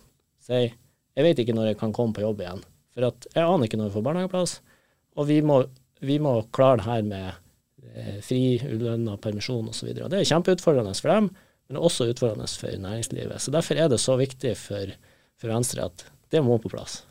sier 0.44 0.74
jeg 1.18 1.26
vet 1.26 1.40
ikke 1.42 1.54
når 1.56 1.72
jeg 1.72 1.78
kan 1.80 1.92
komme 1.94 2.14
på 2.14 2.22
jobb 2.22 2.44
igjen. 2.44 2.60
For 2.94 3.02
jeg 3.02 3.42
aner 3.42 3.66
ikke 3.66 3.78
når 3.80 3.88
jeg 3.88 3.94
får 3.96 4.04
barnehageplass. 4.06 4.52
Og 5.18 5.26
vi 5.26 5.40
må, 5.42 5.56
vi 5.98 6.20
må 6.22 6.36
klare 6.54 6.78
det 6.78 6.86
her 6.86 7.08
med 7.08 7.24
eh, 7.32 7.38
fri, 8.24 8.58
ulønna 8.62 9.16
permisjon 9.22 9.70
osv. 9.72 9.92
Det 9.96 10.20
er 10.20 10.28
kjempeutfordrende 10.28 10.94
for 10.98 11.12
dem, 11.14 11.30
men 11.68 11.80
også 11.80 12.08
utfordrende 12.12 12.48
for 12.48 12.80
næringslivet. 12.84 13.40
Så 13.42 13.54
Derfor 13.54 13.80
er 13.80 13.88
det 13.92 14.00
så 14.00 14.16
viktig 14.20 14.54
for, 14.60 14.94
for 15.40 15.52
Venstre 15.52 15.88
at 15.90 16.06
det 16.32 16.42
må 16.44 16.58
på 16.60 16.72
plass. 16.72 17.02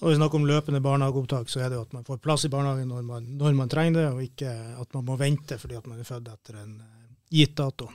Og 0.00 0.08
vi 0.08 0.16
snakker 0.16 0.40
om 0.40 0.46
løpende 0.48 0.80
barnehageopptak, 0.80 1.50
så 1.52 1.60
er 1.60 1.68
det 1.68 1.76
jo 1.76 1.84
at 1.84 1.92
man 1.92 2.06
får 2.06 2.22
plass 2.24 2.46
i 2.48 2.52
barnehagen 2.52 2.88
når 2.88 3.02
man, 3.04 3.26
når 3.36 3.58
man 3.58 3.68
trenger 3.68 3.98
det, 3.98 4.06
og 4.14 4.22
ikke 4.24 4.54
at 4.80 4.96
man 4.96 5.04
må 5.04 5.18
vente 5.20 5.58
fordi 5.60 5.76
at 5.76 5.90
man 5.90 6.00
er 6.00 6.08
født 6.08 6.30
etter 6.32 6.56
en 6.62 6.78
eh, 6.80 7.10
gitt 7.36 7.52
dato. 7.60 7.90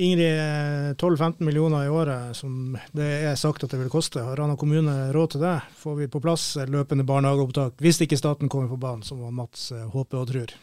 Ingrid, 0.00 0.94
12-15 1.02 1.26
eh, 1.26 1.44
millioner 1.48 1.88
i 1.88 1.90
året, 1.90 2.38
som 2.38 2.78
det 2.94 3.10
er 3.26 3.34
sagt 3.34 3.66
at 3.66 3.74
det 3.74 3.82
vil 3.82 3.90
koste. 3.90 4.22
Har 4.22 4.38
Rana 4.38 4.54
kommune 4.56 5.10
råd 5.12 5.34
til 5.34 5.42
det? 5.42 5.56
Får 5.82 5.98
vi 5.98 6.08
på 6.12 6.22
plass 6.22 6.52
løpende 6.70 7.08
barnehageopptak 7.08 7.82
hvis 7.82 8.04
ikke 8.06 8.20
staten 8.20 8.48
kommer 8.52 8.70
på 8.70 8.78
banen, 8.78 9.02
som 9.02 9.26
Mats 9.34 9.72
eh, 9.74 9.88
håper 9.90 10.22
og 10.22 10.30
tror? 10.30 10.54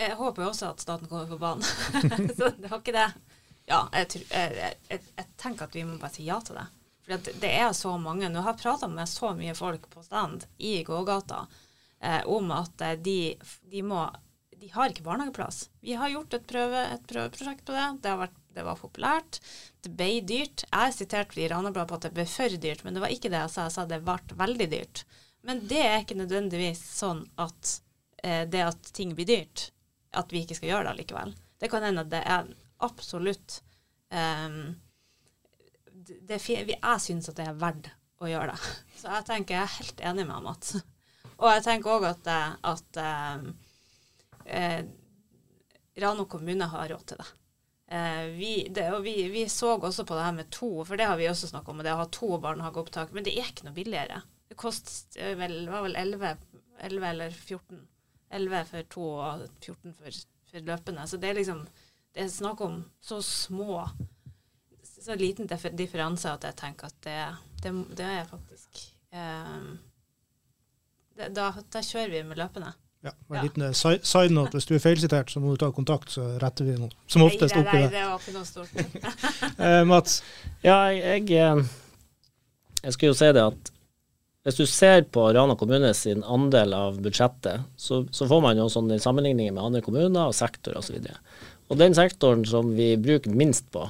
Jeg 0.00 0.16
håper 0.16 0.46
også 0.46 0.70
at 0.72 0.82
staten 0.82 1.10
kommer 1.10 1.28
på 1.28 1.38
banen. 1.40 1.64
så 2.38 2.50
det 2.56 2.70
var 2.70 2.80
ikke 2.80 2.96
det. 2.96 3.08
Ja, 3.68 3.84
jeg, 3.94 4.22
jeg, 4.30 4.54
jeg, 4.88 5.02
jeg, 5.16 5.26
tenker 5.38 5.68
at 5.68 5.76
vi 5.76 5.84
må 5.86 5.98
bare 6.00 6.14
si 6.14 6.24
ja 6.26 6.40
til 6.44 6.56
det. 6.58 6.66
For 7.04 7.28
det 7.42 7.50
er 7.50 7.72
så 7.76 7.92
mange. 8.00 8.30
Nå 8.32 8.42
har 8.42 8.56
jeg 8.56 8.62
prata 8.62 8.88
med 8.90 9.10
så 9.10 9.34
mye 9.36 9.54
folk 9.58 9.86
på 9.92 10.02
stand 10.06 10.46
i 10.58 10.80
gågata 10.86 11.44
eh, 12.00 12.24
om 12.26 12.50
at 12.56 12.86
eh, 12.86 12.96
de, 12.98 13.20
de 13.70 13.84
må 13.86 14.08
de 14.60 14.68
har 14.74 14.92
ikke 14.92 15.04
barnehageplass. 15.06 15.70
Vi 15.80 15.94
har 15.96 16.10
gjort 16.12 16.34
et, 16.36 16.46
prøve, 16.48 16.80
et 16.94 17.04
prøveprosjekt 17.08 17.64
på 17.64 17.72
det. 17.72 17.86
Det, 18.04 18.12
vært, 18.20 18.36
det, 18.56 18.64
var 18.66 18.76
populært. 18.76 19.38
Det 19.80 19.92
ble 19.96 20.10
dyrt. 20.28 20.66
Jeg 20.68 20.96
siterte 20.96 21.40
i 21.40 21.48
Ranabladet 21.48 21.88
på 21.88 21.96
at 21.96 22.06
det 22.08 22.12
ble 22.18 22.26
for 22.28 22.56
dyrt, 22.60 22.84
men 22.84 22.96
det 22.96 23.04
var 23.04 23.14
ikke 23.14 23.32
det 23.32 23.40
jeg 23.40 23.54
sa. 23.54 23.66
Jeg 23.68 23.76
sa 23.78 23.86
det 23.88 24.02
ble 24.04 24.18
veldig 24.42 24.68
dyrt. 24.74 25.04
Men 25.48 25.62
det 25.70 25.80
er 25.80 26.02
ikke 26.02 26.18
nødvendigvis 26.20 26.82
sånn 26.98 27.22
at 27.40 27.76
eh, 28.22 28.44
det 28.52 28.66
at 28.66 28.92
ting 28.96 29.14
blir 29.16 29.30
dyrt, 29.30 29.70
at 30.16 30.32
vi 30.32 30.44
ikke 30.44 30.56
skal 30.58 30.72
gjøre 30.72 30.86
det 30.88 30.92
allikevel. 30.94 31.34
Det 31.60 31.70
kan 31.70 31.84
hende 31.86 32.04
at 32.04 32.12
det 32.12 32.20
er 32.24 32.48
absolutt 32.80 33.60
um, 34.10 34.76
det, 35.92 36.40
Jeg 36.48 37.02
syns 37.04 37.28
at 37.30 37.36
det 37.38 37.48
er 37.48 37.58
verdt 37.60 37.90
å 38.20 38.30
gjøre 38.30 38.54
det. 38.54 38.72
Så 39.00 39.12
jeg 39.12 39.28
tenker 39.28 39.56
jeg 39.56 39.66
er 39.66 39.76
helt 39.78 40.06
enig 40.12 40.26
med 40.28 40.46
Mats. 40.46 40.78
Og 41.40 41.48
jeg 41.48 41.64
tenker 41.64 41.94
òg 41.94 42.08
at, 42.10 42.26
eh, 42.28 42.56
at 42.68 42.98
um, 43.40 43.52
eh, 44.44 44.80
Rano 46.00 46.26
kommune 46.28 46.68
har 46.68 46.90
råd 46.92 47.06
til 47.08 47.20
det. 47.20 47.28
Eh, 47.90 48.26
vi, 48.36 48.50
det 48.70 48.86
og 48.94 49.02
vi, 49.02 49.14
vi, 49.32 49.48
så 49.48 49.72
også 49.74 50.04
på 50.06 50.14
det 50.14 50.22
her 50.22 50.34
med 50.36 50.50
to, 50.54 50.68
for 50.84 51.00
det 51.00 51.08
har 51.10 51.16
vi 51.18 51.26
også 51.30 51.48
snakka 51.50 51.72
om, 51.72 51.80
det 51.82 51.94
å 51.94 52.02
ha 52.04 52.10
to 52.12 52.36
barnehageopptak. 52.42 53.14
Men 53.16 53.26
det 53.26 53.34
er 53.34 53.48
ikke 53.50 53.66
noe 53.66 53.74
billigere. 53.74 54.20
Det 54.50 54.58
kost, 54.60 55.16
eh, 55.16 55.34
vel, 55.38 55.64
var 55.70 55.82
vel 55.88 55.96
11, 55.98 56.36
11, 56.86 57.08
eller 57.10 57.34
14. 57.34 57.80
11 58.30 58.64
for 58.70 58.90
to 58.94 59.06
og 59.18 59.46
14 59.60 59.94
for, 59.98 60.18
for 60.50 60.66
løpende. 60.66 61.06
Så 61.06 61.20
det 61.20 61.30
er 61.30 61.40
liksom 61.40 61.66
Det 62.14 62.24
er 62.24 62.28
snakk 62.28 62.60
om 62.60 62.84
så 63.00 63.20
små 63.22 63.88
Så 64.82 65.14
liten 65.14 65.46
differanse 65.78 66.30
at 66.30 66.44
jeg 66.44 66.56
tenker 66.56 66.86
at 66.86 66.96
det, 67.04 67.18
det, 67.62 67.72
det 67.96 68.04
er 68.04 68.24
faktisk 68.28 68.82
eh, 69.12 69.62
det, 71.16 71.28
da, 71.36 71.52
da 71.72 71.82
kjører 71.82 72.10
vi 72.10 72.22
med 72.24 72.36
løpende. 72.36 72.72
Ja, 73.02 73.10
en 73.30 73.36
ja. 73.36 73.42
liten 73.42 73.62
eh, 73.62 73.72
side 73.72 74.34
note. 74.34 74.58
Hvis 74.58 74.68
du 74.68 74.74
er 74.76 74.82
feilsitert, 74.82 75.30
så 75.32 75.40
må 75.40 75.54
du 75.54 75.60
ta 75.62 75.70
kontakt, 75.72 76.12
så 76.12 76.26
retter 76.42 76.68
vi 76.68 76.76
noe. 76.76 76.92
Som 77.08 77.24
oftest 77.24 77.56
oppi 77.56 77.64
det. 77.64 77.86
Nei, 77.86 77.92
det 77.94 78.04
var 78.04 78.20
ikke 78.20 78.34
noe 78.36 78.48
stort. 78.48 78.72
eh, 79.66 79.82
Mats? 79.88 80.20
Ja, 80.64 80.76
jeg, 80.92 81.24
jeg, 81.30 81.64
jeg 82.82 82.96
skulle 82.96 83.14
jo 83.14 83.18
si 83.22 83.30
det 83.36 83.44
at 83.46 83.72
hvis 84.46 84.56
du 84.56 84.64
ser 84.68 85.04
på 85.12 85.26
Rana 85.36 85.56
kommune 85.60 85.92
sin 85.94 86.22
andel 86.24 86.72
av 86.72 87.00
budsjettet, 87.04 87.66
så, 87.76 88.02
så 88.08 88.28
får 88.28 88.44
man 88.44 88.60
jo 88.60 88.70
sånne 88.72 88.96
sammenligninger 89.02 89.52
med 89.52 89.66
andre 89.66 89.82
kommuner 89.84 90.30
og 90.30 90.36
sektor 90.36 90.78
osv. 90.80 90.96
Og, 90.96 91.10
så 91.10 91.70
og 91.70 91.78
den 91.78 91.94
sektoren 91.94 92.46
som 92.48 92.72
vi 92.74 92.94
bruker 92.98 93.34
minst 93.36 93.68
på, 93.74 93.84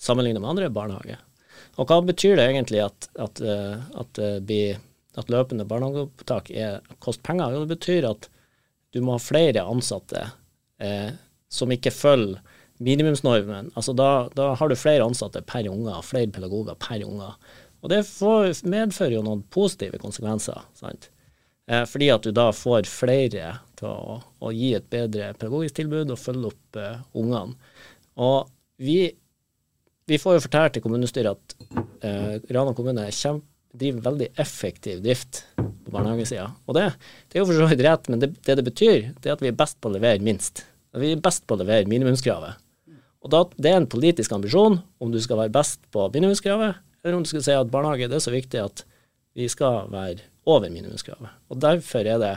sammenlignet 0.00 0.40
med 0.44 0.52
andre, 0.52 0.68
er 0.68 0.76
barnehage. 0.76 1.18
Og 1.78 1.90
hva 1.90 1.98
betyr 2.06 2.38
det 2.38 2.46
egentlig 2.48 2.80
at, 2.86 3.08
at, 3.18 3.42
at, 3.42 4.20
at, 4.22 4.22
eh, 4.54 4.78
at 5.18 5.32
løpende 5.34 5.66
barnehageopptak 5.68 6.50
koster 7.02 7.26
penger? 7.26 7.54
Jo, 7.54 7.64
det 7.66 7.74
betyr 7.74 8.08
at 8.08 8.30
du 8.94 9.02
må 9.04 9.18
ha 9.18 9.22
flere 9.22 9.66
ansatte 9.68 10.24
eh, 10.80 11.10
som 11.52 11.74
ikke 11.74 11.92
følger 11.94 12.40
minimumsnormen. 12.78 13.72
Altså 13.74 13.92
da, 13.98 14.28
da, 14.38 14.52
har 14.54 14.70
du 14.70 14.78
flere 14.78 15.06
ansatte 15.06 15.42
per 15.46 15.66
unger, 15.70 15.98
flere 16.06 16.30
pedagoger 16.34 16.78
per 16.78 17.02
unger. 17.04 17.34
Og 17.82 17.92
det 17.92 18.02
får, 18.08 18.64
medfører 18.66 19.18
jo 19.18 19.24
noen 19.26 19.44
positive 19.54 20.00
konsekvenser. 20.02 20.66
sant? 20.78 21.10
Eh, 21.68 21.84
fordi 21.88 22.08
at 22.10 22.24
du 22.24 22.32
da 22.34 22.48
får 22.54 22.88
flere 22.90 23.52
til 23.78 23.90
å, 23.90 24.18
å, 24.40 24.52
gi 24.54 24.72
et 24.78 24.88
bedre 24.90 25.34
pedagogisk 25.36 25.76
tilbud 25.78 26.14
og 26.14 26.20
følge 26.20 26.52
opp 26.52 26.80
eh, 26.80 27.02
ungene. 27.20 27.58
Og 28.18 28.48
vi, 28.82 29.02
vi, 30.08 30.18
får 30.18 30.38
jo 30.38 30.44
fortalt 30.46 30.76
til 30.76 30.84
kommunestyret 30.84 31.36
at 31.36 31.78
eh, 32.06 32.34
Rana 32.54 32.74
kommune 32.76 33.06
kjempe 33.12 33.46
driver 33.78 34.06
veldig 34.06 34.30
effektiv 34.40 35.02
drift 35.04 35.42
på 35.58 35.92
barnehagesida. 35.92 36.46
Og 36.66 36.78
det, 36.78 36.86
det, 37.28 37.36
er 37.36 37.42
jo 37.42 37.50
for 37.50 37.60
så 37.60 37.68
vidt 37.68 37.84
rett, 37.84 38.08
men 38.08 38.22
det, 38.22 38.30
det, 38.46 38.56
det 38.58 38.64
betyr, 38.64 39.10
det 39.20 39.28
er 39.28 39.36
at 39.36 39.44
vi 39.44 39.52
er 39.52 39.60
best 39.60 39.76
på 39.78 39.90
å 39.90 39.94
levere 39.94 40.24
minst. 40.24 40.64
Vi 40.98 41.12
er 41.12 41.20
best 41.22 41.44
på 41.46 41.54
å 41.54 41.60
levere 41.60 41.86
minimumskravet. 41.90 42.64
Og 43.22 43.32
da, 43.34 43.44
Det 43.58 43.70
er 43.70 43.76
en 43.82 43.90
politisk 43.90 44.32
ambisjon 44.32 44.80
om 44.80 45.12
du 45.12 45.20
skal 45.20 45.42
være 45.42 45.52
best 45.52 45.82
på 45.92 46.06
minimumskravet, 46.14 46.80
om 47.16 47.24
du 47.24 47.30
skal 47.30 47.44
si 47.44 47.56
at 47.56 47.70
barnehage 47.72 48.08
det 48.10 48.18
er 48.18 48.24
så 48.24 48.34
viktig 48.34 48.62
at 48.62 48.84
vi 49.38 49.48
skal 49.50 49.90
være 49.92 50.26
over 50.48 50.72
minimumskravet. 50.72 51.30
Og 51.52 51.60
Derfor 51.62 52.08
er 52.08 52.18
det 52.22 52.32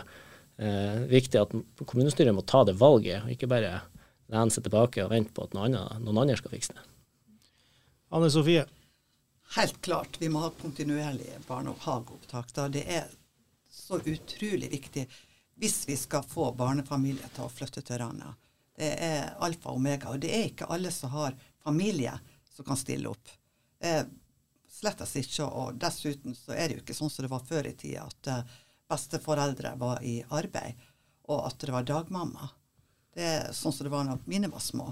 eh, 0.62 1.00
viktig 1.12 1.40
at 1.42 1.56
kommunestyret 1.86 2.36
må 2.36 2.44
ta 2.46 2.64
det 2.68 2.78
valget, 2.80 3.24
og 3.24 3.34
ikke 3.34 3.50
bare 3.52 3.80
lene 4.32 4.54
seg 4.54 4.68
tilbake 4.68 5.04
og 5.06 5.12
vente 5.14 5.34
på 5.36 5.48
at 5.48 5.56
noen 5.56 5.72
andre, 5.72 6.00
noen 6.04 6.24
andre 6.24 6.38
skal 6.40 6.54
fikse 6.54 6.76
det. 6.78 6.86
Anne 8.12 8.30
Sofie, 8.32 8.68
Helt 9.52 9.82
klart, 9.82 10.16
vi 10.22 10.30
må 10.32 10.40
ha 10.40 10.50
kontinuerlig 10.62 11.34
barnehageopptak. 11.48 12.54
Det 12.72 12.86
er 12.88 13.10
så 13.68 13.98
utrolig 14.00 14.70
viktig 14.72 15.04
hvis 15.60 15.82
vi 15.90 15.98
skal 16.00 16.24
få 16.24 16.54
barnefamilier 16.56 17.34
til 17.36 17.44
å 17.44 17.52
flytte 17.52 17.84
til 17.84 18.00
Rana. 18.00 18.32
Det 18.80 18.94
er 18.96 19.34
alfa 19.44 19.74
og 19.74 19.82
omega. 19.82 20.14
Og 20.14 20.22
det 20.24 20.32
er 20.32 20.46
ikke 20.48 20.70
alle 20.72 20.92
som 20.96 21.12
har 21.18 21.36
familie 21.64 22.14
som 22.56 22.66
kan 22.66 22.80
stille 22.80 23.12
opp. 23.12 23.34
Eh, 23.84 24.06
slettes 24.82 25.16
ikke. 25.22 25.46
Og 25.48 25.78
dessuten 25.82 26.36
så 26.38 26.56
er 26.56 26.68
det 26.68 26.80
jo 26.80 26.86
ikke 26.86 26.98
sånn 26.98 27.14
som 27.14 27.26
det 27.26 27.32
var 27.32 27.46
før 27.48 27.70
i 27.70 27.76
tida, 27.78 28.08
at 28.08 28.32
eh, 28.32 28.58
besteforeldre 28.92 29.76
var 29.80 30.02
i 30.04 30.20
arbeid, 30.30 30.82
og 31.32 31.46
at 31.48 31.62
det 31.62 31.76
var 31.76 31.88
dagmamma. 31.88 32.50
Det 33.12 33.24
er 33.28 33.56
sånn 33.56 33.76
som 33.76 33.88
det 33.88 33.94
var 33.94 34.08
når 34.08 34.28
mine 34.32 34.52
var 34.52 34.64
små. 34.64 34.90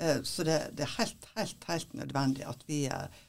Eh, 0.00 0.22
så 0.22 0.46
det, 0.46 0.58
det, 0.72 0.86
er 0.86 0.96
helt, 0.98 1.30
helt, 1.36 1.70
helt 1.70 1.94
nødvendig 1.94 2.46
at 2.48 2.66
vi 2.66 2.86
eh, 2.86 3.22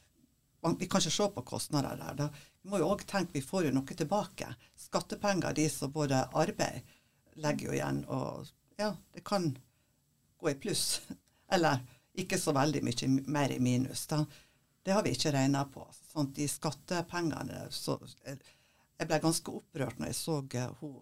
Vi 0.66 0.88
kan 0.90 0.98
ikke 0.98 1.12
se 1.14 1.26
på 1.30 1.42
kostnader 1.46 2.00
der. 2.00 2.16
Da. 2.18 2.30
Vi 2.64 2.72
må 2.72 2.80
jo 2.82 2.88
òg 2.90 3.04
tenke 3.06 3.36
vi 3.36 3.42
får 3.46 3.68
jo 3.68 3.74
noe 3.76 3.98
tilbake. 3.98 4.48
Skattepenger, 4.88 5.54
de 5.54 5.68
som 5.70 5.92
både 5.94 6.24
arbeid 6.34 6.82
legger 7.38 7.68
jo 7.68 7.76
igjen, 7.76 8.00
og 8.10 8.48
ja, 8.80 8.96
det 9.14 9.22
kan 9.28 9.52
gå 10.42 10.50
i 10.50 10.56
pluss. 10.58 11.04
Eller 11.54 11.84
ikke 12.18 12.40
så 12.42 12.56
veldig 12.56 12.82
mye 12.82 13.12
mer 13.30 13.54
i 13.54 13.60
minus. 13.62 14.08
Da. 14.10 14.24
Det 14.86 14.94
har 14.94 15.04
vi 15.04 15.16
ikke 15.16 15.34
regna 15.34 15.64
på. 15.66 15.82
Sånn, 16.12 16.30
de 16.36 16.46
skattepengene 16.50 17.64
så, 17.74 17.98
Jeg 18.26 19.08
ble 19.10 19.18
ganske 19.24 19.52
opprørt 19.52 19.98
når 19.98 20.12
jeg 20.12 20.18
så 20.20 20.36
uh, 20.46 20.76
hun 20.82 21.00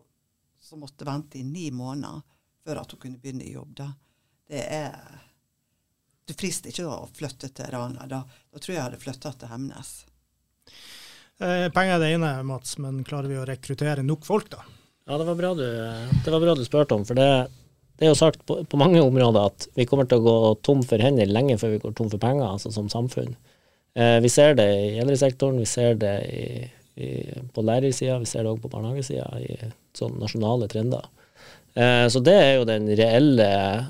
som 0.63 0.79
måtte 0.79 1.03
vente 1.03 1.41
i 1.41 1.43
ni 1.43 1.67
måneder 1.75 2.21
før 2.63 2.79
at 2.79 2.93
hun 2.95 3.01
kunne 3.01 3.19
begynne 3.19 3.43
i 3.43 3.51
jobb. 3.53 3.73
Da. 3.81 3.89
Det 4.47 4.63
er 4.63 4.95
Du 6.23 6.31
frister 6.39 6.71
ikke 6.71 6.87
å 6.87 7.09
flytte 7.11 7.49
til 7.51 7.67
Rana. 7.73 8.05
Da, 8.07 8.21
da 8.23 8.59
tror 8.61 8.71
jeg 8.71 8.77
jeg 8.77 8.85
hadde 8.85 9.01
flytta 9.01 9.33
til 9.35 9.51
Hemnes. 9.51 9.89
Eh, 11.43 11.67
penger 11.75 11.97
er 11.97 11.99
det 11.99 12.13
ene, 12.15 12.29
Mats, 12.47 12.77
men 12.79 13.03
klarer 13.03 13.27
vi 13.27 13.41
å 13.41 13.43
rekruttere 13.47 14.05
nok 14.07 14.23
folk, 14.23 14.47
da? 14.53 14.63
Ja, 15.09 15.17
det 15.19 15.27
var 15.27 15.35
bra 15.35 15.51
du, 15.59 15.65
det 15.67 16.31
var 16.31 16.39
bra 16.39 16.55
du 16.55 16.63
spurte 16.63 16.95
om. 16.95 17.03
For 17.03 17.19
det, 17.19 17.27
det 17.99 18.07
er 18.07 18.13
jo 18.13 18.19
sagt 18.21 18.45
på, 18.47 18.61
på, 18.63 18.79
mange 18.79 19.03
områder 19.03 19.51
at 19.51 19.67
vi 19.75 19.87
kommer 19.89 20.07
til 20.07 20.21
å 20.21 20.27
gå 20.29 20.37
tom 20.63 20.85
for 20.87 21.03
hender 21.03 21.27
lenge 21.27 21.59
før 21.59 21.75
vi 21.75 21.81
går 21.83 21.97
tom 21.97 22.13
for 22.13 22.23
penger, 22.23 22.47
altså 22.47 22.71
som 22.71 22.87
samfunn. 22.91 23.35
Eh, 23.93 24.19
vi 24.23 24.29
ser 24.29 24.55
det 24.57 24.69
i 24.73 24.93
eldresektoren, 25.01 25.59
vi 25.61 25.67
ser 25.69 25.99
det 26.01 26.13
i, 26.29 26.45
i, 26.95 27.09
på 27.53 27.65
lærersida, 27.65 28.17
vi 28.21 28.29
ser 28.29 28.45
det 28.45 28.53
òg 28.53 28.61
på 28.63 28.71
barnehagesida, 28.73 29.27
i 29.39 29.71
sånne 29.97 30.23
nasjonale 30.23 30.69
trender. 30.71 31.05
Eh, 31.75 32.07
så 32.09 32.21
det 32.25 32.35
er 32.37 32.51
jo 32.59 32.65
den 32.69 32.85
reelle 32.93 33.47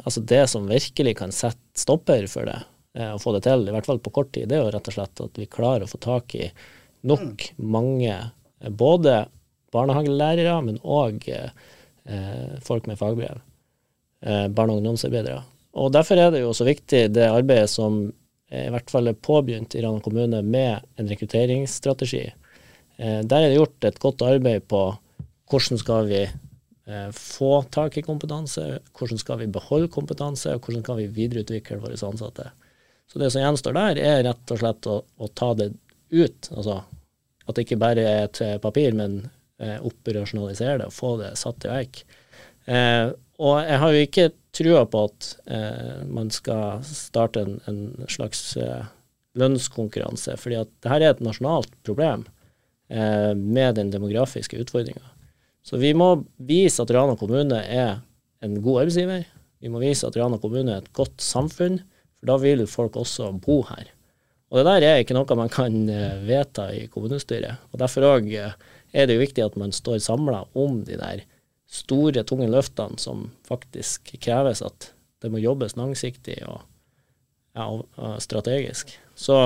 Altså 0.08 0.22
det 0.24 0.46
som 0.48 0.70
virkelig 0.70 1.18
kan 1.20 1.34
sette 1.36 1.60
stopper 1.76 2.30
for 2.32 2.48
det, 2.48 2.62
å 2.96 3.10
og 3.18 3.24
få 3.24 3.34
det 3.36 3.44
til, 3.48 3.66
i 3.68 3.74
hvert 3.76 3.88
fall 3.90 4.00
på 4.04 4.14
kort 4.16 4.32
tid, 4.36 4.48
det 4.52 4.60
er 4.60 4.64
jo 4.64 4.74
rett 4.76 4.90
og 4.92 4.96
slett 4.96 5.24
at 5.26 5.40
vi 5.40 5.50
klarer 5.52 5.88
å 5.88 5.92
få 5.92 6.00
tak 6.04 6.36
i 6.40 6.50
nok 7.08 7.48
mange, 7.58 8.20
eh, 8.62 8.70
både 8.70 9.24
barnehagelærere, 9.74 10.60
men 10.68 10.84
òg 10.84 11.26
eh, 11.32 12.60
folk 12.62 12.86
med 12.88 13.00
fagbrev. 13.00 13.40
Eh, 14.24 14.48
barne- 14.48 14.76
og 14.76 14.78
ungdomsarbeidere. 14.78 15.42
Og 15.74 15.92
Derfor 15.92 16.18
er 16.18 16.32
det 16.32 16.44
jo 16.44 16.54
så 16.56 16.68
viktig 16.68 17.08
det 17.12 17.26
arbeidet 17.28 17.70
som 17.70 18.06
i 18.54 18.72
hvert 18.74 18.94
fall 18.94 19.12
påbegynt 19.16 19.76
i 19.76 19.84
Rana 19.84 20.02
kommune 20.04 20.42
med 20.46 20.86
en 21.00 21.10
rekrutteringsstrategi. 21.10 22.24
Eh, 22.98 23.20
der 23.22 23.38
er 23.40 23.50
det 23.50 23.60
gjort 23.60 23.90
et 23.90 24.02
godt 24.02 24.26
arbeid 24.26 24.68
på 24.72 24.86
hvordan 25.52 25.82
skal 25.82 26.10
vi 26.10 26.24
eh, 26.24 27.10
få 27.18 27.54
tak 27.74 27.98
i 27.98 28.06
kompetanse, 28.06 28.66
hvordan 28.98 29.22
skal 29.22 29.42
vi 29.44 29.52
beholde 29.54 29.92
kompetanse, 29.94 30.56
og 30.56 30.66
hvordan 30.66 30.86
kan 30.86 31.00
vi 31.02 31.12
videreutvikle 31.14 31.82
våre 31.84 32.00
ansatte. 32.08 32.50
Så 33.12 33.22
det 33.22 33.30
som 33.34 33.44
gjenstår 33.44 33.76
der, 33.78 34.02
er 34.02 34.26
rett 34.26 34.54
og 34.54 34.62
slett 34.62 34.90
å, 34.90 35.00
å 35.04 35.32
ta 35.36 35.54
det 35.58 35.74
ut. 36.14 36.50
Altså 36.54 36.82
at 37.44 37.58
det 37.58 37.66
ikke 37.66 37.82
bare 37.82 38.06
er 38.08 38.30
til 38.34 38.60
papir, 38.64 38.96
men 38.96 39.26
eh, 39.62 39.80
operasjonalisere 39.84 40.80
det 40.82 40.90
og 40.90 40.96
få 40.96 41.16
det 41.20 41.34
satt 41.40 41.68
i 41.68 41.72
verk. 41.72 42.04
Eh, 42.66 43.10
og 43.44 43.58
jeg 43.66 43.80
har 43.82 43.94
jo 43.94 44.06
ikke 44.08 44.30
trua 44.54 44.84
på 44.86 45.06
at 45.08 45.30
eh, 45.46 46.04
man 46.10 46.30
skal 46.34 46.84
starte 46.86 47.42
en, 47.42 47.58
en 47.70 48.08
slags 48.12 48.56
eh, 48.58 48.86
lønnskonkurranse, 49.40 50.38
fordi 50.38 50.60
at 50.62 50.72
dette 50.84 51.00
er 51.00 51.10
et 51.10 51.24
nasjonalt 51.26 51.74
problem 51.86 52.28
eh, 52.90 53.34
med 53.34 53.80
den 53.80 53.92
demografiske 53.94 54.60
utfordringa. 54.62 55.06
Så 55.64 55.80
vi 55.80 55.94
må 55.96 56.16
vise 56.38 56.84
at 56.84 56.92
Rana 56.92 57.16
kommune 57.18 57.62
er 57.64 58.02
en 58.44 58.60
god 58.62 58.84
arbeidsgiver. 58.84 59.26
Vi 59.64 59.72
må 59.72 59.80
vise 59.82 60.08
at 60.08 60.18
Rana 60.20 60.38
kommune 60.42 60.76
er 60.76 60.84
et 60.84 60.94
godt 60.96 61.24
samfunn, 61.24 61.80
for 62.20 62.34
da 62.34 62.40
vil 62.44 62.66
folk 62.68 62.98
også 63.00 63.32
bo 63.44 63.62
her. 63.72 63.90
Og 64.52 64.60
det 64.60 64.68
der 64.68 64.86
er 64.86 65.02
ikke 65.02 65.16
noe 65.18 65.38
man 65.40 65.50
kan 65.50 65.78
eh, 65.90 66.20
vedta 66.28 66.68
i 66.76 66.86
kommunestyret. 66.92 67.64
Og 67.74 67.80
Derfor 67.82 68.06
òg 68.12 68.30
eh, 68.38 68.54
er 68.94 69.08
det 69.10 69.18
jo 69.18 69.24
viktig 69.24 69.46
at 69.46 69.56
man 69.58 69.74
står 69.74 70.04
samla 70.04 70.44
om 70.54 70.84
de 70.86 71.00
der 71.00 71.24
store, 71.74 72.24
tunge 72.28 72.50
løftene 72.52 73.02
som 73.02 73.28
faktisk 73.48 74.14
kreves 74.22 74.62
at 74.66 74.92
det 75.24 75.32
må 75.32 75.42
jobbes 75.42 75.78
langsiktig 75.80 76.38
og, 76.46 76.62
ja, 77.56 77.68
og 77.72 78.18
strategisk. 78.22 78.92
Så 79.16 79.40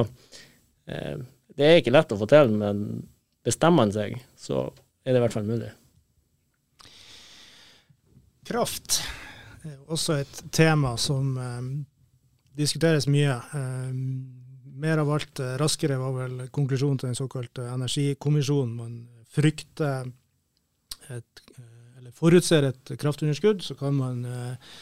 eh, 0.89 1.17
det 1.57 1.67
er 1.67 1.79
ikke 1.81 1.93
lett 1.93 2.11
å 2.13 2.19
få 2.19 2.27
til, 2.29 2.51
men 2.53 3.05
bestemmer 3.47 3.85
man 3.85 3.93
seg, 3.95 4.17
så 4.37 4.67
er 5.05 5.13
det 5.13 5.21
i 5.21 5.23
hvert 5.23 5.37
fall 5.37 5.47
mulig. 5.47 5.69
Kraft 8.47 9.01
er 9.67 9.77
også 9.91 10.19
et 10.21 10.41
tema 10.55 10.95
som 10.99 11.35
eh, 11.41 11.69
diskuteres 12.57 13.07
mye. 13.11 13.35
Eh, 13.35 13.93
mer 14.77 15.01
av 15.01 15.11
alt 15.11 15.41
eh, 15.43 15.55
raskere, 15.59 15.97
var 15.99 16.15
vel 16.15 16.47
konklusjonen 16.53 17.01
til 17.01 17.11
den 17.11 17.19
såkalte 17.19 17.65
energikommisjonen. 17.73 18.75
Man 18.77 18.97
frykter 19.33 20.11
et, 21.13 21.43
forutser 22.17 22.71
et 22.71 22.93
kraftunderskudd, 22.99 23.63
så 23.65 23.77
kan 23.77 23.97
man 23.97 24.23
eh, 24.25 24.73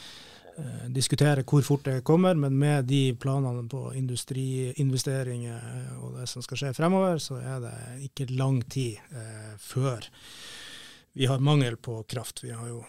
eh, 0.58 0.88
diskutere 0.96 1.46
hvor 1.48 1.66
fort 1.68 1.88
det 1.88 2.02
kommer, 2.08 2.38
men 2.40 2.58
med 2.60 2.88
de 2.90 3.04
planene 3.20 3.68
på 3.72 3.90
industriinvesteringer 4.00 6.02
og 6.02 6.20
det 6.20 6.30
som 6.32 6.46
skal 6.46 6.64
skje 6.64 6.76
fremover, 6.78 7.22
så 7.24 7.40
er 7.42 7.64
det 7.68 7.78
ikke 8.10 8.32
lang 8.34 8.62
tid 8.72 9.00
eh, 9.12 9.56
før 9.62 10.10
vi 11.16 11.32
har 11.32 11.40
mangel 11.40 11.78
på 11.80 12.02
kraft. 12.12 12.44
Vi 12.44 12.52
har 12.52 12.68
jo 12.68 12.84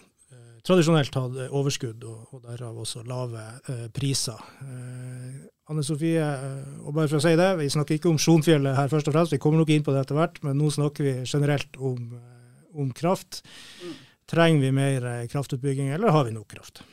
tradisjonelt 0.67 1.15
hatt 1.15 1.37
overskudd, 1.55 2.03
og, 2.07 2.33
og 2.35 2.47
derav 2.47 2.79
også 2.81 3.03
lave 3.07 3.43
eh, 3.71 3.85
priser. 3.93 4.41
Eh, 4.63 5.37
Anne 5.71 5.83
Sofie, 5.85 6.23
eh, 6.23 6.81
og 6.83 6.95
bare 6.95 7.11
for 7.11 7.19
å 7.19 7.23
si 7.23 7.35
det, 7.39 7.49
vi 7.61 7.69
snakker 7.71 7.97
ikke 7.97 8.11
om 8.11 8.19
Sjonfjellet 8.21 8.77
her 8.77 8.91
først 8.91 9.09
og 9.09 9.15
fremst, 9.15 9.35
vi 9.35 9.41
kommer 9.43 9.61
nok 9.61 9.71
inn 9.73 9.85
på 9.85 9.95
det 9.95 10.03
etter 10.03 10.19
hvert, 10.19 10.41
men 10.45 10.59
nå 10.59 10.71
snakker 10.73 11.07
vi 11.07 11.15
generelt 11.23 11.79
om, 11.79 12.01
eh, 12.17 12.83
om 12.83 12.91
kraft. 12.95 13.41
Mm. 13.83 13.95
Trenger 14.27 14.61
vi 14.61 14.71
mer 14.75 15.05
eh, 15.05 15.25
kraftutbygging, 15.31 15.89
eller 15.95 16.13
har 16.13 16.27
vi 16.27 16.35
nok 16.35 16.51
kraft? 16.51 16.83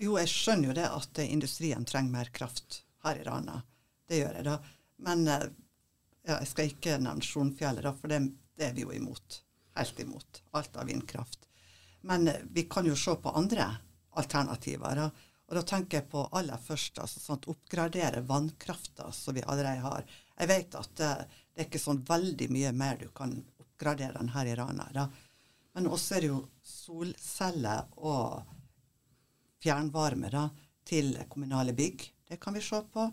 Jo, 0.00 0.16
jeg 0.18 0.30
skjønner 0.32 0.70
jo 0.70 0.78
det 0.80 0.88
at 0.88 1.20
industrien 1.24 1.84
trenger 1.86 2.14
mer 2.14 2.30
kraft 2.34 2.82
her 3.04 3.20
i 3.20 3.26
Rana. 3.26 3.60
Det 4.08 4.18
gjør 4.22 4.38
jeg 4.40 4.46
da. 4.48 4.56
Men 5.06 5.26
ja, 6.26 6.38
jeg 6.38 6.48
skal 6.50 6.72
ikke 6.72 6.98
nevne 7.00 7.24
Sjonfjellet, 7.24 7.84
da, 7.86 7.92
for 7.96 8.12
det, 8.12 8.20
det 8.58 8.70
er 8.70 8.74
vi 8.76 8.84
jo 8.84 8.92
imot. 8.96 9.40
Helt 9.78 10.00
imot. 10.02 10.42
Alt 10.58 10.76
av 10.76 10.90
vindkraft. 10.90 11.46
Men 12.00 12.28
eh, 12.28 12.42
vi 12.50 12.66
kan 12.70 12.86
jo 12.86 12.96
se 12.96 13.14
på 13.16 13.32
andre 13.36 13.66
alternativer. 14.20 14.96
Da. 14.96 15.08
Og 15.50 15.56
da 15.58 15.62
tenker 15.66 16.00
jeg 16.00 16.10
på 16.12 16.26
aller 16.36 16.60
først 16.64 17.00
altså, 17.02 17.22
sånn 17.22 17.48
oppgradere 17.52 18.22
vannkrafta 18.26 19.10
som 19.14 19.36
vi 19.36 19.44
allerede 19.46 19.84
har. 19.84 20.04
Jeg 20.36 20.50
vet 20.50 20.76
at 20.78 20.92
det, 21.00 21.10
eh, 21.10 21.38
det 21.50 21.64
er 21.64 21.68
ikke 21.68 21.82
sånn 21.82 22.04
veldig 22.08 22.46
mye 22.54 22.70
mer 22.72 23.00
du 23.00 23.08
kan 23.16 23.34
oppgradere 23.60 24.16
den 24.16 24.30
her 24.32 24.48
i 24.48 24.54
Rana. 24.56 24.86
Da. 24.94 25.08
Men 25.80 25.94
også 25.96 26.18
er 26.18 26.20
det 26.20 26.28
jo 26.28 26.40
solceller 26.60 27.86
og 28.04 28.42
fjernvarme 29.64 30.28
da, 30.28 30.42
til 30.84 31.14
kommunale 31.32 31.72
bygg. 31.72 32.04
Det 32.28 32.36
kan 32.42 32.52
vi 32.52 32.60
se 32.60 32.82
på. 32.92 33.06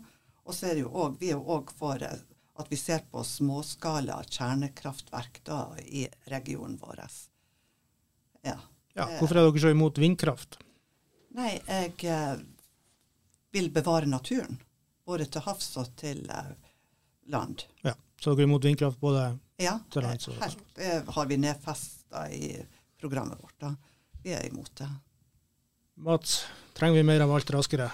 Og 0.44 0.52
så 0.52 0.68
er 0.68 0.76
det 0.76 0.82
jo 0.82 0.90
også, 0.92 1.16
vi 1.22 1.30
er 1.30 1.38
jo 1.38 1.56
òg 1.56 1.72
for 1.78 2.04
eh, 2.04 2.20
at 2.60 2.68
vi 2.68 2.76
ser 2.76 3.06
på 3.08 3.24
småskala 3.24 4.18
kjernekraftverk 4.28 5.40
da, 5.48 5.62
i 5.80 6.04
regionen 6.28 6.76
vår. 6.82 7.00
Ja. 8.44 8.58
Ja, 8.92 9.08
hvorfor 9.16 9.38
er 9.38 9.48
dere 9.48 9.64
så 9.64 9.72
imot 9.72 10.04
vindkraft? 10.04 10.60
Nei, 11.40 11.54
jeg 11.56 11.96
eh, 12.04 12.46
vil 13.56 13.72
bevare 13.72 14.12
naturen. 14.12 14.60
Både 15.08 15.24
til 15.24 15.48
havs 15.48 15.70
og 15.80 15.94
til 15.96 16.26
eh, 16.28 16.56
land. 17.32 17.64
Ja, 17.80 17.96
Så 18.20 18.34
dere 18.34 18.44
er 18.44 18.52
imot 18.52 18.68
vindkraft 18.68 19.00
både 19.00 19.30
ja, 19.56 19.78
til 19.88 20.04
lands 20.04 20.28
og 20.28 20.36
Ja, 20.36 20.52
det 20.76 20.98
har 21.16 21.32
vi 21.32 21.40
nedfesta 22.08 22.30
i 22.30 22.64
programmet 23.00 23.38
vårt. 23.40 23.60
da. 23.60 23.74
Vi 24.22 24.32
er 24.32 24.46
imot 24.46 24.70
det. 24.76 24.88
Mats, 25.96 26.46
trenger 26.74 26.96
vi 26.96 27.02
mer 27.02 27.20
av 27.20 27.34
alt 27.34 27.50
raskere? 27.50 27.90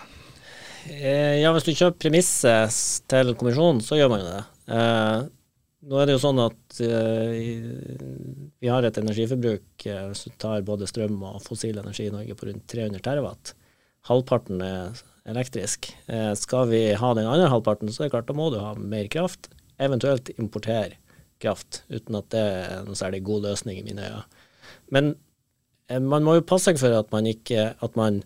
Eh, 0.88 1.40
ja, 1.40 1.52
hvis 1.52 1.64
du 1.64 1.72
kjøper 1.72 1.98
premisset 1.98 3.06
til 3.08 3.34
kommisjonen, 3.34 3.80
så 3.80 3.96
gjør 3.96 4.10
man 4.10 4.20
jo 4.20 4.26
det. 4.28 4.44
Eh, 4.68 5.24
nå 5.84 5.98
er 6.00 6.06
det 6.06 6.14
jo 6.14 6.20
sånn 6.20 6.40
at 6.40 6.80
eh, 6.80 7.32
vi 8.60 8.68
har 8.68 8.84
et 8.84 8.96
energiforbruk 8.96 9.84
uh, 9.84 10.06
hvis 10.08 10.24
du 10.24 10.30
tar 10.40 10.62
både 10.64 10.86
strøm 10.88 11.18
og 11.28 11.42
fossil 11.44 11.76
energi 11.76 12.06
i 12.08 12.12
Norge 12.12 12.34
på 12.34 12.48
rundt 12.48 12.64
300 12.72 13.02
terawatt. 13.04 13.52
Halvparten 14.08 14.62
er 14.64 15.02
elektrisk. 15.28 15.90
Uh, 16.08 16.32
skal 16.40 16.70
vi 16.72 16.86
ha 16.96 17.10
den 17.16 17.28
andre 17.28 17.50
halvparten, 17.52 17.92
så 17.92 18.02
er 18.04 18.08
det 18.08 18.14
klart 18.16 18.30
da 18.30 18.36
må 18.36 18.48
du 18.52 18.62
ha 18.62 18.72
mer 18.80 19.10
kraft. 19.12 19.50
Eventuelt 19.76 20.32
importere 20.38 20.96
kraft, 21.44 21.82
uten 21.92 22.18
at 22.18 22.30
det 22.34 22.40
er 22.40 22.74
en 22.80 22.98
særlig 22.98 23.22
god 23.28 23.46
løsning 23.50 23.78
i 23.80 23.86
mine 23.86 24.08
øyne. 24.08 24.24
Men 24.94 25.14
man 26.08 26.24
må 26.24 26.38
jo 26.38 26.48
passe 26.48 26.72
seg 26.72 26.80
for 26.80 26.96
at 26.96 27.12
man 27.12 27.28
ikke 27.28 27.74
at 27.84 27.96
man 28.00 28.22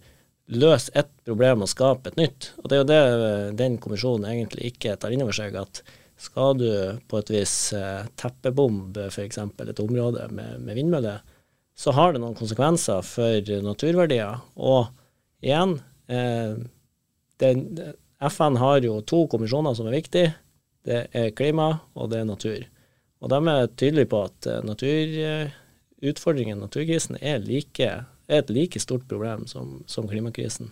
løser 0.49 1.03
ett 1.03 1.11
problem 1.27 1.65
og 1.65 1.71
skaper 1.71 2.13
et 2.13 2.21
nytt. 2.21 2.53
Og 2.63 2.71
det 2.71 2.77
er 2.77 2.83
jo 2.83 2.89
det 2.89 3.57
den 3.59 3.79
kommisjonen 3.83 4.29
egentlig 4.31 4.73
ikke 4.73 4.97
tar 5.01 5.13
inn 5.13 5.25
over 5.25 5.37
seg. 5.37 5.57
at 5.59 5.83
skal 6.19 6.57
du 6.59 6.71
på 7.07 7.21
et 7.21 7.31
vis 7.31 7.73
eh, 7.77 8.07
teppebombe 8.19 9.07
f.eks. 9.07 9.39
et 9.39 9.83
område 9.85 10.27
med, 10.35 10.59
med 10.67 10.75
vindmøller, 10.75 11.21
så 11.79 11.95
har 11.95 12.13
det 12.13 12.23
noen 12.23 12.35
konsekvenser 12.35 13.05
for 13.07 13.53
naturverdier. 13.63 14.41
Og 14.57 14.89
igjen, 15.45 15.77
eh, 16.11 16.59
den, 17.39 17.63
FN 18.19 18.59
har 18.59 18.83
jo 18.83 18.99
to 19.07 19.27
kommisjoner 19.31 19.77
som 19.79 19.87
er 19.87 19.99
viktige. 20.01 20.35
Det 20.83 21.05
er 21.15 21.31
klima, 21.39 21.77
og 21.95 22.11
det 22.11 22.23
er 22.23 22.27
natur. 22.27 22.67
Og 23.19 23.33
de 23.33 23.39
er 23.51 23.71
tydelige 23.75 24.11
på 24.13 24.23
at 24.29 24.47
eh, 24.47 24.65
naturutfordringen, 24.67 26.61
naturkrisen, 26.63 27.19
er, 27.21 27.43
like, 27.43 27.83
er, 27.83 28.07
et 28.29 28.51
like 28.53 28.81
stort 28.83 29.07
problem 29.11 29.47
som, 29.51 29.83
som 29.91 30.09
klimakrisen. 30.09 30.71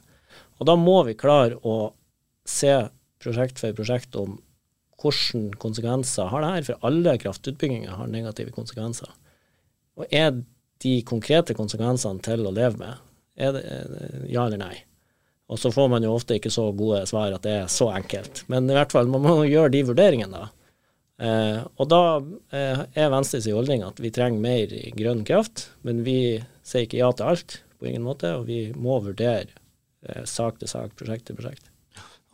Og 0.61 0.69
da 0.69 0.77
må 0.79 1.01
vi 1.09 1.17
klare 1.19 1.59
å 1.65 1.93
se 2.47 2.75
prosjekt 3.23 3.59
for 3.63 3.77
prosjekt 3.77 4.17
om 4.19 4.39
hvilke 4.97 5.59
konsekvenser 5.61 6.31
har 6.33 6.43
det 6.43 6.51
her, 6.53 6.67
for 6.71 6.89
alle 6.89 7.17
kraftutbygginger 7.21 7.99
har 7.99 8.09
negative 8.11 8.55
konsekvenser. 8.55 9.11
Og 9.97 10.09
er 10.13 10.33
de 10.83 10.95
konkrete 11.09 11.55
konsekvensene 11.57 12.23
til 12.25 12.47
å 12.47 12.53
leve 12.55 12.81
med? 12.81 13.03
Er 13.37 13.53
det 13.57 13.65
ja 14.33 14.47
eller 14.47 14.61
nei? 14.61 14.77
Og 15.47 15.61
så 15.61 15.71
får 15.71 15.91
man 15.93 16.03
jo 16.03 16.15
ofte 16.17 16.39
ikke 16.39 16.51
så 16.51 16.71
gode 16.75 17.05
svar 17.07 17.35
at 17.37 17.45
det 17.45 17.55
er 17.61 17.69
så 17.71 17.91
enkelt. 17.95 18.43
Men 18.51 18.67
i 18.71 18.75
hvert 18.75 18.93
fall, 18.93 19.09
man 19.11 19.23
må 19.23 19.37
gjøre 19.47 19.73
de 19.77 19.85
vurderingene, 19.87 20.41
da. 20.47 20.66
Eh, 21.17 21.61
og 21.81 21.89
da 21.89 22.01
eh, 22.53 22.83
er 22.93 23.13
Venstres 23.13 23.49
holdning 23.49 23.85
at 23.87 24.01
vi 24.03 24.13
trenger 24.13 24.43
mer 24.43 24.75
grønn 24.99 25.25
kraft, 25.29 25.71
men 25.87 26.03
vi 26.05 26.37
sier 26.67 26.85
ikke 26.85 27.01
ja 27.01 27.09
til 27.17 27.33
alt, 27.33 27.61
på 27.81 27.89
ingen 27.89 28.05
måte, 28.05 28.35
og 28.37 28.47
vi 28.51 28.61
må 28.77 28.99
vurdere 29.05 29.49
eh, 29.49 30.25
sak 30.29 30.61
til 30.61 30.71
sak, 30.71 30.95
prosjekt 30.99 31.29
til 31.31 31.39
prosjekt. 31.39 31.71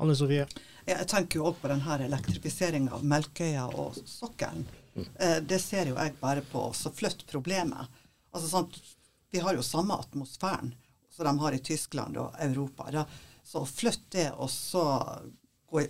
Anne 0.03 0.17
Sofie? 0.19 0.47
Jeg 0.83 1.07
tenker 1.11 1.39
jo 1.39 1.51
òg 1.53 1.61
på 1.63 1.71
denne 1.71 1.99
elektrifiseringa 2.09 2.97
av 2.97 3.05
Melkøya 3.07 3.69
og 3.79 3.99
sokkelen. 4.03 4.65
Mm. 4.97 5.05
Eh, 5.07 5.37
det 5.47 5.61
ser 5.63 5.93
jo 5.93 5.99
jeg 5.99 6.17
bare 6.21 6.43
på 6.51 6.65
så 6.75 6.91
flytt 6.95 7.23
problemet. 7.31 8.01
Altså 8.35 8.51
sånn, 8.51 8.73
Vi 9.33 9.41
har 9.41 9.55
jo 9.57 9.63
samme 9.65 9.97
atmosfæren 9.97 10.75
som 11.09 11.25
de 11.25 11.41
har 11.41 11.55
i 11.57 11.63
Tyskland 11.65 12.19
og 12.21 12.35
Europa. 12.39 12.91
Da. 12.93 13.07
Så 13.45 13.63
flytt 13.65 14.11
det, 14.13 14.27
og 14.37 14.51
så 14.51 14.83
gå, 15.71 15.87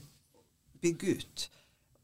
bygge 0.78 1.16
ut 1.16 1.48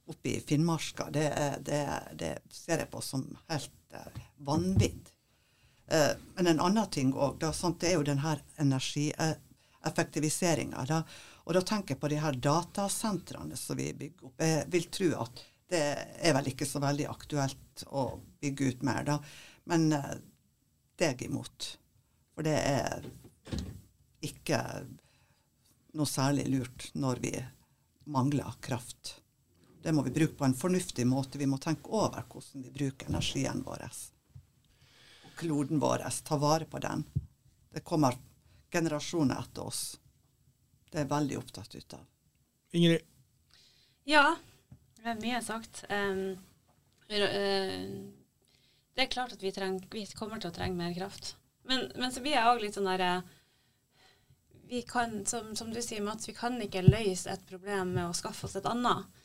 oppe 0.08 0.28
i 0.32 0.40
Finnmarka, 0.40 1.10
det, 1.12 1.58
det, 1.66 2.02
det, 2.18 2.38
ser 2.50 2.78
jeg 2.82 2.90
på 2.92 3.00
som 3.04 3.38
helt 3.48 3.94
eh, 3.94 4.22
vanvidd. 4.48 5.08
Eh, 5.86 6.10
men 6.36 6.46
en 6.46 6.60
annen 6.64 6.90
ting 6.92 7.14
òg, 7.14 7.40
det 7.40 7.86
er 7.88 7.94
jo 7.98 8.04
denne 8.06 8.38
energieffektiviseringa. 8.62 10.84
Da. 10.88 11.02
Og 11.44 11.54
da 11.56 11.60
tenker 11.64 11.94
jeg 11.94 12.02
på 12.02 12.12
de 12.12 12.18
her 12.22 12.34
datasentrene 12.48 13.56
som 13.56 13.76
vi 13.78 13.96
bygger 13.96 14.24
opp. 14.30 14.38
Jeg 14.42 14.66
vil 14.72 14.86
tro 14.92 15.08
at 15.24 15.34
det 15.68 15.86
er 16.24 16.32
vel 16.36 16.50
ikke 16.50 16.66
så 16.68 16.78
veldig 16.80 17.06
aktuelt 17.10 17.84
å 17.92 18.20
bygge 18.40 18.64
ut 18.72 18.80
mer, 18.88 19.02
da. 19.04 19.16
Men 19.68 19.92
eh, 19.92 20.16
jeg 20.98 21.22
imot. 21.28 21.78
For 22.34 22.42
det 22.46 22.58
er 22.58 23.04
ikke 24.24 24.58
noe 25.98 26.08
særlig 26.08 26.46
lurt 26.50 26.90
når 26.98 27.16
vi 27.22 27.32
mangler 28.08 28.56
kraft. 28.64 29.17
Det 29.88 29.92
må 29.92 30.02
vi 30.02 30.10
bruke 30.10 30.34
på 30.34 30.44
en 30.44 30.54
fornuftig 30.54 31.06
måte. 31.06 31.38
Vi 31.40 31.46
må 31.48 31.56
tenke 31.56 31.88
over 31.96 32.26
hvordan 32.28 32.60
vi 32.60 32.70
bruker 32.70 33.08
energien 33.08 33.62
vår. 33.64 33.86
Kloden 35.40 35.80
vår. 35.80 36.02
Ta 36.28 36.36
vare 36.36 36.66
på 36.68 36.76
den. 36.84 37.06
Det 37.72 37.80
kommer 37.80 38.18
generasjoner 38.68 39.40
etter 39.40 39.64
oss. 39.64 39.96
Det 40.90 40.98
er 40.98 41.06
jeg 41.06 41.10
veldig 41.14 41.38
opptatt 41.40 41.72
ut 41.78 41.96
av. 41.96 42.02
Ingrid? 42.76 43.06
Ja, 44.04 44.36
det 45.00 45.08
er 45.08 45.22
mye 45.22 45.40
sagt. 45.46 45.80
Um, 45.88 46.36
det 47.08 49.06
er 49.06 49.08
klart 49.08 49.32
at 49.38 49.40
vi, 49.40 49.54
treng, 49.56 49.80
vi 49.88 50.04
kommer 50.20 50.36
til 50.36 50.52
å 50.52 50.56
trenge 50.58 50.76
mer 50.76 50.92
kraft. 50.98 51.32
Men, 51.64 51.88
men 51.96 52.12
så 52.12 52.20
blir 52.20 52.36
jeg 52.36 52.44
òg 52.50 52.60
litt 52.60 52.76
sånn 52.76 52.92
derre 52.92 53.22
vi 54.68 54.84
kan, 54.84 55.24
som, 55.24 55.56
som, 55.56 55.72
du 55.72 55.80
sier, 55.80 56.04
Mats, 56.04 56.28
vi 56.28 56.36
kan 56.36 56.60
ikke 56.60 56.84
løse 56.84 57.32
et 57.32 57.48
problem 57.48 57.96
med 57.96 58.10
å 58.10 58.18
skaffe 58.20 58.44
oss 58.44 58.60
et 58.60 58.68
annet. 58.68 59.17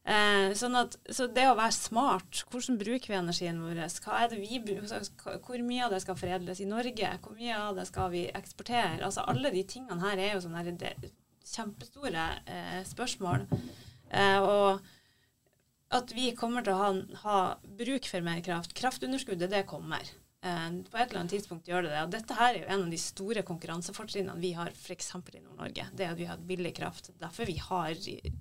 Eh, 0.00 0.54
sånn 0.56 0.78
at, 0.80 0.94
så 1.12 1.26
det 1.28 1.44
å 1.50 1.56
være 1.58 1.76
smart, 1.76 2.40
hvordan 2.50 2.78
bruker 2.80 3.12
vi 3.12 3.18
energien 3.18 3.60
vår? 3.60 3.82
Hva 4.00 4.22
er 4.22 4.30
det 4.32 4.38
vi, 4.40 4.60
hvor 5.44 5.64
mye 5.66 5.84
av 5.86 5.92
det 5.92 6.00
skal 6.04 6.16
foredles 6.18 6.62
i 6.64 6.68
Norge? 6.68 7.10
Hvor 7.20 7.36
mye 7.36 7.58
av 7.58 7.76
det 7.76 7.84
skal 7.90 8.08
vi 8.14 8.24
eksportere? 8.32 9.02
Altså 9.04 9.26
Alle 9.28 9.52
de 9.52 9.64
tingene 9.68 10.00
her 10.02 10.22
er 10.22 10.32
jo 10.34 10.46
sånne 10.46 10.64
her, 10.64 11.10
kjempestore 11.50 12.24
eh, 12.46 12.80
spørsmål. 12.88 13.44
Eh, 14.10 14.40
og 14.40 14.80
at 15.90 16.12
vi 16.14 16.30
kommer 16.38 16.64
til 16.64 16.76
å 16.76 16.80
ha, 16.80 16.90
ha 17.24 17.38
bruk 17.78 18.08
for 18.08 18.24
mer 18.24 18.40
kraft. 18.46 18.74
Kraftunderskuddet, 18.78 19.50
det 19.52 19.66
kommer. 19.68 20.06
Eh, 20.42 20.68
på 20.88 20.96
et 20.96 21.10
eller 21.10 21.20
annet 21.20 21.34
tidspunkt 21.34 21.68
gjør 21.68 21.84
det 21.84 21.92
det. 21.92 22.02
Og 22.06 22.12
dette 22.14 22.36
her 22.38 22.54
er 22.54 22.62
jo 22.62 22.68
en 22.72 22.86
av 22.86 22.94
de 22.94 23.00
store 23.00 23.42
konkurransefortrinnene 23.46 24.40
vi 24.40 24.54
har 24.56 24.72
f.eks. 24.72 25.12
i 25.12 25.42
Nord-Norge. 25.42 25.86
Det 25.92 26.08
at 26.08 26.18
vi 26.18 26.28
har 26.30 26.40
billig 26.48 26.72
kraft. 26.78 27.12
Derfor 27.20 27.48
vi 27.48 27.58
har 27.60 27.92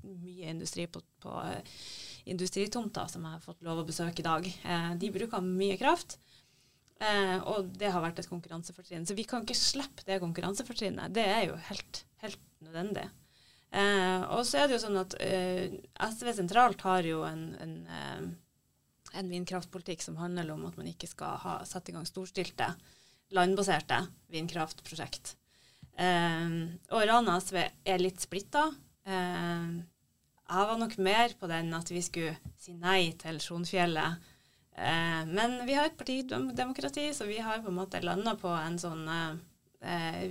mye 0.08 0.54
industri 0.54 0.88
på, 0.88 1.04
på 1.20 1.36
uh, 1.44 1.84
industritomter 2.32 3.12
som 3.12 3.26
jeg 3.28 3.36
har 3.36 3.44
fått 3.44 3.68
lov 3.68 3.84
å 3.84 3.88
besøke 3.88 4.24
i 4.24 4.28
dag. 4.30 4.48
Uh, 4.64 4.94
de 5.02 5.12
bruker 5.12 5.44
mye 5.44 5.80
kraft. 5.82 6.20
Og 7.00 7.70
det 7.80 7.94
har 7.94 8.02
vært 8.04 8.18
et 8.20 8.28
konkurransefortrinn. 8.28 9.06
Så 9.08 9.16
vi 9.16 9.24
kan 9.24 9.46
ikke 9.46 9.56
slippe 9.56 10.04
det 10.04 10.18
konkurransefortrinnet. 10.20 11.14
Det 11.16 11.24
er 11.24 11.46
jo 11.48 11.54
helt, 11.70 12.02
helt 12.20 12.42
nødvendig. 12.60 13.06
og 14.36 14.42
så 14.44 14.60
er 14.60 14.68
det 14.68 14.76
jo 14.76 14.82
sånn 14.84 15.00
at 15.00 15.16
SV 15.16 16.34
sentralt 16.42 16.84
har 16.84 17.08
jo 17.08 17.22
en, 17.24 17.46
en 17.64 17.78
en 19.18 19.30
vindkraftpolitikk 19.32 20.04
som 20.06 20.18
handler 20.20 20.52
om 20.54 20.66
at 20.70 20.78
man 20.80 20.90
ikke 20.92 21.10
skal 21.10 21.40
ha, 21.44 21.60
sette 21.68 21.92
i 21.92 21.96
gang 21.96 22.08
storstilte, 22.08 22.72
landbaserte 23.36 24.02
vindkraftprosjekt. 24.34 25.36
Eh, 26.00 26.58
og 26.96 27.06
Rana 27.10 27.38
SV 27.42 27.62
er 27.62 28.02
litt 28.02 28.22
splitta. 28.24 28.68
Eh, 29.06 29.80
jeg 30.50 30.68
var 30.72 30.80
nok 30.82 30.96
mer 31.06 31.36
på 31.40 31.50
den 31.52 31.74
at 31.78 31.92
vi 31.94 32.02
skulle 32.06 32.38
si 32.58 32.74
nei 32.74 33.12
til 33.22 33.38
Sjonfjellet. 33.44 34.30
Eh, 34.80 35.22
men 35.30 35.60
vi 35.68 35.76
har 35.78 35.90
et 35.90 35.98
partidemokrati, 36.00 37.10
så 37.14 37.28
vi 37.30 37.42
har 37.44 37.62
på 37.62 37.70
en 37.70 37.80
måte 37.82 38.02
landa 38.02 38.36
på 38.40 38.52
en 38.56 38.80
sånn 38.80 39.06
eh, 39.10 40.26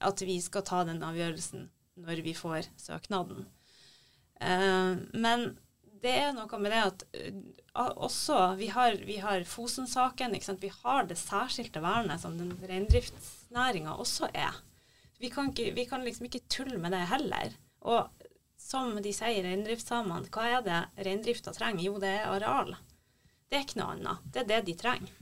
At 0.00 0.22
vi 0.24 0.36
skal 0.40 0.64
ta 0.66 0.82
den 0.88 1.02
avgjørelsen 1.04 1.68
når 2.00 2.22
vi 2.24 2.34
får 2.36 2.68
søknaden. 2.80 3.46
Eh, 4.40 4.92
men 5.12 5.50
det 6.02 6.12
er 6.16 6.32
noe 6.36 6.60
med 6.60 6.72
det 6.72 6.80
at 6.80 7.04
uh, 7.76 7.90
også 8.06 8.38
Vi 8.60 8.70
har, 8.72 8.96
vi 9.06 9.18
har 9.22 9.44
Fosen-saken. 9.48 10.36
Vi 10.60 10.72
har 10.82 11.06
det 11.08 11.18
særskilte 11.20 11.82
vernet 11.84 12.22
som 12.22 12.38
den 12.38 12.54
reindriftsnæringa 12.60 13.94
også 13.94 14.30
er. 14.34 14.56
Vi 15.20 15.28
kan, 15.30 15.50
ikke, 15.52 15.74
vi 15.76 15.84
kan, 15.84 16.04
liksom 16.04 16.26
ikke 16.30 16.46
tulle 16.48 16.78
med 16.80 16.94
det 16.96 17.04
heller. 17.10 17.56
Og 17.84 18.08
som 18.60 18.94
de 19.02 19.12
sier, 19.12 19.44
reindriftssamene, 19.44 20.30
hva 20.32 20.46
er 20.48 20.64
det 20.64 20.80
reindrifta 21.04 21.52
trenger? 21.52 21.84
Jo, 21.84 21.98
det 22.00 22.12
er 22.22 22.30
areal. 22.32 22.74
Det 23.50 23.58
er 23.58 23.66
ikke 23.66 23.80
noe 23.82 23.96
annet. 23.96 24.26
Det 24.32 24.42
er 24.42 24.48
det 24.48 24.60
de 24.68 24.76
trenger 24.80 25.16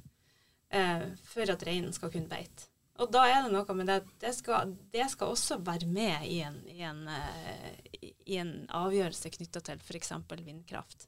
uh, 0.74 1.07
for 1.26 1.55
at 1.55 1.64
reinen 1.66 1.95
skal 1.97 2.12
kunne 2.14 2.31
beite. 2.31 2.70
Og 2.99 3.11
da 3.14 3.24
er 3.30 3.44
det 3.44 3.55
noe 3.55 3.76
med 3.78 3.86
det 3.90 3.99
det 4.22 4.32
skal, 4.34 4.74
det 4.92 5.07
skal 5.12 5.34
også 5.34 5.61
være 5.62 5.86
med 5.86 6.26
i 6.26 6.40
en, 6.46 6.59
i 6.66 6.80
en, 6.82 7.05
uh, 7.07 8.07
i 8.26 8.38
en 8.42 8.55
avgjørelse 8.74 9.30
knytta 9.36 9.62
til 9.68 9.82
f.eks. 9.84 10.14
vindkraft. 10.42 11.07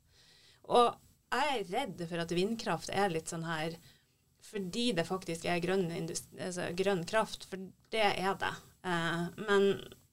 Og 0.70 0.92
jeg 1.30 1.56
er 1.56 1.72
redd 1.72 2.04
for 2.10 2.22
at 2.22 2.34
vindkraft 2.34 2.92
er 2.94 3.10
litt 3.12 3.30
sånn 3.30 3.46
her 3.46 3.74
fordi 4.50 4.88
det 4.96 5.04
faktisk 5.06 5.44
er 5.46 5.60
grønn, 5.62 5.90
altså 5.92 6.70
grønn 6.74 7.02
kraft, 7.06 7.44
for 7.50 7.60
det 7.92 8.06
er 8.08 8.38
det. 8.40 8.54
Uh, 8.86 9.26
men 9.46 9.66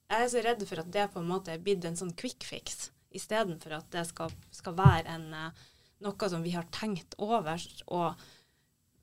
jeg 0.07 0.17
er 0.17 0.29
så 0.33 0.43
redd 0.45 0.65
for 0.67 0.81
at 0.81 0.91
det 0.93 1.07
på 1.13 1.21
en 1.21 1.29
måte 1.29 1.53
er 1.53 1.63
blitt 1.63 1.85
en 1.87 1.97
sånn 1.97 2.13
quick 2.17 2.45
fix, 2.45 2.89
istedenfor 3.15 3.77
at 3.79 3.87
det 3.93 4.03
skal, 4.09 4.33
skal 4.53 4.75
være 4.77 5.15
en, 5.15 5.29
uh, 5.31 5.65
noe 6.05 6.29
som 6.29 6.43
vi 6.45 6.53
har 6.57 6.67
tenkt 6.73 7.15
over 7.23 7.61
og 7.87 8.27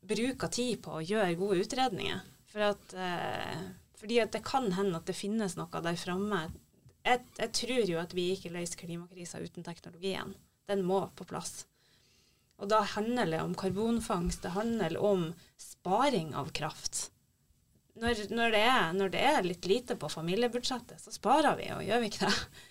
bruker 0.04 0.52
tid 0.52 0.82
på 0.84 0.98
å 0.98 1.02
gjøre 1.02 1.38
gode 1.40 1.64
utredninger. 1.64 2.22
For 2.54 2.62
at, 2.62 2.94
eh, 2.94 3.62
fordi 3.98 4.20
at 4.22 4.34
det 4.36 4.44
kan 4.46 4.70
hende 4.76 5.00
at 5.00 5.08
det 5.10 5.16
finnes 5.18 5.56
noe 5.58 5.80
der 5.82 5.96
framme. 5.98 6.44
Jeg, 7.04 7.24
jeg, 7.36 7.50
tror 7.58 7.88
jo 7.90 7.98
at 8.00 8.14
vi 8.14 8.28
ikke 8.32 8.52
løser 8.54 8.78
klimakrisa 8.78 9.40
uten 9.42 9.66
teknologien. 9.66 10.36
Den 10.70 10.84
må 10.86 11.02
på 11.18 11.26
plass. 11.28 11.64
Og 12.62 12.70
da 12.70 12.84
handler 12.94 13.26
det 13.32 13.40
om 13.42 13.56
karbonfangst, 13.58 14.44
det 14.44 14.54
handler 14.54 14.94
om 15.02 15.32
sparing 15.58 16.30
av 16.38 16.52
kraft. 16.54 17.08
Når, 17.98 18.30
når, 18.30 18.54
det 18.54 18.62
er, 18.62 18.86
når, 18.94 19.10
det 19.10 19.24
er, 19.26 19.40
litt 19.46 19.66
lite 19.70 19.98
på 19.98 20.08
familiebudsjettet, 20.10 21.02
så 21.02 21.12
sparer 21.14 21.58
vi, 21.58 21.68
og 21.74 21.82
gjør 21.82 22.00
vi 22.02 22.12
ikke 22.12 22.30
det? 22.30 22.38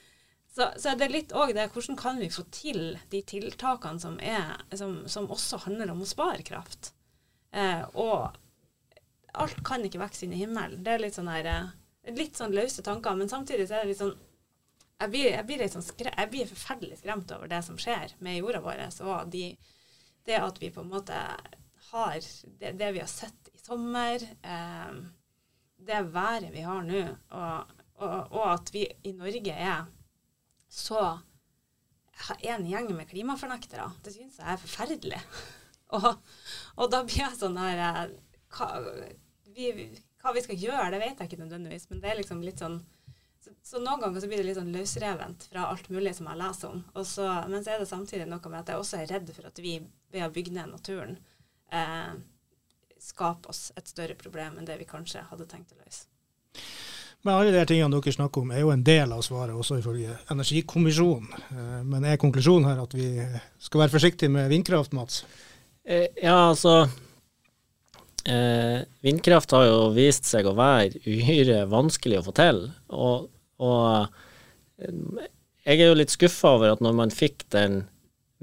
Så, 0.53 0.67
så 0.77 0.91
det 0.93 1.07
er 1.07 1.13
litt 1.15 1.31
òg 1.33 1.49
det 1.57 1.63
hvordan 1.73 1.95
kan 1.97 2.19
vi 2.21 2.27
få 2.29 2.43
til 2.53 2.91
de 3.09 3.23
tiltakene 3.25 3.97
som, 3.97 4.19
er, 4.21 4.51
som, 4.77 4.99
som 5.09 5.25
også 5.33 5.63
handler 5.63 5.89
om 5.89 6.03
å 6.05 6.05
spare 6.05 6.45
kraft. 6.45 6.91
Eh, 7.49 7.81
og 7.97 8.37
alt 9.41 9.63
kan 9.65 9.85
ikke 9.85 10.01
vokse 10.01 10.25
inn 10.25 10.35
i 10.35 10.41
himmelen. 10.43 10.83
Det 10.85 10.93
er 10.93 11.01
litt 11.01 11.17
sånn 11.17 11.31
der, 11.31 11.49
eh, 11.49 12.13
litt 12.13 12.37
sånn 12.37 12.53
løse 12.55 12.85
tanker, 12.85 13.15
men 13.17 13.31
samtidig 13.31 13.67
så 13.69 13.79
er 13.79 13.85
det 13.85 13.93
litt 13.93 14.03
sånn 14.03 14.15
jeg 15.03 15.11
blir, 15.11 15.29
jeg 15.33 15.45
blir, 15.47 15.59
litt 15.59 15.73
sånn 15.73 15.83
skre, 15.83 16.11
jeg 16.15 16.29
blir 16.31 16.47
forferdelig 16.47 17.01
skremt 17.01 17.31
over 17.35 17.49
det 17.51 17.59
som 17.65 17.79
skjer 17.81 18.13
med 18.23 18.37
jorda 18.37 18.61
vår. 18.63 18.83
Og 19.03 19.33
de, 19.33 19.49
det 20.27 20.37
at 20.39 20.61
vi 20.61 20.69
på 20.71 20.83
en 20.83 20.93
måte 20.93 21.17
har 21.89 22.19
det, 22.59 22.71
det, 22.79 22.91
vi 22.95 23.01
har 23.01 23.11
sett 23.11 23.49
i 23.51 23.59
sommer, 23.59 24.23
eh, 24.23 24.93
det 25.83 25.99
været 26.13 26.53
vi 26.53 26.63
har 26.63 26.85
nå, 26.87 27.03
og, 27.35 27.73
og, 27.99 28.15
og, 28.31 28.45
at 28.53 28.71
vi 28.73 28.85
i 29.03 29.11
Norge 29.17 29.53
er 29.53 29.89
så 30.71 31.03
en 32.39 32.67
gjeng 32.69 32.93
med 32.95 33.09
klimafornektere, 33.09 33.89
det 34.05 34.13
syns 34.15 34.39
jeg 34.39 34.53
er 34.53 34.61
forferdelig. 34.61 35.21
og, 35.97 36.13
og, 36.77 36.87
da 36.93 37.03
blir 37.03 37.25
jeg 37.25 37.41
sånn 37.41 37.59
her 37.59 37.83
eh, 37.89 38.15
hva 38.53 38.69
vi, 39.55 39.87
hva 40.21 40.33
vi 40.35 40.43
skal 40.45 40.59
gjøre, 40.59 40.91
det 40.93 41.01
vet 41.03 41.21
jeg 41.21 41.31
ikke 41.31 41.41
nødvendigvis, 41.43 41.89
men 41.91 42.03
det 42.03 42.11
er 42.11 42.19
liksom 42.21 42.43
litt 42.45 42.63
sånn 42.63 42.81
så, 43.43 43.51
så, 43.59 43.79
noen 43.83 43.99
ganger 43.99 44.23
så 44.23 44.27
blir 44.31 44.39
det 44.39 44.47
litt 44.47 44.57
sånn 44.59 44.71
løsrevent 44.71 45.47
fra 45.51 45.65
alt 45.67 45.89
mulig 45.91 46.13
som 46.15 46.29
jeg 46.31 46.39
leser 46.39 46.69
om. 46.69 46.83
Så, 47.03 47.25
men 47.51 47.65
så 47.65 47.73
er 47.73 47.81
det 47.81 47.89
samtidig 47.89 48.27
noe 48.29 48.39
med 48.47 48.61
at 48.61 48.71
jeg 48.71 48.79
også 48.79 49.01
er 49.01 49.09
redd 49.11 49.33
for 49.35 49.49
at 49.49 49.59
vi 49.59 49.73
ved 50.13 50.23
å 50.23 50.31
bygge 50.31 50.53
ned 50.55 50.71
naturen 50.71 51.17
eh, 51.73 52.13
skaper 53.03 53.51
oss 53.51 53.73
et 53.75 53.91
større 53.91 54.15
problem 54.15 54.57
enn 54.57 54.69
det 54.69 54.79
vi 54.79 54.87
kanskje 54.87 55.25
hadde 55.27 55.49
tenkt 55.51 55.75
å 55.75 55.81
løse. 55.81 56.07
Men 57.23 57.35
alle 57.35 57.53
de 57.55 57.63
tingene 57.67 57.99
dere 57.99 58.15
snakker 58.15 58.43
om 58.43 58.51
er 58.51 58.63
jo 58.63 58.71
en 58.73 58.83
del 58.83 59.11
av 59.15 59.21
svaret, 59.23 59.55
også 59.55 59.79
ifølge 59.79 60.15
Energikommisjonen. 60.31 61.29
Eh, 61.51 61.79
men 61.87 62.07
er 62.07 62.19
konklusjonen 62.21 62.67
her 62.71 62.83
at 62.83 62.95
vi 62.95 63.09
skal 63.63 63.85
være 63.85 63.95
forsiktige 63.95 64.31
med 64.31 64.51
vindkraft, 64.51 64.95
Mats? 64.95 65.23
Eh, 65.83 66.09
ja, 66.15 66.49
altså 66.49 66.85
eh, 68.29 68.83
Vindkraft 69.03 69.53
har 69.55 69.67
jo 69.67 69.79
vist 69.95 70.27
seg 70.29 70.47
å 70.47 70.55
være 70.57 71.01
uhyre 71.05 71.63
vanskelig 71.71 72.19
å 72.19 72.25
få 72.27 72.35
til. 72.37 72.61
Og, 72.95 73.29
og 73.63 73.87
eh, 74.81 75.27
jeg 75.63 75.79
er 75.79 75.89
jo 75.89 75.97
litt 75.99 76.13
skuffa 76.13 76.55
over 76.57 76.73
at 76.73 76.83
når 76.83 76.95
man 76.97 77.13
fikk 77.13 77.45
den 77.55 77.83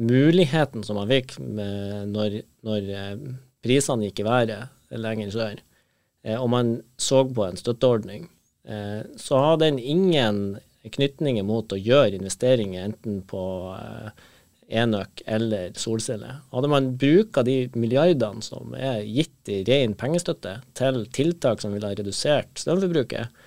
muligheten 0.00 0.84
som 0.86 0.96
man 0.96 1.10
fikk 1.10 1.34
når, 1.40 2.40
når 2.64 2.92
eh, 2.96 3.26
prisene 3.64 4.08
gikk 4.08 4.22
i 4.22 4.28
været 4.28 4.96
lenger 4.96 5.32
sør, 5.34 5.60
eh, 6.24 6.38
og 6.38 6.48
man 6.52 6.74
så 7.00 7.24
på 7.28 7.46
en 7.46 7.60
støtteordning, 7.60 8.28
så 9.18 9.38
har 9.40 9.54
den 9.58 9.78
ingen 9.80 10.58
knytninger 10.84 11.42
mot 11.48 11.72
å 11.72 11.78
gjøre 11.80 12.18
investeringer 12.18 12.84
enten 12.84 13.22
på 13.26 13.40
enøk 14.70 15.22
eller 15.26 15.72
solceller. 15.78 16.40
Hadde 16.54 16.70
man 16.70 16.92
bruka 16.98 17.42
de 17.46 17.64
milliardene 17.74 18.42
som 18.44 18.74
er 18.78 19.02
gitt 19.04 19.50
i 19.50 19.62
ren 19.66 19.96
pengestøtte 19.98 20.58
til 20.78 21.02
tiltak 21.14 21.62
som 21.62 21.74
ville 21.74 21.90
ha 21.90 21.96
redusert 21.98 22.60
strømforbruket, 22.60 23.42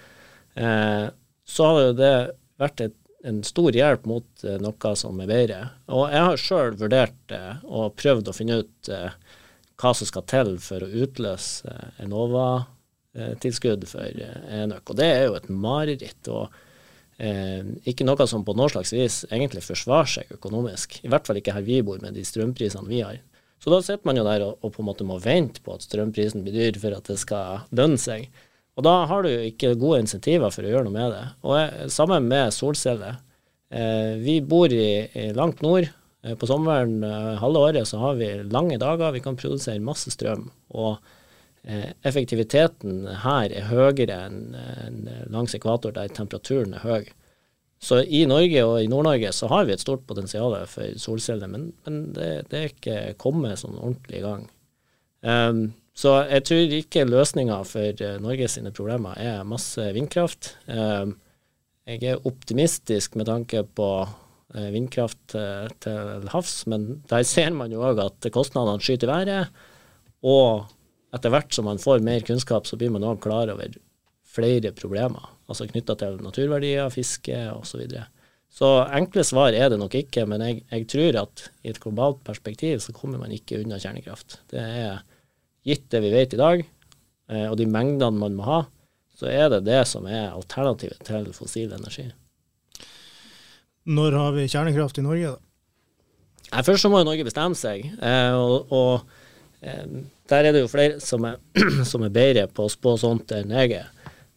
eh, 0.60 1.06
så 1.44 1.70
hadde 1.70 1.96
det 2.00 2.18
vært 2.62 2.84
et, 2.88 2.98
en 3.24 3.40
stor 3.48 3.76
hjelp 3.76 4.06
mot 4.10 4.46
eh, 4.46 4.60
noe 4.62 4.96
som 5.00 5.22
er 5.24 5.32
bedre. 5.32 5.62
Og 5.88 6.06
jeg 6.12 6.28
har 6.28 6.44
sjøl 6.44 6.78
vurdert 6.82 7.36
eh, 7.36 7.64
og 7.64 7.96
prøvd 8.00 8.30
å 8.30 8.36
finne 8.36 8.62
ut 8.64 8.94
hva 9.80 9.96
som 9.96 10.08
skal 10.08 10.28
til 10.30 10.54
for 10.64 10.84
å 10.84 10.92
utløse 11.06 11.72
Enova-tilskudd 12.04 13.88
for 13.90 14.22
enøk, 14.54 14.86
og 14.86 15.00
det 15.00 15.10
er 15.10 15.26
jo 15.28 15.40
et 15.40 15.50
mareritt. 15.50 16.30
og 16.30 16.54
eh, 17.24 17.70
ikke 17.90 18.06
noe 18.08 18.28
som 18.30 18.44
på 18.46 18.56
noe 18.58 18.72
slags 18.72 18.94
vis 18.96 19.22
egentlig 19.30 19.64
forsvarer 19.66 20.12
seg 20.18 20.34
økonomisk. 20.36 21.00
I 21.04 21.12
hvert 21.12 21.30
fall 21.30 21.40
ikke 21.40 21.56
her 21.56 21.66
vi 21.66 21.82
bor, 21.86 22.02
med 22.04 22.18
de 22.18 22.26
strømprisene 22.28 22.90
vi 22.90 23.04
har. 23.06 23.22
Så 23.64 23.72
da 23.72 23.80
sitter 23.80 24.04
man 24.10 24.20
jo 24.20 24.26
der 24.28 24.44
og, 24.44 24.58
og, 24.60 24.74
på 24.76 24.84
en 24.84 24.90
måte 24.90 25.08
må 25.08 25.20
vente 25.24 25.64
på 25.64 25.78
at 25.78 25.86
strømprisen 25.86 26.44
blir 26.44 26.58
dyr 26.58 26.80
for 26.82 26.96
at 26.98 27.08
det 27.08 27.16
skal 27.22 27.64
lønne 27.72 28.00
seg. 28.02 28.28
Og 28.76 28.84
da 28.84 28.96
har 29.08 29.24
du 29.24 29.30
jo 29.32 29.44
ikke 29.48 29.76
gode 29.80 30.02
insentiver 30.04 30.52
for 30.52 30.66
å 30.66 30.72
gjøre 30.72 30.90
noe 30.90 30.96
med 30.96 31.14
det. 31.14 31.26
Og 31.46 31.56
jeg, 31.60 31.92
sammen 31.94 32.28
med 32.28 32.52
solceller. 32.56 33.22
Eh, 33.74 34.16
vi 34.20 34.42
bor 34.44 34.74
i, 34.74 35.08
i 35.08 35.30
langt 35.38 35.64
nord. 35.64 35.88
Eh, 36.26 36.36
på 36.40 36.50
sommeren 36.50 37.04
eh, 37.08 37.34
halve 37.40 37.62
året 37.70 37.88
så 37.88 38.02
har 38.02 38.18
vi 38.20 38.32
lange 38.52 38.80
dager. 38.82 39.14
Vi 39.16 39.24
kan 39.24 39.40
produsere 39.40 39.80
masse 39.84 40.12
strøm. 40.12 40.50
og 40.74 40.98
effektiviteten 41.64 43.06
her 43.24 43.54
er 43.56 43.70
høyere 43.70 44.18
enn 44.26 45.06
langs 45.32 45.56
ekvator, 45.56 45.94
der 45.96 46.12
temperaturen 46.12 46.74
er 46.76 46.84
høy. 46.84 47.06
Så 47.84 48.00
i 48.04 48.24
Norge 48.30 48.62
og 48.64 48.78
i 48.80 48.88
Nord-Norge 48.88 49.34
så 49.36 49.50
har 49.52 49.66
vi 49.68 49.76
et 49.76 49.84
stort 49.84 50.06
potensial 50.08 50.56
for 50.72 50.96
solceller, 51.00 51.50
men, 51.52 51.72
men 51.84 52.04
det, 52.16 52.30
det, 52.52 52.60
er 52.60 52.70
ikke 52.72 53.00
kommet 53.20 53.60
sånn 53.60 53.76
ordentlig 53.76 54.22
i 54.22 54.24
gang. 54.24 54.46
Um, 55.24 55.64
så 55.96 56.16
jeg 56.30 56.46
tror 56.48 56.76
ikke 56.80 57.04
løsninga 57.10 57.60
for 57.68 57.92
Norge 57.92 58.22
Norges 58.24 58.56
sine 58.58 58.72
problemer 58.76 59.20
er 59.20 59.44
masse 59.48 59.90
vindkraft. 59.96 60.54
Um, 60.72 61.18
jeg 61.84 62.08
er 62.08 62.24
optimistisk 62.30 63.18
med 63.20 63.28
tanke 63.28 63.66
på 63.76 63.90
uh, 64.08 64.70
vindkraft 64.72 65.36
til 65.84 66.32
havs, 66.32 66.56
men 66.72 67.04
der 67.12 67.28
ser 67.28 67.52
man 67.56 67.76
jo 67.76 67.84
òg 67.84 68.00
at 68.06 68.32
kostnadene 68.32 68.80
skyter 68.80 69.12
i 69.12 69.12
været. 69.12 69.52
Og 70.24 70.72
etter 71.14 71.34
hvert 71.34 71.54
som 71.54 71.68
man 71.70 71.82
får 71.82 72.04
mer 72.06 72.26
kunnskap, 72.26 72.68
så 72.68 72.78
blir 72.80 72.94
man 72.94 73.06
òg 73.06 73.22
klar 73.24 73.52
over 73.54 73.76
flere 74.34 74.74
problemer, 74.74 75.30
altså 75.46 75.68
knytta 75.70 75.96
til 76.00 76.18
naturverdier, 76.26 76.90
fiske 76.94 77.38
osv. 77.54 77.70
Så, 77.70 77.82
videre. 77.84 78.08
så 78.50 78.70
enkle 78.98 79.26
svar 79.28 79.54
er 79.54 79.70
det 79.70 79.78
nok 79.82 79.94
ikke, 80.00 80.26
men 80.30 80.42
jeg, 80.46 80.64
jeg, 80.72 80.88
tror 80.90 81.20
at 81.22 81.46
i 81.62 81.74
et 81.74 81.82
globalt 81.84 82.24
perspektiv 82.26 82.82
så 82.82 82.96
kommer 82.98 83.22
man 83.22 83.34
ikke 83.36 83.62
unna 83.62 83.78
kjernekraft. 83.82 84.40
Det 84.50 84.64
er 84.64 85.04
gitt 85.68 85.86
det 85.94 86.02
vi 86.04 86.14
vet 86.16 86.34
i 86.34 86.42
dag, 86.42 86.66
eh, 87.30 87.46
og 87.46 87.60
de 87.62 87.70
mengdene 87.70 88.18
man 88.18 88.40
må 88.40 88.50
ha, 88.50 88.60
så 89.14 89.30
er 89.30 89.52
det 89.54 89.66
det 89.70 89.84
som 89.88 90.10
er 90.10 90.34
alternativet 90.34 91.06
til 91.06 91.30
fossil 91.38 91.76
energi. 91.78 92.10
Når 93.84 94.16
har 94.18 94.32
vi 94.34 94.50
kjernekraft 94.50 94.98
i 94.98 95.06
Norge, 95.06 95.36
da? 95.36 95.50
Først 96.62 96.86
så 96.86 96.90
må 96.92 97.00
jo 97.02 97.08
Norge 97.08 97.26
bestemme 97.26 97.58
seg. 97.58 97.88
Eh, 97.98 98.34
og, 98.38 98.70
og 98.74 99.66
eh, 99.66 100.04
der 100.34 100.50
er 100.50 100.56
det 100.56 100.64
jo 100.64 100.72
flere 100.72 101.02
som 101.04 101.28
er, 101.30 101.38
som 101.92 102.06
er 102.06 102.14
bedre 102.14 102.48
på 102.52 102.66
å 102.66 102.72
spå 102.72 102.96
sånt 103.02 103.34
enn 103.36 103.54
jeg 103.54 103.78
er. 103.84 103.92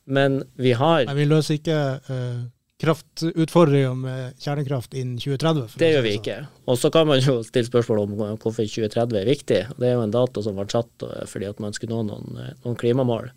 Men 0.06 0.42
vi 0.54 0.76
har 0.78 1.08
Men 1.08 1.18
vi 1.18 1.26
løser 1.26 1.58
ikke 1.58 1.78
uh, 2.06 2.44
kraftutfordringa 2.82 3.94
med 3.98 4.42
kjernekraft 4.42 4.94
innen 4.94 5.16
2030? 5.18 5.78
Det 5.80 5.90
gjør 5.94 6.04
vi 6.04 6.12
sånn. 6.12 6.20
ikke. 6.20 6.36
Og 6.68 6.78
så 6.78 6.90
kan 6.94 7.08
man 7.08 7.22
jo 7.24 7.38
stille 7.46 7.68
spørsmål 7.68 8.02
om 8.04 8.14
hvorfor 8.18 8.60
2030 8.60 9.20
er 9.22 9.30
viktig. 9.30 9.60
Det 9.80 9.88
er 9.88 9.96
jo 9.96 10.04
en 10.04 10.14
dato 10.14 10.44
som 10.44 10.58
ble 10.58 10.68
satt 10.70 11.06
eh, 11.08 11.24
fordi 11.30 11.48
at 11.50 11.62
man 11.62 11.74
skulle 11.76 11.96
nå 11.96 12.04
noen, 12.10 12.38
eh, 12.42 12.52
noen 12.66 12.78
klimamål. 12.78 13.32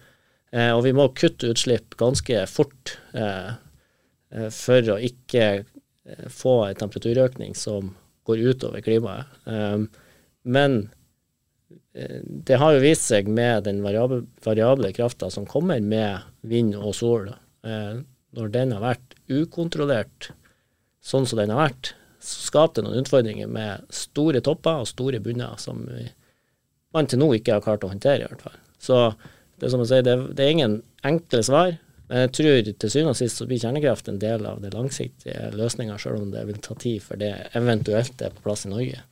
Eh, 0.52 0.74
og 0.76 0.84
vi 0.86 0.94
må 0.98 1.08
kutte 1.18 1.54
utslipp 1.54 1.96
ganske 2.00 2.44
fort 2.52 2.98
eh, 3.18 3.56
for 4.54 4.94
å 4.94 5.00
ikke 5.02 5.50
få 6.30 6.56
en 6.68 6.78
temperaturøkning 6.78 7.56
som 7.58 7.94
går 8.30 8.44
utover 8.52 8.84
klimaet. 8.86 9.32
Eh, 9.50 9.88
men 10.50 10.82
Eh, 10.82 10.99
det 12.48 12.60
har 12.62 12.76
jo 12.76 12.84
vist 12.84 13.08
seg 13.10 13.30
med 13.32 13.66
den 13.68 13.82
variable, 13.84 14.24
variable 14.46 14.92
krafta 14.96 15.30
som 15.34 15.48
kommer 15.50 15.82
med 15.84 16.26
vind 16.48 16.76
og 16.78 16.94
sol, 16.98 17.32
eh, 17.66 18.02
når 18.38 18.54
den 18.54 18.76
har 18.76 18.84
vært 18.84 19.16
ukontrollert 19.30 20.32
sånn 21.02 21.26
som 21.28 21.40
den 21.42 21.52
har 21.54 21.64
vært, 21.70 21.94
så 22.20 22.46
skaper 22.50 22.80
det 22.80 22.88
noen 22.88 23.04
utfordringer 23.04 23.50
med 23.50 23.86
store 23.96 24.42
topper 24.46 24.84
og 24.84 24.90
store 24.90 25.22
bunner 25.24 25.56
som 25.62 25.86
man 26.94 27.08
til 27.08 27.22
nå 27.22 27.30
ikke 27.38 27.56
har 27.56 27.64
klart 27.66 27.86
å 27.86 27.92
håndtere, 27.92 28.26
i 28.26 28.28
hvert 28.28 28.44
fall. 28.44 28.58
Så 28.82 28.98
det 29.60 29.68
er 29.68 29.74
som 29.74 29.84
å 29.84 29.88
si, 29.88 30.02
det, 30.06 30.16
det 30.36 30.46
er 30.46 30.56
ingen 30.56 30.80
enkle 31.06 31.42
svar. 31.46 31.78
Men 32.10 32.26
jeg 32.26 32.34
tror 32.36 32.70
til 32.70 32.92
syvende 32.92 33.14
og 33.14 33.20
sist 33.20 33.40
så 33.40 33.46
blir 33.48 33.62
kjernekraft 33.62 34.10
en 34.10 34.20
del 34.22 34.48
av 34.50 34.64
det 34.64 34.74
langsiktige 34.74 35.52
løsninga, 35.54 36.00
selv 36.02 36.24
om 36.24 36.34
det 36.34 36.42
vil 36.50 36.60
ta 36.66 36.76
tid 36.80 37.04
før 37.06 37.22
det 37.22 37.34
eventuelt 37.58 38.24
er 38.26 38.34
på 38.34 38.46
plass 38.48 38.66
i 38.66 38.74
Norge 38.74 39.04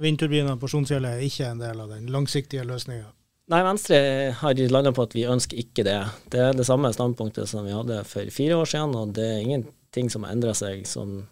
vindturbiner 0.00 0.58
på 0.60 0.68
Sjonfjellet 0.70 1.18
er 1.18 1.26
ikke 1.26 1.48
en 1.50 1.60
del 1.62 1.80
av 1.82 1.90
den 1.92 2.08
langsiktige 2.12 2.64
løsninga? 2.68 3.10
Nei, 3.50 3.64
Venstre 3.66 3.98
har 4.38 4.60
landa 4.70 4.92
på 4.94 5.04
at 5.08 5.14
vi 5.16 5.26
ønsker 5.26 5.58
ikke 5.58 5.84
det. 5.86 5.98
Det 6.30 6.42
er 6.44 6.54
det 6.54 6.66
samme 6.68 6.92
standpunktet 6.94 7.50
som 7.50 7.66
vi 7.66 7.74
hadde 7.74 7.98
for 8.06 8.30
fire 8.30 8.60
år 8.60 8.68
siden, 8.70 8.94
og 8.94 9.14
det 9.16 9.26
er 9.26 9.42
ingenting 9.42 10.10
som 10.12 10.26
har 10.26 10.36
endra 10.36 10.54
seg 10.54 10.84
som 10.86 11.24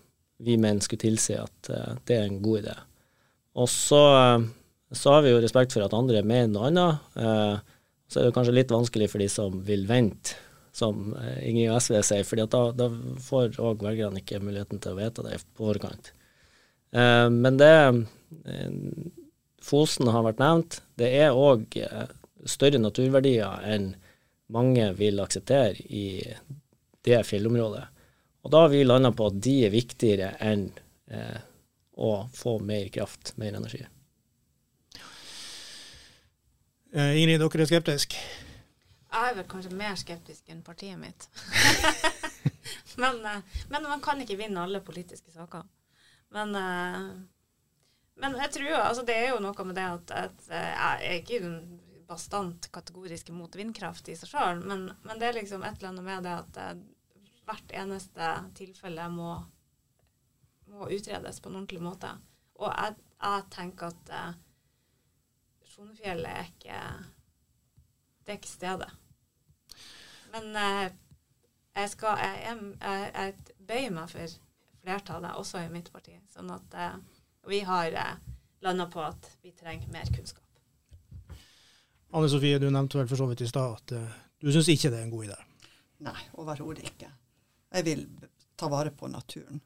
vi 0.43 0.57
mener 0.59 0.83
skulle 0.83 1.05
tilsi 1.05 1.37
at 1.39 1.71
uh, 1.71 1.95
det 2.07 2.17
er 2.17 2.27
en 2.27 2.41
god 2.43 2.65
idé. 2.65 2.75
Og 3.59 3.71
så, 3.71 4.03
uh, 4.19 4.49
så, 4.91 5.15
har 5.15 5.25
vi 5.27 5.33
jo 5.33 5.39
respekt 5.43 5.75
for 5.75 5.87
at 5.87 5.95
andre 5.95 6.25
mener 6.27 6.51
noe 6.51 6.69
annet. 6.73 7.07
Uh, 7.15 7.95
så 8.11 8.21
er 8.21 8.29
det 8.29 8.35
kanskje 8.35 8.57
litt 8.57 8.75
vanskelig 8.75 9.11
for 9.13 9.23
de 9.23 9.31
som 9.31 9.63
vil 9.67 9.87
vente, 9.87 10.35
som 10.75 11.13
Ingrid 11.43 11.71
og 11.71 11.81
SV 11.83 12.01
sier, 12.07 12.27
for 12.27 12.39
da, 12.39 12.63
da, 12.75 12.91
får 13.23 13.59
òg 13.63 13.83
velgerne 13.85 14.23
ikke 14.23 14.43
muligheten 14.43 14.83
til 14.83 14.95
å 14.95 14.99
vite 14.99 15.25
det 15.27 15.41
på 15.59 15.67
forkant. 15.67 16.13
men 16.95 17.59
det 17.59 17.73
Eh, 17.75 18.05
Fosen 19.63 20.09
har 20.13 20.25
vært 20.27 20.43
nevnt. 20.43 20.81
Det 20.99 21.09
er 21.19 21.37
òg 21.37 21.77
eh, 21.83 22.07
større 22.49 22.81
naturverdier 22.81 23.65
enn 23.67 23.93
mange 24.55 24.87
vil 24.97 25.21
akseptere 25.21 25.77
i 25.93 26.23
det 27.05 27.21
fjellområdet. 27.29 27.85
Og 28.47 28.53
da 28.55 28.65
har 28.65 28.73
vi 28.73 28.85
landa 28.87 29.11
på 29.13 29.29
at 29.29 29.39
de 29.45 29.55
er 29.67 29.75
viktigere 29.75 30.33
enn 30.45 30.69
eh, 31.11 31.39
å 31.99 32.13
få 32.35 32.59
mer 32.65 32.89
kraft, 32.95 33.35
mer 33.37 33.59
energi. 33.59 33.83
Uh, 36.89 37.13
Ingrid, 37.21 37.43
dere 37.43 37.65
er 37.65 37.69
skeptisk? 37.69 38.15
Jeg 39.09 39.33
er 39.33 39.35
vel 39.37 39.45
kanskje 39.51 39.75
mer 39.77 39.97
skeptisk 40.01 40.47
enn 40.49 40.63
partiet 40.65 40.97
mitt. 41.01 41.27
men, 43.03 43.19
uh, 43.27 43.43
men, 43.69 43.89
man 43.91 44.01
kan 44.05 44.23
ikke 44.25 44.39
vinne 44.39 44.63
alle 44.63 44.81
politiske 44.85 45.35
saker. 45.35 45.67
Men 46.33 46.57
uh, 46.57 47.11
men 48.19 48.35
jeg 48.43 48.51
tror 48.55 48.67
jo, 48.67 48.79
altså 48.83 49.05
det 49.07 49.15
er 49.15 49.29
jo 49.31 49.43
noe 49.43 49.65
med 49.69 49.77
det 49.79 49.85
at, 49.87 50.13
at 50.27 50.49
eh, 50.51 50.71
jeg 50.73 51.11
er 51.11 51.21
ikke 51.21 51.51
bastant 52.09 52.67
kategorisk 52.75 53.31
imot 53.31 53.55
vindkraft 53.59 54.09
i 54.11 54.17
seg 54.19 54.33
sjøl, 54.33 54.63
men, 54.65 54.89
men, 55.05 55.21
det 55.21 55.29
er 55.29 55.37
liksom 55.37 55.63
et 55.63 55.79
eller 55.79 55.93
annet 55.93 56.07
med 56.09 56.27
det 56.27 56.33
at 56.35 56.59
eh, 56.65 56.81
hvert 57.47 57.75
eneste 57.79 58.31
tilfelle 58.59 59.05
må, 59.13 59.37
må 60.73 60.89
utredes 60.91 61.39
på 61.41 61.53
en 61.53 61.61
ordentlig 61.61 61.83
måte. 61.85 62.11
Og 62.59 62.73
jeg, 62.73 62.97
jeg 63.23 63.49
tenker 63.55 63.93
at 63.93 64.15
eh, 64.19 64.31
Sjonefjellet 65.69 66.33
er 66.33 66.49
ikke 66.49 66.79
Det 68.25 68.33
er 68.33 68.39
ikke 68.41 68.51
stedet. 68.51 68.89
Men 70.33 70.49
jeg, 70.59 71.91
skal, 71.93 72.19
jeg, 72.19 72.57
jeg, 72.81 73.13
jeg, 73.15 73.55
bøyer 73.69 73.95
meg 73.95 74.11
for 74.11 74.35
flertallet, 74.83 75.37
også 75.39 75.63
i 75.63 75.71
mitt 75.71 75.93
parti. 75.95 76.17
Sånn 76.33 76.51
at 76.51 76.75
eh, 77.49 77.55
vi 77.55 77.61
har 77.61 77.93
eh, 77.93 78.17
landa 78.61 78.87
på 78.87 79.01
at 79.03 79.31
vi 79.43 79.53
trenger 79.53 79.89
mer 79.89 80.07
kunnskap. 80.15 80.45
Anne 82.11 82.29
Sofie, 82.29 82.59
du 82.59 82.71
nevnte 82.71 82.99
vel 82.99 83.09
for 83.09 83.21
så 83.21 83.27
vidt 83.29 83.45
i 83.45 83.49
stad 83.49 83.75
at 83.77 83.93
uh, 83.93 84.19
du 84.41 84.49
syns 84.53 84.69
ikke 84.73 84.91
det 84.93 85.01
er 85.01 85.05
en 85.05 85.13
god 85.13 85.27
idé? 85.27 85.35
Nei, 86.07 86.21
overhodet 86.41 86.87
ikke. 86.89 87.11
Jeg 87.75 87.85
vil 87.85 88.05
ta 88.57 88.71
vare 88.73 88.95
på 88.97 89.11
naturen. 89.13 89.61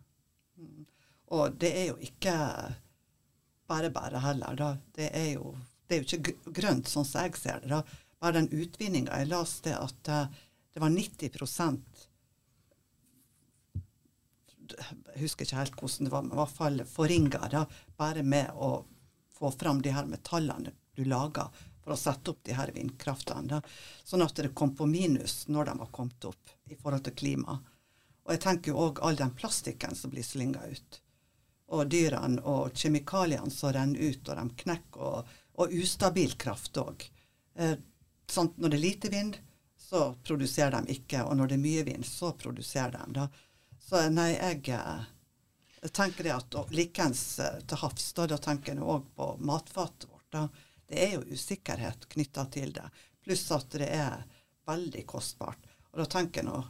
Mm. 0.59 0.87
Og 1.39 1.55
det 1.61 1.70
er 1.70 1.87
jo 1.93 2.01
ikke 2.03 2.35
bare 3.70 3.93
bare 3.95 4.24
heller. 4.24 4.59
Da. 4.59 4.72
Det, 4.97 5.11
er 5.14 5.30
jo, 5.37 5.55
det 5.87 5.97
er 5.97 6.03
jo 6.03 6.18
ikke 6.18 6.51
grønt, 6.51 6.91
sånn 6.91 7.07
som 7.07 7.22
jeg 7.22 7.39
ser 7.39 7.62
det. 7.62 7.70
da. 7.70 7.83
Bare 8.18 8.41
den 8.41 8.51
utvinninga. 8.51 9.22
Jeg 9.22 9.30
leste 9.30 9.76
at 9.78 10.11
uh, 10.11 10.26
det 10.74 10.83
var 10.83 10.91
90 10.91 11.30
Jeg 15.13 15.27
husker 15.27 15.47
ikke 15.47 15.61
helt 15.61 15.77
hvordan 15.81 16.09
det 16.09 16.13
var, 16.13 16.23
men 16.25 16.33
i 16.33 16.41
hvert 16.41 16.57
fall 16.57 16.81
forringa 16.89 17.67
bare 17.97 18.23
med 18.23 18.51
å 18.55 18.73
få 19.37 19.51
fram 19.51 19.83
de 19.83 19.93
her 19.93 20.09
metallene 20.09 20.73
du 20.97 21.05
lager 21.05 21.51
for 21.83 21.95
å 21.95 21.99
sette 21.99 22.31
opp 22.31 22.43
de 22.47 22.55
her 22.57 22.71
vindkraftene. 22.75 23.49
Da. 23.49 23.61
Sånn 24.05 24.23
at 24.23 24.39
det 24.39 24.55
kom 24.55 24.75
på 24.77 24.87
minus 24.87 25.49
når 25.49 25.71
de 25.71 25.79
var 25.81 25.93
kommet 25.95 26.25
opp 26.31 26.53
i 26.71 26.77
forhold 26.79 27.05
til 27.09 27.17
klima. 27.19 27.59
Og 28.23 28.35
jeg 28.37 28.43
tenker 28.45 28.73
jo 28.73 28.83
òg 28.87 29.01
all 29.03 29.19
den 29.19 29.35
plastikken 29.35 29.97
som 29.99 30.13
blir 30.13 30.27
slynga 30.27 30.63
ut. 30.71 31.01
Og 31.75 31.89
dyrene 31.91 32.43
og 32.47 32.77
kjemikaliene 32.79 33.51
som 33.51 33.73
renner 33.75 34.13
ut, 34.13 34.29
og 34.29 34.39
de 34.39 34.63
knekker, 34.63 35.01
og, 35.03 35.33
og 35.59 35.75
ustabil 35.75 36.37
kraft 36.39 36.79
òg. 36.79 37.09
Eh, 37.59 37.75
sånn, 38.31 38.53
når 38.57 38.75
det 38.75 38.79
er 38.79 38.85
lite 38.87 39.11
vind, 39.13 39.39
så 39.83 40.13
produserer 40.25 40.79
de 40.79 40.95
ikke, 40.95 41.25
og 41.27 41.35
når 41.37 41.51
det 41.51 41.59
er 41.59 41.65
mye 41.65 41.87
vind, 41.89 42.07
så 42.07 42.31
produserer 42.39 42.95
de. 42.95 43.17
Da. 43.19 43.27
Så 43.83 44.03
nei, 44.14 44.30
jeg, 44.35 44.62
eh, 44.72 45.07
jeg 45.83 45.93
tenker 45.93 46.28
det 46.28 46.37
at 46.37 46.61
Likeens 46.72 47.24
eh, 47.43 47.59
til 47.66 47.83
havs, 47.83 48.12
da, 48.16 48.28
da 48.30 48.39
tenker 48.41 48.74
jeg 48.74 48.85
òg 48.85 49.09
på 49.16 49.33
matfatet 49.45 50.09
vårt. 50.11 50.30
da 50.33 50.47
det 50.93 51.05
er 51.05 51.12
jo 51.14 51.22
usikkerhet 51.33 52.09
knytta 52.09 52.45
til 52.53 52.72
det. 52.76 52.85
Pluss 53.24 53.47
at 53.55 53.70
det 53.80 53.87
er 53.97 54.24
veldig 54.68 55.07
kostbart. 55.09 55.62
Og 55.93 56.03
da 56.03 56.05
tenker 56.05 56.45
jeg 56.45 56.64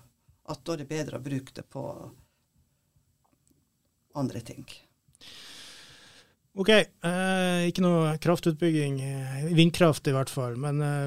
at 0.52 0.60
da 0.62 0.76
er 0.76 0.82
det 0.82 0.86
bedre 0.92 1.18
å 1.18 1.24
bruke 1.24 1.54
det 1.56 1.64
på 1.66 1.82
andre 4.14 4.42
ting. 4.46 4.62
OK. 6.53 6.68
Eh, 6.68 7.62
ikke 7.70 7.80
noe 7.80 8.11
kraftutbygging, 8.20 8.98
eh, 9.00 9.44
vindkraft 9.57 10.09
i 10.11 10.12
hvert 10.12 10.30
fall. 10.30 10.59
Men 10.61 10.82
eh, 10.84 11.07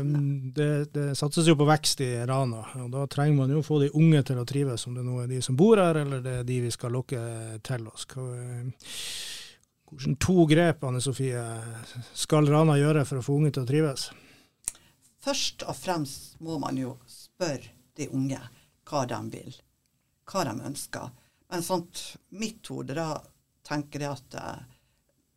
det, 0.58 0.70
det, 0.96 1.06
satses 1.20 1.46
jo 1.46 1.58
på 1.60 1.68
vekst 1.70 2.02
i 2.02 2.10
Rana. 2.26 2.64
og 2.82 2.90
Da 2.94 3.06
trenger 3.12 3.38
man 3.38 3.54
jo 3.54 3.62
å 3.62 3.66
få 3.66 3.80
de 3.84 3.92
unge 3.94 4.24
til 4.26 4.42
å 4.42 4.48
trives, 4.50 4.88
om 4.90 4.98
det 4.98 5.06
nå 5.06 5.20
er 5.22 5.30
de 5.30 5.44
som 5.46 5.58
bor 5.60 5.78
her, 5.82 6.02
eller 6.02 6.24
det 6.26 6.40
er 6.40 6.50
de 6.50 6.60
vi 6.66 6.74
skal 6.74 6.98
lokke 6.98 7.22
til 7.66 7.86
oss. 7.92 8.08
Hva, 8.10 8.26
eh, 8.34 8.90
hvilke 9.94 10.18
to 10.26 10.48
grep 10.50 10.84
Anne 10.84 11.04
Sofie, 11.04 11.46
skal 12.18 12.50
Rana 12.50 12.80
gjøre 12.82 13.06
for 13.06 13.22
å 13.22 13.28
få 13.28 13.38
unge 13.38 13.54
til 13.54 13.68
å 13.68 13.70
trives? 13.70 14.10
Først 15.26 15.62
og 15.70 15.78
fremst 15.78 16.40
må 16.46 16.58
man 16.62 16.78
jo 16.78 16.98
spørre 17.10 17.70
de 17.98 18.10
unge 18.14 18.42
hva 18.90 19.06
de 19.10 19.22
vil, 19.30 19.54
hva 20.26 20.50
de 20.50 20.58
ønsker. 20.74 21.14
Men 21.54 21.66
sånt 21.66 22.02
mitt 22.34 22.66
hode 22.74 22.98
da 22.98 23.12
tenker 23.66 24.02
jeg 24.06 24.18
at 24.18 24.38
eh, 24.42 24.64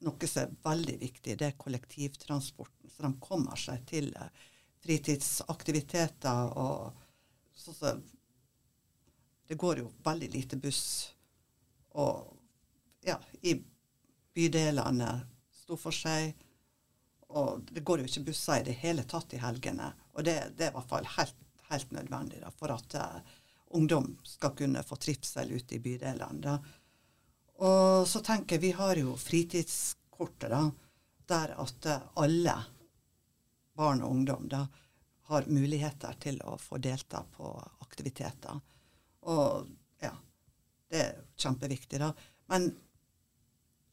noe 0.07 0.29
som 0.31 0.45
er 0.45 0.55
veldig 0.65 0.97
viktig, 1.01 1.37
det 1.39 1.47
er 1.47 1.59
kollektivtransporten. 1.59 2.91
Så 2.91 3.05
de 3.05 3.13
kommer 3.23 3.59
seg 3.59 3.85
til 3.89 4.11
eh, 4.17 4.47
fritidsaktiviteter 4.85 6.55
og 6.59 7.05
så, 7.59 7.75
så, 7.75 7.97
Det 9.49 9.57
går 9.59 9.79
jo 9.79 9.93
veldig 10.05 10.29
lite 10.31 10.57
buss. 10.61 11.15
Og 11.97 12.37
ja, 13.05 13.17
i 13.43 13.57
bydelene 14.35 15.09
sto 15.63 15.77
for 15.81 15.95
seg. 15.95 16.35
Og 17.29 17.65
det 17.73 17.83
går 17.85 18.03
jo 18.03 18.09
ikke 18.09 18.27
busser 18.29 18.61
i 18.61 18.67
det 18.69 18.77
hele 18.83 19.05
tatt 19.09 19.35
i 19.35 19.41
helgene. 19.43 19.91
Og 20.15 20.25
det, 20.25 20.37
det 20.57 20.69
er 20.69 20.73
i 20.73 20.77
hvert 20.77 20.93
fall 20.93 21.09
helt, 21.17 21.41
helt 21.71 21.91
nødvendig 21.97 22.41
da, 22.45 22.53
for 22.55 22.73
at 22.73 22.95
uh, 23.01 23.19
ungdom 23.77 24.15
skal 24.25 24.55
kunne 24.57 24.85
få 24.87 24.97
trivsel 25.01 25.53
ute 25.57 25.77
i 25.77 25.83
bydelene. 25.85 26.41
Da. 26.45 26.59
Og 27.59 28.09
så 28.09 28.21
tenker 28.23 28.57
jeg, 28.57 28.63
vi 28.63 28.73
har 28.79 28.99
jo 29.01 29.17
fritidskortet, 29.19 30.51
da, 30.51 30.63
der 31.29 31.55
at 31.59 31.89
alle 32.15 32.55
barn 33.79 34.03
og 34.03 34.11
ungdom 34.11 34.49
da, 34.49 34.63
har 35.29 35.47
muligheter 35.47 36.15
til 36.23 36.41
å 36.47 36.57
få 36.59 36.79
delta 36.83 37.21
på 37.37 37.51
aktiviteter. 37.85 38.61
Og 39.29 39.67
ja, 40.01 40.15
det 40.89 41.03
er 41.03 41.19
kjempeviktig, 41.37 42.01
da. 42.01 42.13
Men 42.49 42.71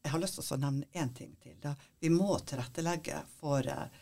jeg 0.05 0.13
har 0.13 0.21
lyst 0.21 0.39
til 0.39 0.55
å 0.55 0.61
nevne 0.61 0.87
én 0.93 1.11
ting 1.17 1.33
til. 1.41 1.57
Da. 1.61 1.73
Vi 1.99 2.11
må 2.13 2.37
tilrettelegge 2.45 3.23
for 3.39 3.67
eh, 3.67 4.01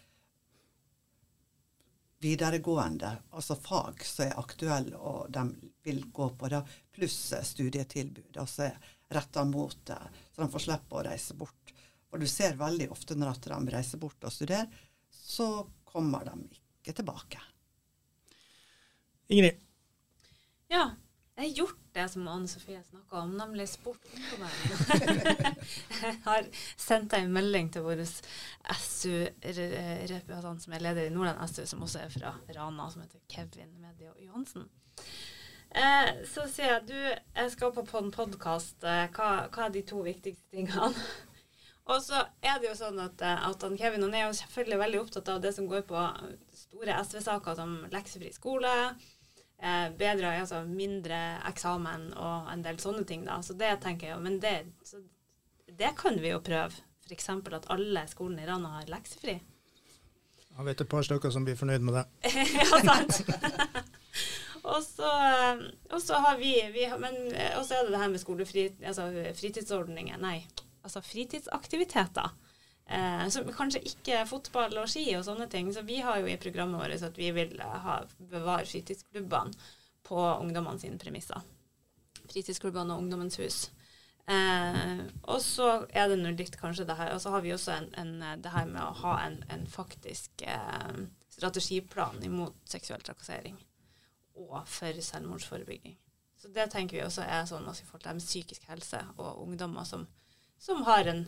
videregående, 2.23 3.15
altså 3.31 3.55
fag 3.59 4.03
som 4.07 4.27
er 4.27 4.39
aktuelle 4.39 4.99
og 4.99 5.31
de 5.33 5.47
vil 5.83 6.03
gå 6.11 6.29
på, 6.37 6.51
da, 6.51 6.61
pluss 6.93 7.33
studietilbud. 7.49 8.37
altså 8.37 8.69
retta 9.15 9.45
mot 9.47 9.77
det, 9.87 10.01
så 10.33 10.43
de 10.43 10.49
får 10.53 10.65
slippe 10.67 10.97
å 10.97 11.05
reise 11.05 11.37
bort. 11.37 11.73
For 12.09 12.21
du 12.21 12.29
ser 12.29 12.59
veldig 12.59 12.91
ofte 12.93 13.17
når 13.17 13.39
de 13.45 13.73
reiser 13.73 14.01
bort 14.01 14.25
og 14.25 14.33
studerer, 14.33 14.69
så 15.09 15.65
kommer 15.87 16.25
de 16.27 16.35
ikke 16.81 16.97
tilbake. 16.99 17.39
Ingrid? 19.33 19.57
Ja, 20.69 20.91
jeg 21.33 21.47
har 21.47 21.55
gjort 21.57 21.79
det 21.93 22.03
som 22.13 22.27
Anne 22.29 22.47
Sofie 22.47 22.83
snakka 22.85 23.17
om, 23.23 23.31
nemlig 23.37 23.69
spurt 23.71 24.05
ungdommen. 24.05 24.49
jeg 26.03 26.15
har 26.25 26.43
sendt 26.77 27.13
en 27.17 27.33
melding 27.33 27.71
til 27.73 27.81
vår 27.87 27.99
SU-representant 28.05 30.61
som 30.61 30.73
er 30.77 30.85
leder 30.85 31.03
i 31.09 31.13
Nordland 31.13 31.49
SU, 31.49 31.65
som 31.69 31.83
også 31.85 31.99
er 32.03 32.09
fra 32.13 32.31
Rana, 32.53 32.85
som 32.93 33.01
heter 33.01 33.21
Kevin 33.33 33.71
Medio 33.81 34.11
Johansen. 34.21 34.63
Eh, 35.73 36.09
så 36.29 36.45
sier 36.49 36.75
jeg 36.75 36.83
du, 36.91 36.97
jeg 37.33 37.51
skal 37.53 37.71
på 37.73 37.85
en 37.97 38.11
podkast. 38.13 38.77
Eh, 38.85 39.07
hva, 39.15 39.29
hva, 39.49 39.65
er 39.65 39.73
de 39.73 39.81
to 39.89 40.03
viktigste 40.05 40.45
tingene? 40.53 40.91
Og 41.91 41.99
så 41.99 42.21
er 42.45 42.61
det 42.61 42.69
jo 42.69 42.75
sånn 42.77 43.01
at, 43.01 43.23
eh, 43.25 43.47
at 43.49 43.65
Kevin 43.79 44.05
han 44.05 44.13
er 44.15 44.27
jo 44.27 44.37
selvfølgelig 44.37 44.79
veldig 44.83 45.01
opptatt 45.01 45.31
av 45.33 45.41
det 45.43 45.51
som 45.55 45.67
går 45.67 45.83
på 45.89 46.03
store 46.55 46.99
SV-saker 47.01 47.57
som 47.57 47.73
leksefri 47.91 48.29
skole 48.35 48.71
eh, 49.63 49.89
bedre, 49.97 50.35
altså 50.43 50.61
mindre 50.67 51.19
eksamen 51.49 52.11
og 52.13 52.53
en 52.53 52.63
del 52.63 52.79
sånne 52.79 53.03
ting. 53.09 53.25
da, 53.25 53.41
så 53.41 53.57
Det 53.57 53.73
tenker 53.83 54.07
jeg 54.11 54.15
jo, 54.15 54.21
men 54.23 54.37
det, 54.43 54.55
det 55.73 55.95
kan 55.99 56.21
vi 56.21 56.35
jo 56.35 56.43
prøve. 56.43 56.85
F.eks. 57.03 57.27
at 57.29 57.67
alle 57.73 58.05
skolene 58.07 58.45
i 58.45 58.47
Rana 58.47 58.77
har 58.77 58.87
leksefri. 58.87 59.35
Jeg 60.53 60.65
vet 60.69 60.81
et 60.85 60.89
par 60.89 61.03
stykker 61.03 61.33
som 61.33 61.43
blir 61.43 61.57
fornøyd 61.59 61.83
med 61.83 61.97
det. 61.97 62.05
ja, 62.61 62.79
sant. 62.85 63.25
og, 64.63 64.79
så, 64.83 65.09
og 65.91 66.01
så 66.01 66.19
har 66.23 66.37
vi, 66.39 66.53
vi 66.71 66.87
men 66.99 67.17
også 67.59 67.75
er 67.75 67.83
det 67.83 67.91
det 67.91 67.99
her 67.99 68.11
med 68.13 68.21
skolefri, 68.21 68.69
altså 68.79 69.09
fritidsordninger. 69.35 70.19
Nei, 70.23 70.37
altså 70.83 71.03
fritidsaktiviteter. 71.03 72.31
Eh, 72.85 73.27
så 73.29 73.43
kanskje 73.55 73.83
ikke 73.87 74.23
fotball 74.27 74.75
og 74.81 74.89
ski 74.91 75.05
og 75.17 75.25
sånne 75.27 75.47
ting. 75.51 75.71
Så 75.73 75.85
vi 75.87 75.99
har 76.03 76.19
jo 76.19 76.29
i 76.31 76.39
programmet 76.39 76.81
vårt 76.81 77.05
at 77.09 77.19
vi 77.19 77.31
vil 77.35 77.55
ha, 77.59 78.01
bevare 78.31 78.67
fritidsklubbene 78.69 79.55
på 80.07 80.19
ungdommene 80.19 80.79
sine 80.79 80.99
premisser. 80.99 81.43
Fritidsklubbene 82.31 82.95
og 82.95 83.03
Ungdommens 83.03 83.39
hus. 83.39 83.65
Eh, 84.27 85.03
og 85.27 85.41
så 85.43 85.69
er 85.91 86.07
det 86.11 86.21
nå 86.21 86.31
litt 86.31 86.55
kanskje 86.55 86.85
det 86.87 86.95
her 86.95 87.09
Og 87.11 87.19
så 87.19 87.33
har 87.33 87.41
vi 87.43 87.51
også 87.51 87.73
en, 87.73 87.89
en, 87.99 88.13
det 88.39 88.53
her 88.53 88.69
med 88.69 88.79
å 88.79 88.93
ha 89.01 89.17
en, 89.25 89.41
en 89.51 89.65
faktisk 89.67 90.45
eh, 90.47 91.01
strategiplan 91.35 92.23
imot 92.23 92.55
seksuell 92.71 93.03
trakassering 93.03 93.57
og 94.39 94.63
for 94.69 94.99
selvmordsforebygging. 95.05 95.95
Så 96.37 96.51
det 96.51 96.69
tenker 96.73 96.97
vi 96.97 97.05
også 97.05 97.23
er 97.23 97.45
sånn 97.47 97.67
også 97.69 97.85
i 97.85 97.87
forhold 97.87 98.07
til 98.09 98.25
psykisk 98.25 98.67
helse 98.67 98.99
og 99.15 99.43
ungdommer 99.45 99.87
som, 99.87 100.07
som 100.59 100.83
har 100.89 101.07
en 101.11 101.25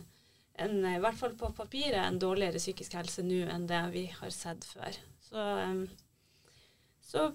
en, 0.56 0.78
i 0.88 1.00
hvert 1.02 1.18
fall 1.18 1.34
på 1.36 1.50
papiret 1.56 2.00
en 2.00 2.20
dårligere 2.20 2.60
psykisk 2.60 2.96
helse 2.96 3.24
nå 3.26 3.42
enn 3.52 3.66
det 3.68 3.82
vi 3.92 4.06
har 4.12 4.32
sett 4.32 4.64
før. 4.64 4.96
Så, 5.20 5.42
så 7.04 7.26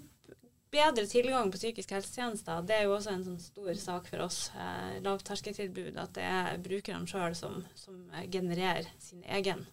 bedre 0.72 1.06
tilgang 1.10 1.52
på 1.52 1.60
psykisk 1.60 1.94
helsetjenester, 1.96 2.64
det 2.66 2.80
er 2.80 2.88
jo 2.88 2.96
også 2.96 3.14
en 3.14 3.26
sånn 3.28 3.42
stor 3.44 3.72
sak 3.78 4.10
for 4.10 4.26
oss. 4.26 4.40
Eh, 4.56 5.00
lavterskeltilbud. 5.06 6.00
At 6.02 6.16
det 6.18 6.28
er 6.28 6.62
brukerne 6.64 7.10
sjøl 7.10 7.36
som, 7.38 7.62
som, 7.78 8.00
genererer 8.32 8.90
sin 9.04 9.26
egen 9.38 9.66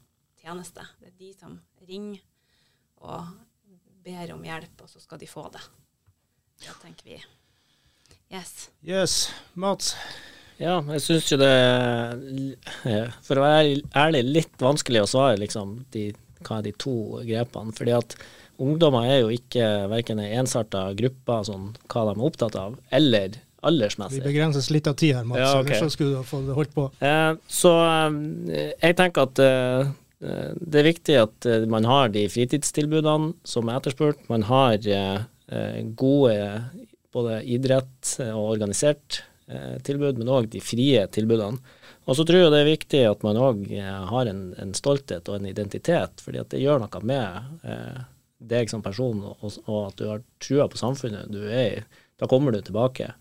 tjeneste. 0.42 0.84
Det 1.01 1.12
er 1.12 1.18
de 1.20 1.34
som 1.38 1.59
ringer 1.88 2.24
og 2.99 3.30
ber 4.05 4.34
om 4.34 4.42
hjelp, 4.44 4.82
og 4.82 4.90
så 4.90 5.01
skal 5.03 5.20
de 5.22 5.28
få 5.30 5.46
det. 5.55 5.62
Det 6.63 6.75
tenker 6.83 7.05
vi. 7.05 7.21
Yes. 8.35 8.71
Yes. 8.85 9.15
Mats? 9.55 9.95
Ja, 10.59 10.81
jeg 10.91 11.03
syns 11.05 11.29
jo 11.31 11.39
det 11.39 11.53
For 13.25 13.39
å 13.39 13.45
være 13.45 13.77
ærlig, 13.97 14.25
litt 14.27 14.63
vanskelig 14.63 15.05
å 15.05 15.11
svare 15.11 15.39
liksom 15.41 15.79
de, 15.95 16.11
hva 16.43 16.59
er 16.59 16.67
de 16.67 16.75
to 16.83 17.23
grepene. 17.25 17.75
fordi 17.77 17.95
at 17.95 18.17
ungdommer 18.59 19.07
er 19.07 19.21
jo 19.23 19.31
ikke 19.31 19.69
verken 19.93 20.19
ei 20.23 20.33
ensarta 20.41 20.89
gruppe, 20.99 21.39
sånn 21.47 21.71
hva 21.87 22.09
de 22.09 22.17
er 22.17 22.25
opptatt 22.27 22.59
av, 22.59 22.75
eller 22.91 23.39
aldersmessig. 23.63 24.19
Vi 24.19 24.33
begrenses 24.33 24.69
litt 24.75 24.91
av 24.91 24.99
tid 24.99 25.15
her, 25.15 25.25
Mats, 25.27 25.45
ja, 25.45 25.55
okay. 25.63 25.79
så 25.79 25.91
skulle 25.95 26.19
du 26.19 26.27
fått 26.27 26.51
holdt 26.57 26.75
på. 26.75 26.89
Eh, 26.99 27.33
så 27.47 27.73
eh, 27.87 28.75
jeg 28.75 28.99
tenker 28.99 29.31
at 29.31 29.43
eh, 29.47 29.95
det 30.19 30.83
er 30.83 30.89
viktig 30.91 31.19
at 31.23 31.47
eh, 31.47 31.67
man 31.71 31.87
har 31.87 32.11
de 32.15 32.27
fritidstilbudene 32.35 33.37
som 33.47 33.71
er 33.71 33.79
etterspurt. 33.79 34.27
Man 34.31 34.47
har 34.51 34.83
eh, 34.83 35.27
gode 35.96 36.34
både 37.14 37.38
idrett 37.49 38.11
og 38.26 38.51
organisert 38.51 39.22
Eh, 39.49 39.78
tilbud, 39.80 40.18
men 40.20 40.28
òg 40.28 40.51
de 40.53 40.61
frie 40.61 41.07
tilbudene. 41.09 41.57
Og 42.09 42.16
så 42.16 42.24
tror 42.28 42.42
jeg 42.42 42.53
det 42.53 42.59
er 42.61 42.68
viktig 42.68 42.99
at 43.09 43.22
man 43.24 43.38
òg 43.40 43.62
eh, 43.72 44.01
har 44.11 44.28
en, 44.28 44.42
en, 44.61 44.74
stolthet 44.76 45.28
og 45.30 45.38
en 45.38 45.46
identitet, 45.49 46.20
fordi 46.20 46.42
at 46.42 46.51
det 46.53 46.61
gjør 46.61 46.82
noe 46.82 47.01
med 47.09 47.64
eh, 47.64 48.03
deg 48.51 48.68
som 48.68 48.84
person, 48.84 49.22
og, 49.24 49.46
og, 49.64 49.78
at 49.86 49.96
du 49.96 50.05
har 50.11 50.20
trua 50.44 50.66
på 50.68 50.80
samfunnet 50.80 51.32
du 51.32 51.40
er 51.46 51.78
i. 51.78 52.03
Da 52.20 52.28
kommer 52.28 52.53
du 52.53 52.61
tilbake. 52.61 53.14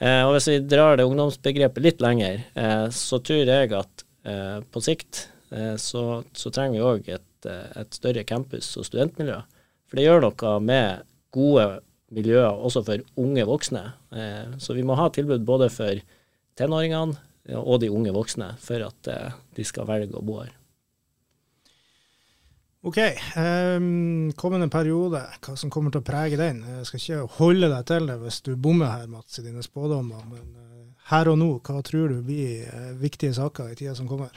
Eh, 0.00 0.24
og 0.24 0.34
Hvis 0.34 0.50
vi 0.50 0.58
drar 0.72 0.98
det 0.98 1.06
ungdomsbegrepet 1.06 1.86
litt 1.86 2.02
lenger, 2.02 2.42
eh, 2.58 2.88
så 2.90 3.22
tror 3.22 3.46
jeg 3.54 3.70
at 3.78 4.04
eh, 4.26 4.58
på 4.66 4.82
sikt 4.82 5.28
så, 5.50 6.02
så, 6.30 6.50
trenger 6.54 6.76
vi 6.76 6.82
òg 6.86 7.08
et, 7.10 7.46
et, 7.50 7.96
større 7.96 8.22
campus- 8.22 8.76
og 8.78 8.84
studentmiljø. 8.86 9.40
For 9.90 9.98
det 9.98 10.04
gjør 10.04 10.22
noe 10.22 10.52
med 10.62 11.09
gode 11.34 11.66
miljøer 12.14 12.50
også 12.50 12.82
for 12.86 13.02
unge 13.22 13.44
voksne. 13.46 13.84
Eh, 14.14 14.56
så 14.58 14.76
vi 14.76 14.84
må 14.86 14.98
ha 14.98 15.08
tilbud 15.14 15.46
både 15.46 15.70
for 15.72 16.00
tenåringene 16.58 17.56
og 17.56 17.80
de 17.82 17.90
unge 17.90 18.12
voksne 18.14 18.52
for 18.62 18.82
at 18.86 19.10
eh, 19.10 19.36
de 19.56 19.66
skal 19.66 19.88
velge 19.88 20.18
å 20.18 20.24
bo 20.24 20.40
her. 20.42 20.56
OK. 22.80 22.96
Um, 23.36 24.30
kommende 24.40 24.70
periode, 24.72 25.20
hva 25.44 25.56
som 25.58 25.68
kommer 25.72 25.92
til 25.92 26.00
å 26.00 26.06
prege 26.06 26.38
den? 26.40 26.62
Jeg 26.64 26.86
skal 26.88 27.00
ikke 27.00 27.34
holde 27.36 27.68
deg 27.68 27.82
til 27.90 28.08
det 28.08 28.16
hvis 28.22 28.40
du 28.46 28.54
bommer 28.56 28.94
her, 28.94 29.10
Mats, 29.10 29.36
i 29.36 29.44
dine 29.44 29.60
spådommer. 29.64 30.22
Men 30.30 30.46
uh, 30.56 31.10
her 31.10 31.28
og 31.28 31.36
nå, 31.42 31.50
hva 31.60 31.82
tror 31.84 32.08
du 32.08 32.22
blir 32.24 32.64
viktige 32.96 33.36
saker 33.36 33.74
i 33.74 33.76
tida 33.76 33.92
som 33.98 34.08
kommer? 34.08 34.32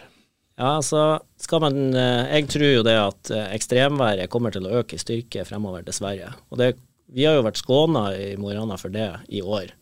Ja, 0.53 0.75
altså 0.77 1.19
skal 1.41 1.63
man 1.63 1.77
uh, 1.97 2.29
Jeg 2.29 2.49
tror 2.53 2.69
jo 2.69 2.83
det 2.85 2.93
at 2.99 3.31
ekstremværet 3.55 4.29
kommer 4.29 4.53
til 4.53 4.67
å 4.69 4.81
øke 4.81 4.99
i 4.99 5.01
styrke 5.01 5.45
fremover, 5.49 5.85
dessverre. 5.85 6.35
Og 6.53 6.61
det 6.61 6.75
vi 7.13 7.27
har 7.27 7.37
jo 7.37 7.45
vært 7.45 7.61
skåna 7.61 8.07
i 8.17 8.33
Mo 8.41 8.49
i 8.49 8.55
Rana 8.57 8.77
for 8.79 8.93
det 8.93 9.09
i 9.29 9.41
år. 9.43 9.73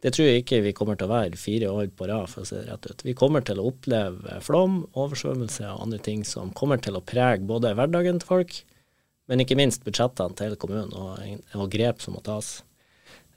Det 0.00 0.12
tror 0.14 0.28
jeg 0.28 0.44
ikke 0.44 0.60
vi 0.62 0.72
kommer 0.76 0.96
til 0.96 1.08
å 1.08 1.12
være 1.12 1.40
fire 1.40 1.68
år 1.74 1.90
på 1.98 2.06
rad, 2.08 2.30
for 2.30 2.44
å 2.44 2.48
si 2.48 2.54
det 2.54 2.68
rett 2.68 2.86
ut. 2.86 3.04
Vi 3.04 3.16
kommer 3.18 3.42
til 3.44 3.58
å 3.58 3.66
oppleve 3.72 4.38
flom, 4.46 4.80
oversvømmelse 4.94 5.66
og 5.72 5.82
andre 5.84 5.98
ting 6.06 6.22
som 6.24 6.52
kommer 6.56 6.80
til 6.80 6.96
å 6.96 7.02
prege 7.04 7.42
både 7.48 7.74
hverdagen 7.76 8.22
til 8.22 8.30
folk, 8.30 8.54
men 9.28 9.42
ikke 9.42 9.58
minst 9.58 9.82
budsjettene 9.84 10.38
til 10.38 10.54
kommunen 10.60 10.94
og, 10.94 11.18
og, 11.58 11.66
grep 11.72 12.00
som 12.00 12.14
må 12.16 12.22
tas. 12.24 12.60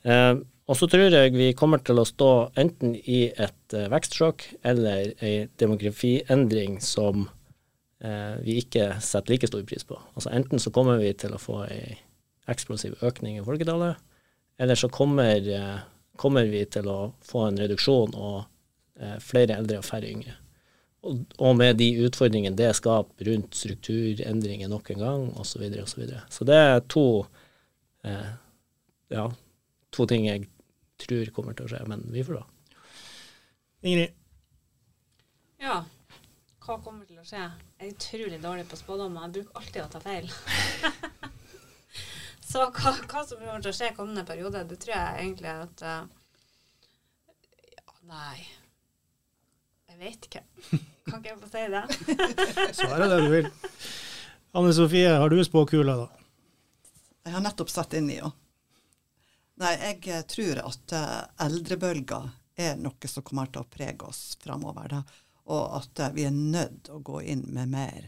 Eh, 0.06 0.36
og 0.72 0.80
så 0.80 0.88
tror 0.88 1.12
jeg 1.12 1.36
vi 1.36 1.52
kommer 1.58 1.84
til 1.84 2.00
å 2.00 2.08
stå 2.08 2.32
enten 2.62 2.96
i 2.96 3.26
et 3.30 3.76
uh, 3.76 3.90
vekstsjokk 3.92 4.48
eller 4.72 5.12
ei 5.20 5.36
demografiendring 5.60 6.80
som 6.84 7.28
eh, 8.02 8.36
vi 8.44 8.58
ikke 8.62 8.88
setter 9.04 9.34
like 9.34 9.50
stor 9.50 9.64
pris 9.68 9.86
på. 9.88 9.98
Altså 10.16 10.32
Enten 10.34 10.62
så 10.62 10.74
kommer 10.74 11.02
vi 11.02 11.14
til 11.18 11.36
å 11.36 11.42
få 11.42 11.64
ei 11.68 11.98
eksplosiv 12.50 12.98
økning 13.06 13.40
i 13.40 13.46
folketallet, 13.46 14.00
eller 14.62 14.76
så 14.76 14.90
kommer, 14.90 15.38
eh, 15.38 15.80
kommer, 16.18 16.46
vi 16.46 16.66
til 16.66 16.88
å 16.90 17.14
få 17.26 17.48
en 17.48 17.60
reduksjon 17.62 18.16
og 18.16 18.44
eh, 19.00 19.18
flere 19.24 19.58
eldre 19.62 19.80
og 19.82 19.88
færre 19.88 20.10
yngre. 20.10 20.36
Og, 21.02 21.24
og, 21.40 21.56
med 21.58 21.80
de 21.82 21.88
utfordringene 22.06 22.58
det 22.58 22.76
skaper 22.78 23.32
rundt 23.32 23.58
strukturendringer 23.58 24.70
nok 24.70 24.92
en 24.94 25.02
gang, 25.02 25.24
osv. 25.34 25.56
Så, 25.56 25.62
videre, 25.64 25.86
og 25.86 25.90
så, 25.90 26.02
videre. 26.02 26.22
så 26.30 26.46
det 26.46 26.60
er 26.62 26.84
to, 26.94 27.06
eh, 28.06 28.34
ja, 29.14 29.30
to 29.92 30.06
ting 30.10 30.28
jeg 30.30 30.46
tror 31.06 31.34
kommer 31.36 31.58
til 31.58 31.68
å 31.68 31.72
skje, 31.74 31.82
men 31.90 32.06
vi 32.14 32.24
får 32.26 32.40
da. 32.40 32.46
Ingrid? 33.82 34.18
Ja, 35.62 35.82
hva 36.62 36.78
kommer 36.82 37.06
til 37.10 37.18
å 37.18 37.26
skje? 37.26 37.42
Jeg 37.80 37.88
er 37.88 37.94
utrolig 37.96 38.38
dårlig 38.42 38.68
på 38.70 38.78
spådommer. 38.78 39.26
Jeg 39.26 39.34
bruker 39.40 39.62
alltid 39.62 39.82
å 39.84 39.92
ta 39.92 40.02
feil. 40.04 40.28
Så 42.52 42.66
hva, 42.68 42.92
hva, 42.94 43.22
som 43.26 43.40
kommer 43.40 43.64
til 43.64 43.72
å 43.72 43.76
skje 43.76 43.94
kommende 43.96 44.26
periode, 44.28 44.62
det 44.68 44.78
tror 44.84 44.94
jeg 44.94 45.24
egentlig 45.24 45.52
at 45.52 45.84
uh, 45.88 46.02
ja, 47.72 47.96
Nei. 48.12 48.44
Jeg 49.90 50.00
vet 50.02 50.28
ikke. 50.30 50.44
Kan 51.08 51.22
ikke 51.22 51.32
jeg 51.32 51.40
få 51.42 51.50
si 51.52 51.64
det? 51.72 51.84
Svare 52.82 53.08
det 53.10 53.20
du 53.24 53.30
vil. 53.32 53.50
Anne 54.58 54.74
Sofie, 54.76 55.14
har 55.16 55.32
du 55.32 55.42
spåkula, 55.48 55.96
da? 56.04 56.26
Jeg 57.26 57.36
har 57.38 57.46
nettopp 57.46 57.72
satt 57.72 57.96
inn 57.98 58.10
i 58.12 58.20
henne. 58.20 58.34
Nei, 59.62 59.76
jeg 59.78 60.08
eh, 60.10 60.24
tror 60.26 60.60
at 60.64 60.94
uh, 60.98 61.18
eldrebølga 61.46 62.22
er 62.58 62.80
noe 62.82 63.10
som 63.10 63.26
kommer 63.26 63.52
til 63.52 63.62
å 63.62 63.70
prege 63.70 64.08
oss 64.10 64.34
framover. 64.42 64.96
Og 65.54 65.76
at 65.78 66.02
uh, 66.02 66.10
vi 66.16 66.26
er 66.26 66.34
nødt 66.34 66.88
til 66.88 66.98
å 66.98 67.04
gå 67.06 67.22
inn 67.30 67.44
med 67.54 67.70
mer 67.70 68.08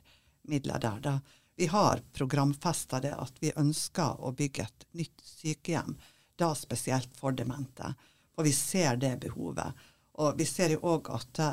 midler 0.49 0.81
der. 0.81 0.99
da 0.99 1.19
vi 1.55 1.67
har 1.69 2.01
programfesta 2.17 2.97
det 3.03 3.13
at 3.13 3.37
vi 3.39 3.51
ønsker 3.53 4.17
å 4.25 4.31
bygge 4.33 4.63
et 4.65 4.87
nytt 4.97 5.21
sykehjem, 5.21 5.93
da 6.41 6.49
spesielt 6.57 7.13
for 7.13 7.37
demente. 7.37 7.91
Og 8.33 8.47
vi 8.47 8.53
ser 8.57 8.97
det 8.97 9.19
behovet. 9.21 9.77
Og 10.17 10.33
vi 10.39 10.47
ser 10.49 10.73
jo 10.73 10.81
òg 10.95 11.11
at 11.13 11.43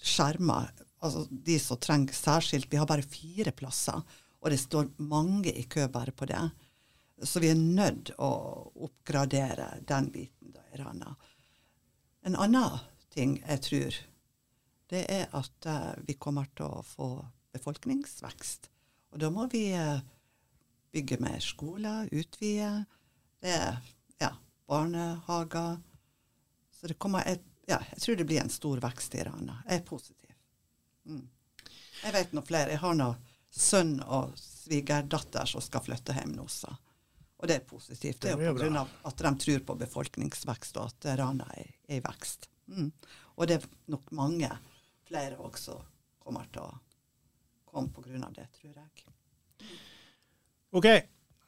skjermer, 0.00 0.72
altså 1.04 1.26
de 1.28 1.58
som 1.60 1.76
trenger 1.76 2.16
særskilt 2.16 2.72
Vi 2.72 2.80
har 2.80 2.88
bare 2.88 3.04
fire 3.04 3.52
plasser, 3.52 4.00
og 4.40 4.50
det 4.50 4.60
står 4.64 4.88
mange 5.04 5.52
i 5.52 5.68
kø 5.68 5.84
bare 5.92 6.16
på 6.16 6.24
det. 6.32 6.40
Så 7.22 7.40
vi 7.42 7.52
er 7.52 7.58
nødt 7.58 8.14
å 8.18 8.30
oppgradere 8.86 9.68
den 9.86 10.10
biten. 10.14 10.54
der. 10.54 11.14
En 12.22 12.36
annen 12.36 12.80
ting 13.12 13.36
jeg 13.42 13.62
tror, 13.66 13.98
det 14.88 15.04
er 15.10 15.28
at 15.36 15.68
uh, 15.68 15.92
vi 16.06 16.14
kommer 16.14 16.48
til 16.56 16.68
å 16.68 16.82
få 16.86 17.08
befolkningsvekst. 17.52 18.70
Og 19.12 19.20
da 19.20 19.30
må 19.32 19.46
vi 19.52 19.66
uh, 19.76 20.00
bygge 20.92 21.18
mer 21.20 21.40
skoler, 21.44 22.08
utvide. 22.12 22.84
Det 23.42 23.52
er 23.52 23.78
ja, 24.20 24.32
barnehager. 24.68 25.80
Så 26.72 26.90
det 26.90 26.98
kommer 26.98 27.26
et, 27.28 27.44
ja, 27.68 27.80
jeg 27.92 28.00
tror 28.04 28.18
det 28.18 28.28
blir 28.28 28.42
en 28.42 28.52
stor 28.52 28.80
vekst 28.82 29.14
i 29.16 29.24
Rana. 29.28 29.60
Jeg 29.68 29.82
er 29.82 29.86
positiv. 29.86 30.36
Mm. 31.04 31.26
Jeg 32.02 32.14
vet 32.16 32.32
noe 32.36 32.46
flere. 32.46 32.74
Jeg 32.74 32.82
har 32.82 32.96
nå 32.98 33.12
sønn 33.52 33.98
og 34.02 34.32
svigerdatter 34.40 35.48
som 35.48 35.64
skal 35.64 35.84
flytte 35.84 36.16
hjem 36.16 36.34
nå, 36.36 36.46
så. 36.48 36.72
Og 37.42 37.48
det 37.50 37.56
er 37.58 37.64
positivt. 37.66 38.20
Det 38.22 38.30
er 38.36 38.44
jo 38.46 38.54
pga. 38.54 38.84
at 39.10 39.22
de 39.26 39.32
tror 39.44 39.64
på 39.66 39.78
befolkningsvekst, 39.80 40.76
og 40.78 40.92
at 40.92 41.18
Rana 41.18 41.48
er, 41.58 41.72
i 41.90 41.98
vekst. 41.98 42.46
Mm. 42.70 42.92
Og 43.36 43.48
det 43.48 43.58
er 43.58 43.66
nok 43.90 44.12
mange 44.14 44.50
flere 45.08 45.40
også 45.42 45.80
kommer 46.22 46.46
til 46.52 46.62
å 46.62 46.76
komme 47.66 47.90
pga. 47.90 48.30
det, 48.36 48.46
tror 48.60 48.78
jeg. 48.78 49.72
OK. 50.72 50.86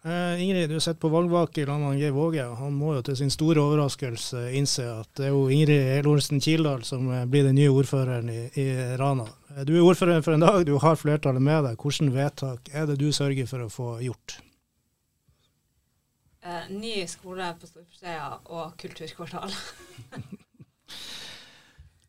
Uh, 0.05 0.37
Ingrid, 0.43 0.69
du 0.69 0.81
sitter 0.81 1.01
på 1.01 1.09
valgvake 1.09 1.63
i 1.63 1.65
landet 1.65 1.95
med 1.95 2.01
Geir 2.03 2.13
Våge. 2.13 2.43
Han 2.59 2.75
må 2.77 2.91
jo 2.99 3.05
til 3.07 3.17
sin 3.17 3.31
store 3.33 3.63
overraskelse 3.63 4.51
innse 4.53 4.85
at 4.85 5.09
det 5.17 5.31
er 5.31 5.33
jo 5.33 5.47
Ingrid 5.49 6.05
Lorentzen 6.05 6.43
Kildahl 6.45 6.83
som 6.85 7.07
eh, 7.09 7.23
blir 7.25 7.47
den 7.47 7.57
nye 7.57 7.73
ordføreren 7.73 8.29
i, 8.29 8.43
i, 8.61 8.67
Rana. 9.01 9.25
Eh, 9.55 9.63
du 9.65 9.73
er 9.79 9.87
ordfører 9.87 10.21
for 10.27 10.37
en 10.37 10.45
dag, 10.45 10.59
du 10.69 10.75
har 10.83 11.01
flertallet 11.01 11.41
med 11.41 11.71
deg. 11.71 11.81
Hvilke 11.81 12.13
vedtak 12.13 12.69
er 12.75 12.91
det 12.91 12.99
du 13.01 13.07
sørger 13.17 13.49
for 13.49 13.65
å 13.65 13.71
få 13.73 13.89
gjort? 14.05 14.37
Uh, 16.45 16.67
ny 16.77 17.07
skole 17.09 17.47
på 17.57 17.69
Storforshøya 17.71 18.27
og 18.53 18.75
kulturkvartal. 18.81 19.55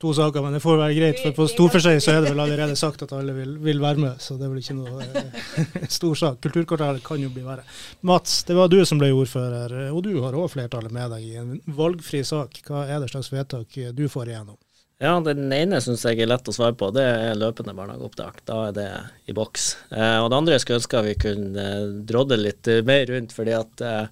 to 0.06 0.14
saker, 0.14 0.42
men 0.44 0.54
det 0.54 0.60
får 0.60 0.78
være 0.82 0.98
greit. 0.98 1.22
For 1.24 1.38
på 1.38 1.48
Storforsøy 1.54 2.02
så 2.04 2.12
er 2.12 2.26
det 2.26 2.34
vel 2.34 2.44
allerede 2.44 2.76
sagt 2.76 3.06
at 3.06 3.14
alle 3.16 3.34
vil, 3.38 3.56
vil 3.64 3.80
være 3.82 4.02
med, 4.04 4.20
så 4.20 4.36
det 4.36 4.48
er 4.48 4.52
vel 4.52 4.60
ikke 4.60 4.76
noe 4.76 5.08
eh, 5.08 5.88
stor 5.98 6.20
sak. 6.20 6.42
Kulturkvartalet 6.44 7.06
kan 7.06 7.24
jo 7.24 7.32
bli 7.32 7.46
verre. 7.46 7.64
Mats, 8.06 8.44
det 8.48 8.60
var 8.60 8.68
du 8.72 8.82
som 8.86 9.00
ble 9.02 9.14
ordfører, 9.16 9.78
og 9.96 10.04
du 10.04 10.12
har 10.20 10.36
òg 10.36 10.52
flertallet 10.52 10.94
med 10.94 11.16
deg 11.16 11.26
i 11.30 11.40
en 11.42 11.56
valgfri 11.80 12.26
sak. 12.28 12.60
Hva 12.68 12.86
er 12.90 13.00
det 13.02 13.14
slags 13.14 13.32
vedtak 13.34 13.80
du 13.96 14.06
får 14.12 14.34
igjennom? 14.34 14.60
Ja, 15.04 15.18
Den 15.20 15.52
ene 15.52 15.82
syns 15.84 16.06
jeg 16.08 16.22
er 16.24 16.30
lett 16.30 16.48
å 16.48 16.54
svare 16.56 16.76
på. 16.80 16.88
Det 16.96 17.04
er 17.04 17.36
løpende 17.36 17.76
barnehageopptak. 17.76 18.40
Da 18.48 18.62
er 18.70 18.76
det 18.78 18.88
i 19.28 19.36
boks. 19.36 19.74
Eh, 19.92 20.20
og 20.24 20.30
det 20.32 20.38
andre 20.40 20.60
skulle 20.64 20.80
ønske 20.80 21.02
vi 21.04 21.18
kunne 21.20 21.66
eh, 21.66 21.90
drodde 22.08 22.38
litt 22.40 22.70
mer 22.88 23.04
rundt. 23.12 23.36
fordi 23.36 23.58
at 23.58 23.84
eh, 23.84 24.08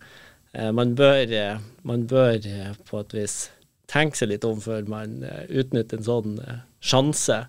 man 0.75 0.91
bør, 0.99 1.23
eh, 1.23 1.63
man 1.87 2.03
bør 2.09 2.35
eh, 2.35 2.75
på 2.89 2.99
et 2.99 3.15
vis 3.15 3.37
tenke 3.87 4.19
seg 4.19 4.33
litt 4.33 4.43
om 4.47 4.59
før 4.63 4.83
man 4.89 5.21
utnytter 5.47 6.01
en 6.01 6.07
sånn 6.09 6.37
sjanse. 6.83 7.39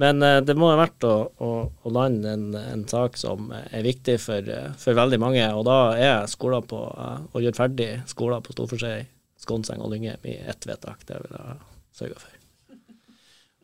Men 0.00 0.24
eh, 0.24 0.40
det 0.40 0.56
må 0.56 0.72
ha 0.72 0.80
vært 0.80 1.04
å, 1.04 1.14
å, 1.44 1.52
å 1.68 1.92
lande 1.92 2.32
en, 2.32 2.50
en 2.56 2.88
sak 2.88 3.20
som 3.20 3.52
er 3.52 3.84
viktig 3.84 4.16
for, 4.16 4.48
for 4.80 4.96
veldig 4.96 5.20
mange. 5.20 5.44
Og 5.52 5.68
da 5.68 5.80
er 5.92 6.24
skoler 6.30 6.64
på, 6.64 6.80
å 6.80 7.44
gjøre 7.44 7.66
ferdig 7.66 7.94
skoler 8.08 8.40
på 8.40 8.56
Storforskjei, 8.56 9.02
Skånseng 9.44 9.84
og 9.84 9.92
Lyngheim 9.92 10.24
i 10.24 10.40
ett 10.40 10.64
vedtak. 10.64 11.04
Det 11.04 11.20
vil 11.20 11.36
jeg 11.36 11.58
sørge 11.92 12.16
for. 12.16 12.41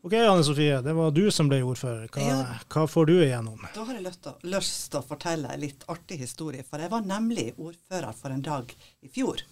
Ok, 0.02 0.12
Anne 0.14 0.44
Sofie, 0.44 0.80
det 0.82 0.92
var 0.94 1.10
du 1.10 1.24
som 1.34 1.48
ble 1.50 1.58
ordfører. 1.66 2.06
Hva, 2.14 2.22
Ja. 2.22 2.58
hva 2.70 2.84
får 2.88 3.06
du 3.06 3.12
igjennom? 3.24 3.60
Da 3.74 3.84
har 3.84 3.94
jeg 3.94 4.04
lyst 4.04 4.90
til, 4.90 5.00
å- 5.00 5.04
fortelle 5.06 5.50
en 5.52 5.60
litt 5.60 5.84
artig 5.88 6.18
historie, 6.18 6.62
for 6.62 6.78
jeg 6.78 6.90
var 6.90 7.00
nemlig 7.02 7.54
ordfører 7.58 8.14
for 8.14 8.30
en 8.30 8.42
dag 8.42 8.74
i 9.02 9.08
fjor. 9.08 9.42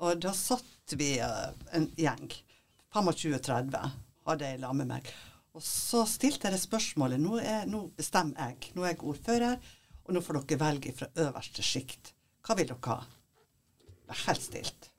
Og 0.00 0.20
da 0.20 0.32
satt 0.32 0.64
vi 0.96 1.18
eh, 1.18 1.52
en 1.72 1.86
gjeng, 1.96 2.30
25-30, 2.94 3.92
hadde 4.26 4.40
jeg 4.44 4.60
sammen 4.60 4.76
med 4.76 4.86
meg. 4.88 5.08
Og 5.54 5.62
så 5.62 6.04
stilte 6.06 6.44
jeg 6.44 6.52
det 6.52 6.60
spørsmålet 6.68 7.18
nå, 7.20 7.38
er, 7.42 7.64
nå 7.66 7.90
bestemmer 7.96 8.36
jeg, 8.36 8.72
nå 8.76 8.84
er 8.84 8.92
jeg 8.94 8.98
ordfører, 9.02 9.58
og 10.06 10.14
nå 10.14 10.20
får 10.22 10.44
dere 10.46 10.58
velge 10.60 10.92
fra 10.94 11.06
øverste 11.16 11.62
sjikt. 11.64 12.12
Hva 12.44 12.54
vil 12.54 12.66
dere 12.68 12.78
ha? 12.86 13.00
Det 14.06 14.10
er 14.10 14.24
helt 14.28 14.42
stilt. 14.42 14.90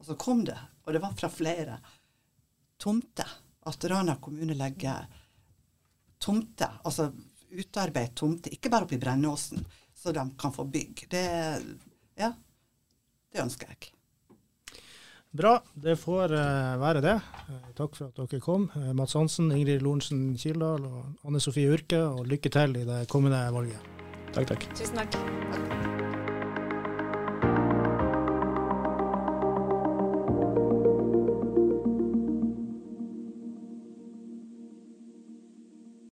Og 0.00 0.06
så 0.06 0.16
kom 0.16 0.44
det, 0.44 0.56
og 0.86 0.92
det 0.92 1.02
var 1.02 1.12
fra 1.12 1.28
flere. 1.28 1.80
Tomte. 2.78 3.26
At 3.68 3.84
Rana 3.84 4.16
kommune 4.22 4.56
legger 4.56 5.06
tomte, 6.20 6.68
altså 6.84 7.10
utarbeid 7.50 8.14
tomte, 8.16 8.52
ikke 8.54 8.70
bare 8.72 8.86
oppe 8.86 8.96
i 8.96 9.02
Brennåsen, 9.02 9.64
så 9.94 10.12
de 10.16 10.24
kan 10.38 10.52
få 10.54 10.64
bygg. 10.64 11.06
Det, 11.10 11.24
ja, 12.20 12.32
det 13.32 13.42
ønsker 13.42 13.72
jeg. 13.72 13.90
Bra, 15.30 15.60
det 15.74 15.94
får 16.00 16.32
eh, 16.34 16.72
være 16.82 17.02
det. 17.04 17.14
Eh, 17.46 17.68
takk 17.78 17.94
for 17.94 18.10
at 18.10 18.18
dere 18.18 18.42
kom. 18.42 18.66
Eh, 18.74 18.90
Mats 18.98 19.14
Hansen, 19.14 19.52
Ingrid 19.54 19.84
Lorentzen 19.86 20.32
Kildahl 20.34 20.88
og 20.88 21.28
Anne 21.28 21.42
Sofie 21.42 21.70
Urke, 21.70 22.02
og 22.02 22.26
lykke 22.26 22.50
til 22.50 22.80
i 22.82 22.84
det 22.88 23.04
kommende 23.12 23.44
valget. 23.54 23.88
Takk, 24.34 24.50
takk. 24.50 24.70
Tusen 24.74 24.98
takk. 25.04 25.99